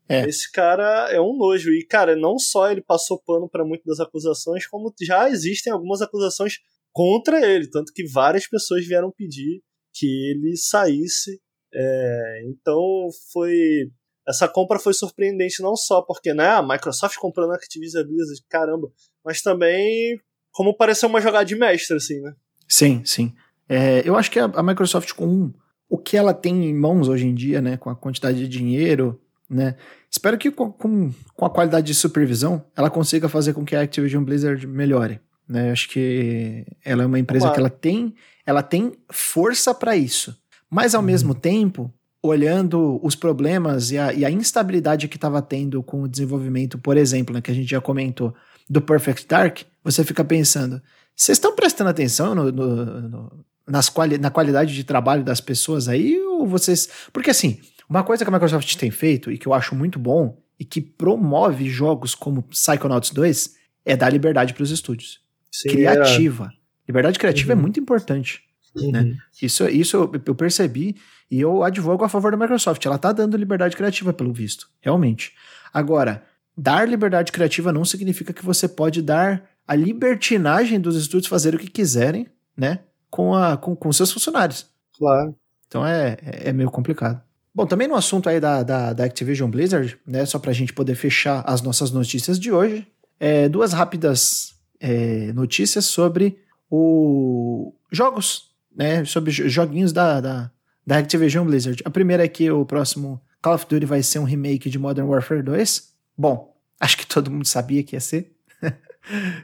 [0.08, 0.28] é.
[0.28, 1.72] esse cara é um nojo.
[1.72, 6.02] E, cara, não só ele passou pano para muitas das acusações, como já existem algumas
[6.02, 6.60] acusações
[6.92, 7.70] contra ele.
[7.70, 9.62] Tanto que várias pessoas vieram pedir
[9.94, 11.42] que ele saísse.
[11.74, 13.92] É, então foi.
[14.28, 18.92] Essa compra foi surpreendente não só porque, né, a Microsoft comprando a Activision Blizzard, caramba,
[19.26, 20.16] mas também
[20.52, 22.34] como pareceu uma jogada de mestre, assim, né?
[22.68, 23.34] Sim, sim.
[23.68, 25.52] É, eu acho que a, a, Microsoft, com
[25.92, 29.20] o que ela tem em mãos hoje em dia, né, com a quantidade de dinheiro,
[29.50, 29.76] né,
[30.10, 33.82] espero que com, com, com a qualidade de supervisão, ela consiga fazer com que a
[33.82, 35.20] Activision Blizzard melhore.
[35.46, 35.68] Né?
[35.68, 37.56] Eu acho que ela é uma empresa claro.
[37.56, 38.16] que ela tem,
[38.46, 40.34] ela tem força para isso.
[40.70, 41.08] Mas ao uhum.
[41.08, 41.94] mesmo tempo,
[42.24, 46.96] olhando os problemas e a, e a instabilidade que estava tendo com o desenvolvimento, por
[46.96, 48.34] exemplo, né, que a gente já comentou,
[48.70, 50.82] do Perfect Dark, você fica pensando,
[51.14, 55.88] vocês estão prestando atenção no, no, no, nas quali na qualidade de trabalho das pessoas
[55.88, 56.20] aí?
[56.20, 56.90] Ou vocês.
[57.14, 57.60] Porque assim,
[57.90, 60.80] uma coisa que a Microsoft tem feito e que eu acho muito bom e que
[60.80, 63.56] promove jogos como Psychonauts 2
[63.86, 65.20] é dar liberdade para os estúdios.
[65.52, 66.52] Sim, criativa.
[66.54, 66.62] É.
[66.88, 67.60] Liberdade criativa é uhum.
[67.60, 68.44] é muito importante.
[68.76, 68.84] Né?
[68.84, 68.92] Uhum.
[68.92, 69.18] Né?
[69.42, 70.96] Isso, isso eu, eu, percebi
[71.30, 72.86] e eu advogo a favor da Microsoft.
[72.86, 74.70] Ela tá dando liberdade criativa, pelo visto.
[74.80, 75.34] Realmente.
[75.74, 76.24] Agora,
[76.56, 81.60] dar liberdade criativa não significa que você pode dar a libertinagem dos estúdios fazer o
[81.60, 82.80] que quiserem, né?
[83.12, 84.66] Com, a, com, com seus funcionários.
[84.98, 85.36] Claro.
[85.68, 87.22] Então é, é, é meio complicado.
[87.54, 90.26] Bom, também no assunto aí da, da, da Activision Blizzard, né?
[90.26, 92.88] Só pra gente poder fechar as nossas notícias de hoje.
[93.20, 96.40] É, duas rápidas é, notícias sobre
[96.70, 99.04] o jogos, né?
[99.04, 100.52] Sobre joguinhos da, da,
[100.88, 101.82] da Activision Blizzard.
[101.86, 105.08] A primeira é que o próximo Call of Duty vai ser um remake de Modern
[105.08, 105.92] Warfare 2.
[106.18, 108.32] Bom, acho que todo mundo sabia que ia ser.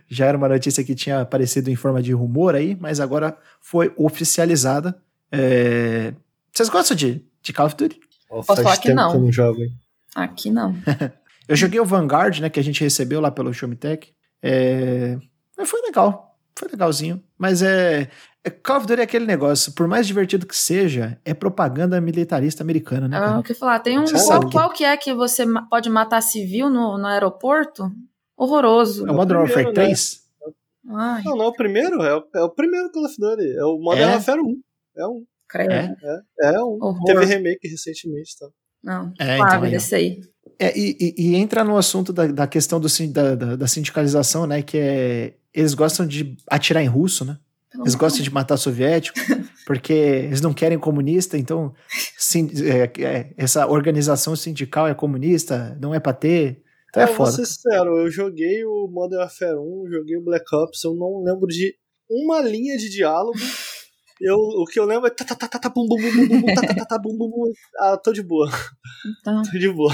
[0.07, 3.93] Já era uma notícia que tinha aparecido em forma de rumor aí, mas agora foi
[3.97, 4.97] oficializada.
[5.31, 6.13] É...
[6.53, 7.99] Vocês gostam de, de Call of Duty?
[8.29, 9.31] Oh, Posso falar que não.
[9.31, 9.71] Jogo, hein?
[10.15, 10.75] Aqui não.
[11.47, 14.13] eu joguei o Vanguard, né, que a gente recebeu lá pelo Showmetech.
[14.41, 15.17] É...
[15.65, 17.23] Foi legal, foi legalzinho.
[17.37, 18.09] Mas é,
[18.43, 18.49] é.
[18.49, 23.07] Call of Duty é aquele negócio, por mais divertido que seja, é propaganda militarista americana,
[23.07, 23.17] né?
[23.17, 23.79] Ah, o que falar?
[23.79, 24.05] Tem um.
[24.05, 27.91] Qual, qual, que é que você pode matar civil no, no aeroporto?
[28.37, 29.07] Horroroso.
[29.07, 30.21] É o Modern Warfare 3?
[30.45, 30.53] Né?
[30.89, 31.23] Ai.
[31.23, 33.57] Não, não é o primeiro, é o, é o primeiro Call of Duty.
[33.57, 34.13] É o Modern é?
[34.13, 34.61] Warfare 1.
[34.97, 35.25] É um.
[35.49, 35.71] Creio.
[35.71, 35.95] É,
[36.41, 36.77] é, é um.
[36.81, 37.03] Horror.
[37.05, 38.47] Teve remake recentemente, tá?
[38.83, 40.21] Não, é, então, desse aí.
[40.59, 44.47] É, e, e, e, entra no assunto da, da questão do, da, da, da, sindicalização,
[44.47, 44.61] né?
[44.61, 45.33] Que é.
[45.53, 47.37] Eles gostam de atirar em russo, né?
[47.75, 49.19] Eles gostam de matar soviético,
[49.65, 51.73] porque eles não querem comunista, então
[52.17, 56.63] sim, é, é, essa organização sindical é comunista, não é pra ter.
[56.97, 57.31] É, é foda.
[57.31, 61.23] Vou ser sincero, eu joguei o Modern Warfare 1, joguei o Black Ops, eu não
[61.23, 61.75] lembro de
[62.09, 63.37] uma linha de diálogo.
[64.19, 66.41] Eu, o que eu lembro é tá, tá, tá, tá, tá, bum, bum, bum, bum,
[66.41, 67.51] bum, tá, tá, tá, tá, bum, bum, bum.
[67.79, 68.49] Ah, tô de boa.
[69.21, 69.43] Então.
[69.43, 69.93] tô de boa.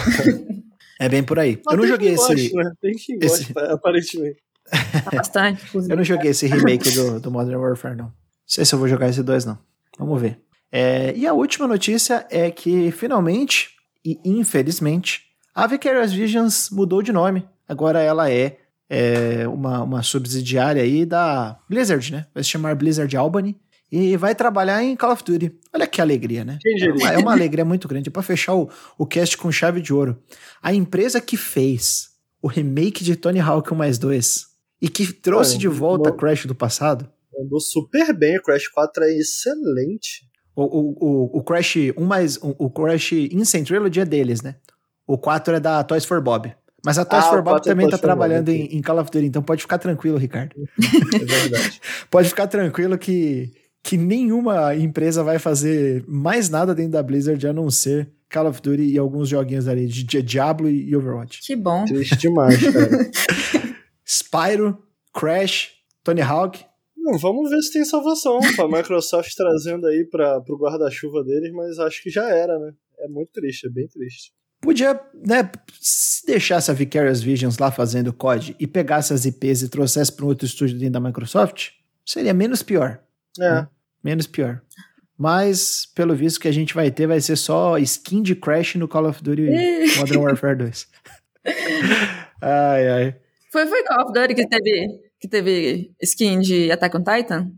[1.00, 1.60] É bem por aí.
[1.66, 2.28] Mas eu não joguei esse.
[2.28, 2.72] Goste, né?
[2.82, 3.52] Tem quem esse...
[3.54, 4.42] goste, aparentemente.
[5.04, 5.62] Tá bastante.
[5.76, 8.06] eu não joguei esse remake do, do Modern Warfare, não.
[8.06, 8.14] Não
[8.48, 9.60] sei se eu vou jogar esse dois, não.
[10.00, 10.40] Vamos ver.
[10.72, 13.72] É, e a última notícia é que, finalmente,
[14.06, 15.22] e infelizmente,
[15.54, 17.48] a Vicarious Visions mudou de nome.
[17.68, 18.58] Agora ela é,
[18.90, 22.26] é uma, uma subsidiária aí da Blizzard, né?
[22.34, 23.60] Vai se chamar Blizzard Albany
[23.92, 25.52] e vai trabalhar em Call of Duty.
[25.72, 26.58] Olha que alegria, né?
[26.66, 28.10] É uma, é uma alegria muito grande.
[28.10, 30.18] É para fechar o, o cast com chave de ouro.
[30.62, 32.10] A empresa que fez
[32.42, 34.48] o remake de Tony Hawk 1 mais 2
[34.82, 37.08] e que trouxe ah, de volta o Crash do passado.
[37.40, 40.24] Andou super bem, o Crash 4 é excelente.
[40.56, 42.38] O, o, o, o Crash 1 mais.
[42.38, 44.56] O, o Crash Insane Trilogy é deles, né?
[45.06, 46.54] O 4 é da Toys for Bob.
[46.86, 49.10] Mas a Toys ah, for Bob é também é tá trabalhando em, em, Call of
[49.10, 50.54] Duty, então pode ficar tranquilo, Ricardo.
[51.14, 51.82] É verdade.
[52.12, 53.54] pode ficar tranquilo que
[53.84, 58.62] que nenhuma empresa vai fazer mais nada dentro da Blizzard a não ser Call of
[58.62, 61.42] Duty e alguns joguinhos ali de Diablo e Overwatch.
[61.46, 61.84] Que bom.
[61.84, 63.12] Triste demais, cara.
[64.08, 64.82] Spyro,
[65.14, 65.72] Crash,
[66.04, 66.66] Tony Hawk.
[66.98, 71.78] Não, vamos ver se tem salvação pra Microsoft trazendo aí para pro guarda-chuva deles, mas
[71.78, 72.72] acho que já era, né?
[73.00, 74.32] É muito triste, é bem triste.
[74.64, 79.68] Podia, né, se deixasse a Vicarious Visions lá fazendo COD e pegasse as IPs e
[79.68, 81.72] trouxesse para um outro estúdio dentro da Microsoft,
[82.06, 83.02] seria menos pior.
[83.38, 83.42] É.
[83.42, 83.68] Né?
[84.02, 84.62] Menos pior.
[85.18, 88.88] Mas, pelo visto, que a gente vai ter vai ser só skin de Crash no
[88.88, 89.50] Call of Duty
[90.00, 90.88] Modern Warfare 2.
[92.42, 93.16] ai, ai.
[93.52, 94.88] Foi, foi Call of Duty que teve,
[95.20, 97.52] que teve skin de Attack on Titan?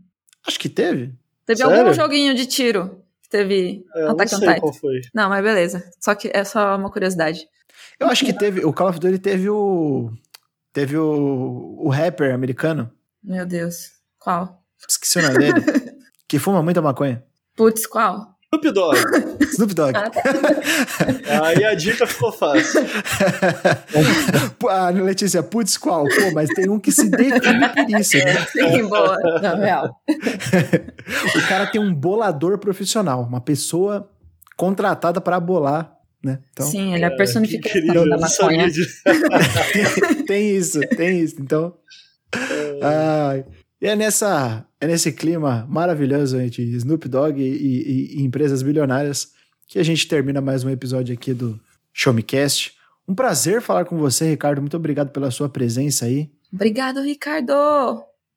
[0.44, 1.14] Acho que teve.
[1.46, 1.78] Teve Sério?
[1.78, 4.60] algum joguinho de tiro que teve é, Attack on Titan.
[4.60, 5.00] Qual foi.
[5.12, 5.90] Não, mas beleza.
[6.00, 7.46] Só que é só uma curiosidade.
[7.98, 8.64] Eu acho que teve.
[8.64, 10.10] O Call of Duty teve o.
[10.72, 12.92] Teve o, o rapper americano
[13.24, 13.92] Meu Deus.
[14.18, 14.62] Qual?
[14.88, 15.60] Esqueci o nome dele.
[16.28, 17.24] que fuma muita maconha.
[17.56, 18.36] Putz, qual?
[18.52, 18.96] Snoop Dogg.
[19.56, 19.96] Snoop Dogg.
[19.96, 20.22] Ah, tá.
[21.46, 22.82] Aí a dica ficou fácil.
[24.68, 26.04] ah, Letícia, putz, qual?
[26.04, 28.46] Pô, mas tem um que se define por isso, né?
[28.52, 29.16] Sim, boa.
[29.42, 30.00] Não, real.
[31.34, 34.10] o cara tem um bolador profissional, uma pessoa
[34.56, 35.92] contratada para bolar,
[36.22, 36.38] né?
[36.52, 38.70] Então, Sim, ele é a Que personificação da maconha.
[38.70, 39.02] disso.
[40.26, 41.36] tem isso, tem isso.
[41.40, 41.74] Então,
[42.82, 43.44] ai,
[43.80, 49.28] e é nessa, é nesse clima maravilhoso de Snoop Dogg e, e- e empresas bilionárias
[49.66, 51.58] que a gente termina mais um episódio aqui do
[51.92, 52.74] Show Me Cast.
[53.08, 54.60] Um prazer falar com você, Ricardo.
[54.60, 56.30] Muito obrigado pela sua presença aí.
[56.52, 57.52] Obrigado, Ricardo.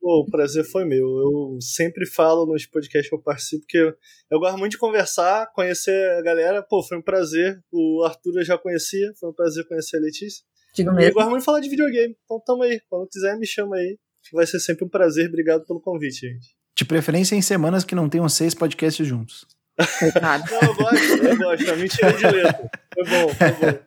[0.01, 1.05] Pô, o prazer foi meu.
[1.05, 3.93] Eu sempre falo nos podcasts que eu participo que eu,
[4.31, 6.63] eu gosto muito de conversar, conhecer a galera.
[6.63, 7.59] Pô, foi um prazer.
[7.71, 10.43] O Arthur eu já conhecia, foi um prazer conhecer a Letícia.
[10.73, 11.13] Digo E eu mesmo.
[11.15, 12.15] gosto muito de falar de videogame.
[12.23, 12.79] Então tamo aí.
[12.89, 13.97] Quando quiser, me chama aí.
[14.31, 15.27] Vai ser sempre um prazer.
[15.27, 16.55] Obrigado pelo convite, gente.
[16.75, 19.45] De preferência em semanas que não tenham seis podcasts juntos.
[19.79, 21.71] Não, eu gosto, eu gosto.
[21.71, 22.71] A mentira de letra.
[22.93, 23.79] Foi bom, foi bom.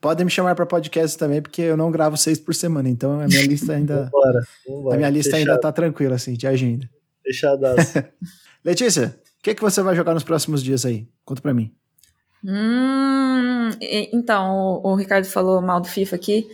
[0.00, 3.26] Podem me chamar para podcast também, porque eu não gravo seis por semana, então a
[3.26, 4.40] minha lista ainda, Vambora.
[4.68, 4.94] Vambora.
[4.94, 6.88] a minha lista ainda Fechado, tá tranquila, assim, de agenda.
[7.24, 7.94] Fechadaço.
[8.64, 11.08] Letícia, o que, que você vai jogar nos próximos dias aí?
[11.24, 11.72] Conta pra mim.
[12.44, 16.46] Hum, e- então, o, o Ricardo falou mal do FIFA aqui.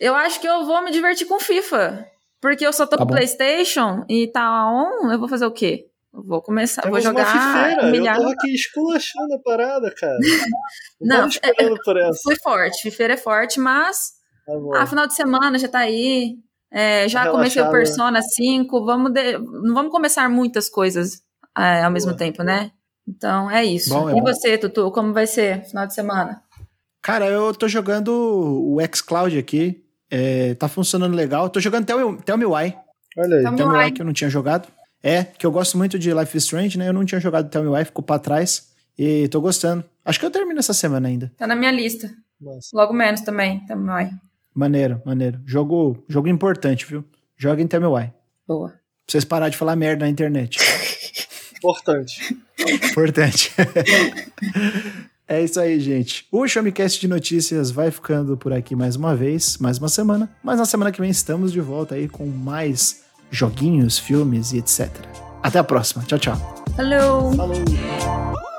[0.00, 2.06] Eu acho que eu vou me divertir com FIFA.
[2.40, 3.14] Porque eu só tô Tá com bom.
[3.14, 5.86] PlayStation e tá on, eu vou fazer o quê?
[6.12, 7.90] Vou começar, vou Temos uma jogar fifeira.
[7.90, 8.16] milhar.
[8.16, 10.18] Eu tô aqui esculachando a parada, cara.
[11.00, 12.20] Não, tava esperando por essa.
[12.22, 14.12] Fui forte, Fifeira é forte, mas
[14.46, 16.34] Tá ah, final de semana já tá aí.
[16.70, 17.30] É, já Relaxada.
[17.30, 18.84] comecei o Persona 5.
[18.84, 21.22] Vamos de- não vamos começar muitas coisas
[21.56, 22.18] é, ao mesmo Boa.
[22.18, 22.72] tempo, né?
[23.06, 23.90] Então é isso.
[23.90, 24.22] Bom, é e bom.
[24.24, 26.42] você, Tutu, como vai ser final de semana?
[27.00, 29.82] Cara, eu tô jogando o xCloud aqui.
[30.10, 31.48] é, tá funcionando legal.
[31.48, 32.76] Tô jogando Tell Me, Tell Me Why.
[33.16, 33.42] Olha aí.
[33.42, 33.84] Tell Me Tell Me Why.
[33.86, 34.68] Why que eu não tinha jogado.
[35.02, 36.88] É, que eu gosto muito de Life is Strange, né?
[36.88, 38.70] Eu não tinha jogado Tell Me Why, ficou pra trás.
[38.96, 39.82] E tô gostando.
[40.04, 41.32] Acho que eu termino essa semana ainda.
[41.36, 42.10] Tá na minha lista.
[42.40, 42.68] Nossa.
[42.74, 43.60] Logo menos também.
[43.66, 44.10] Também vai.
[44.54, 45.40] Maneiro, maneiro.
[45.46, 47.04] Jogo, jogo importante, viu?
[47.36, 48.06] Joga em Tell Me Why.
[48.46, 48.74] Pra Boa.
[49.08, 50.58] vocês parar de falar merda na internet.
[51.56, 52.36] Importante.
[52.58, 53.52] Importante.
[55.28, 56.26] é isso aí, gente.
[56.30, 60.28] O Showmecast de notícias vai ficando por aqui mais uma vez, mais uma semana.
[60.42, 64.88] Mas na semana que vem estamos de volta aí com mais joguinhos, filmes e etc.
[65.42, 66.04] Até a próxima.
[66.04, 66.64] Tchau, tchau.
[66.78, 67.34] Hello.
[67.34, 68.51] Falou.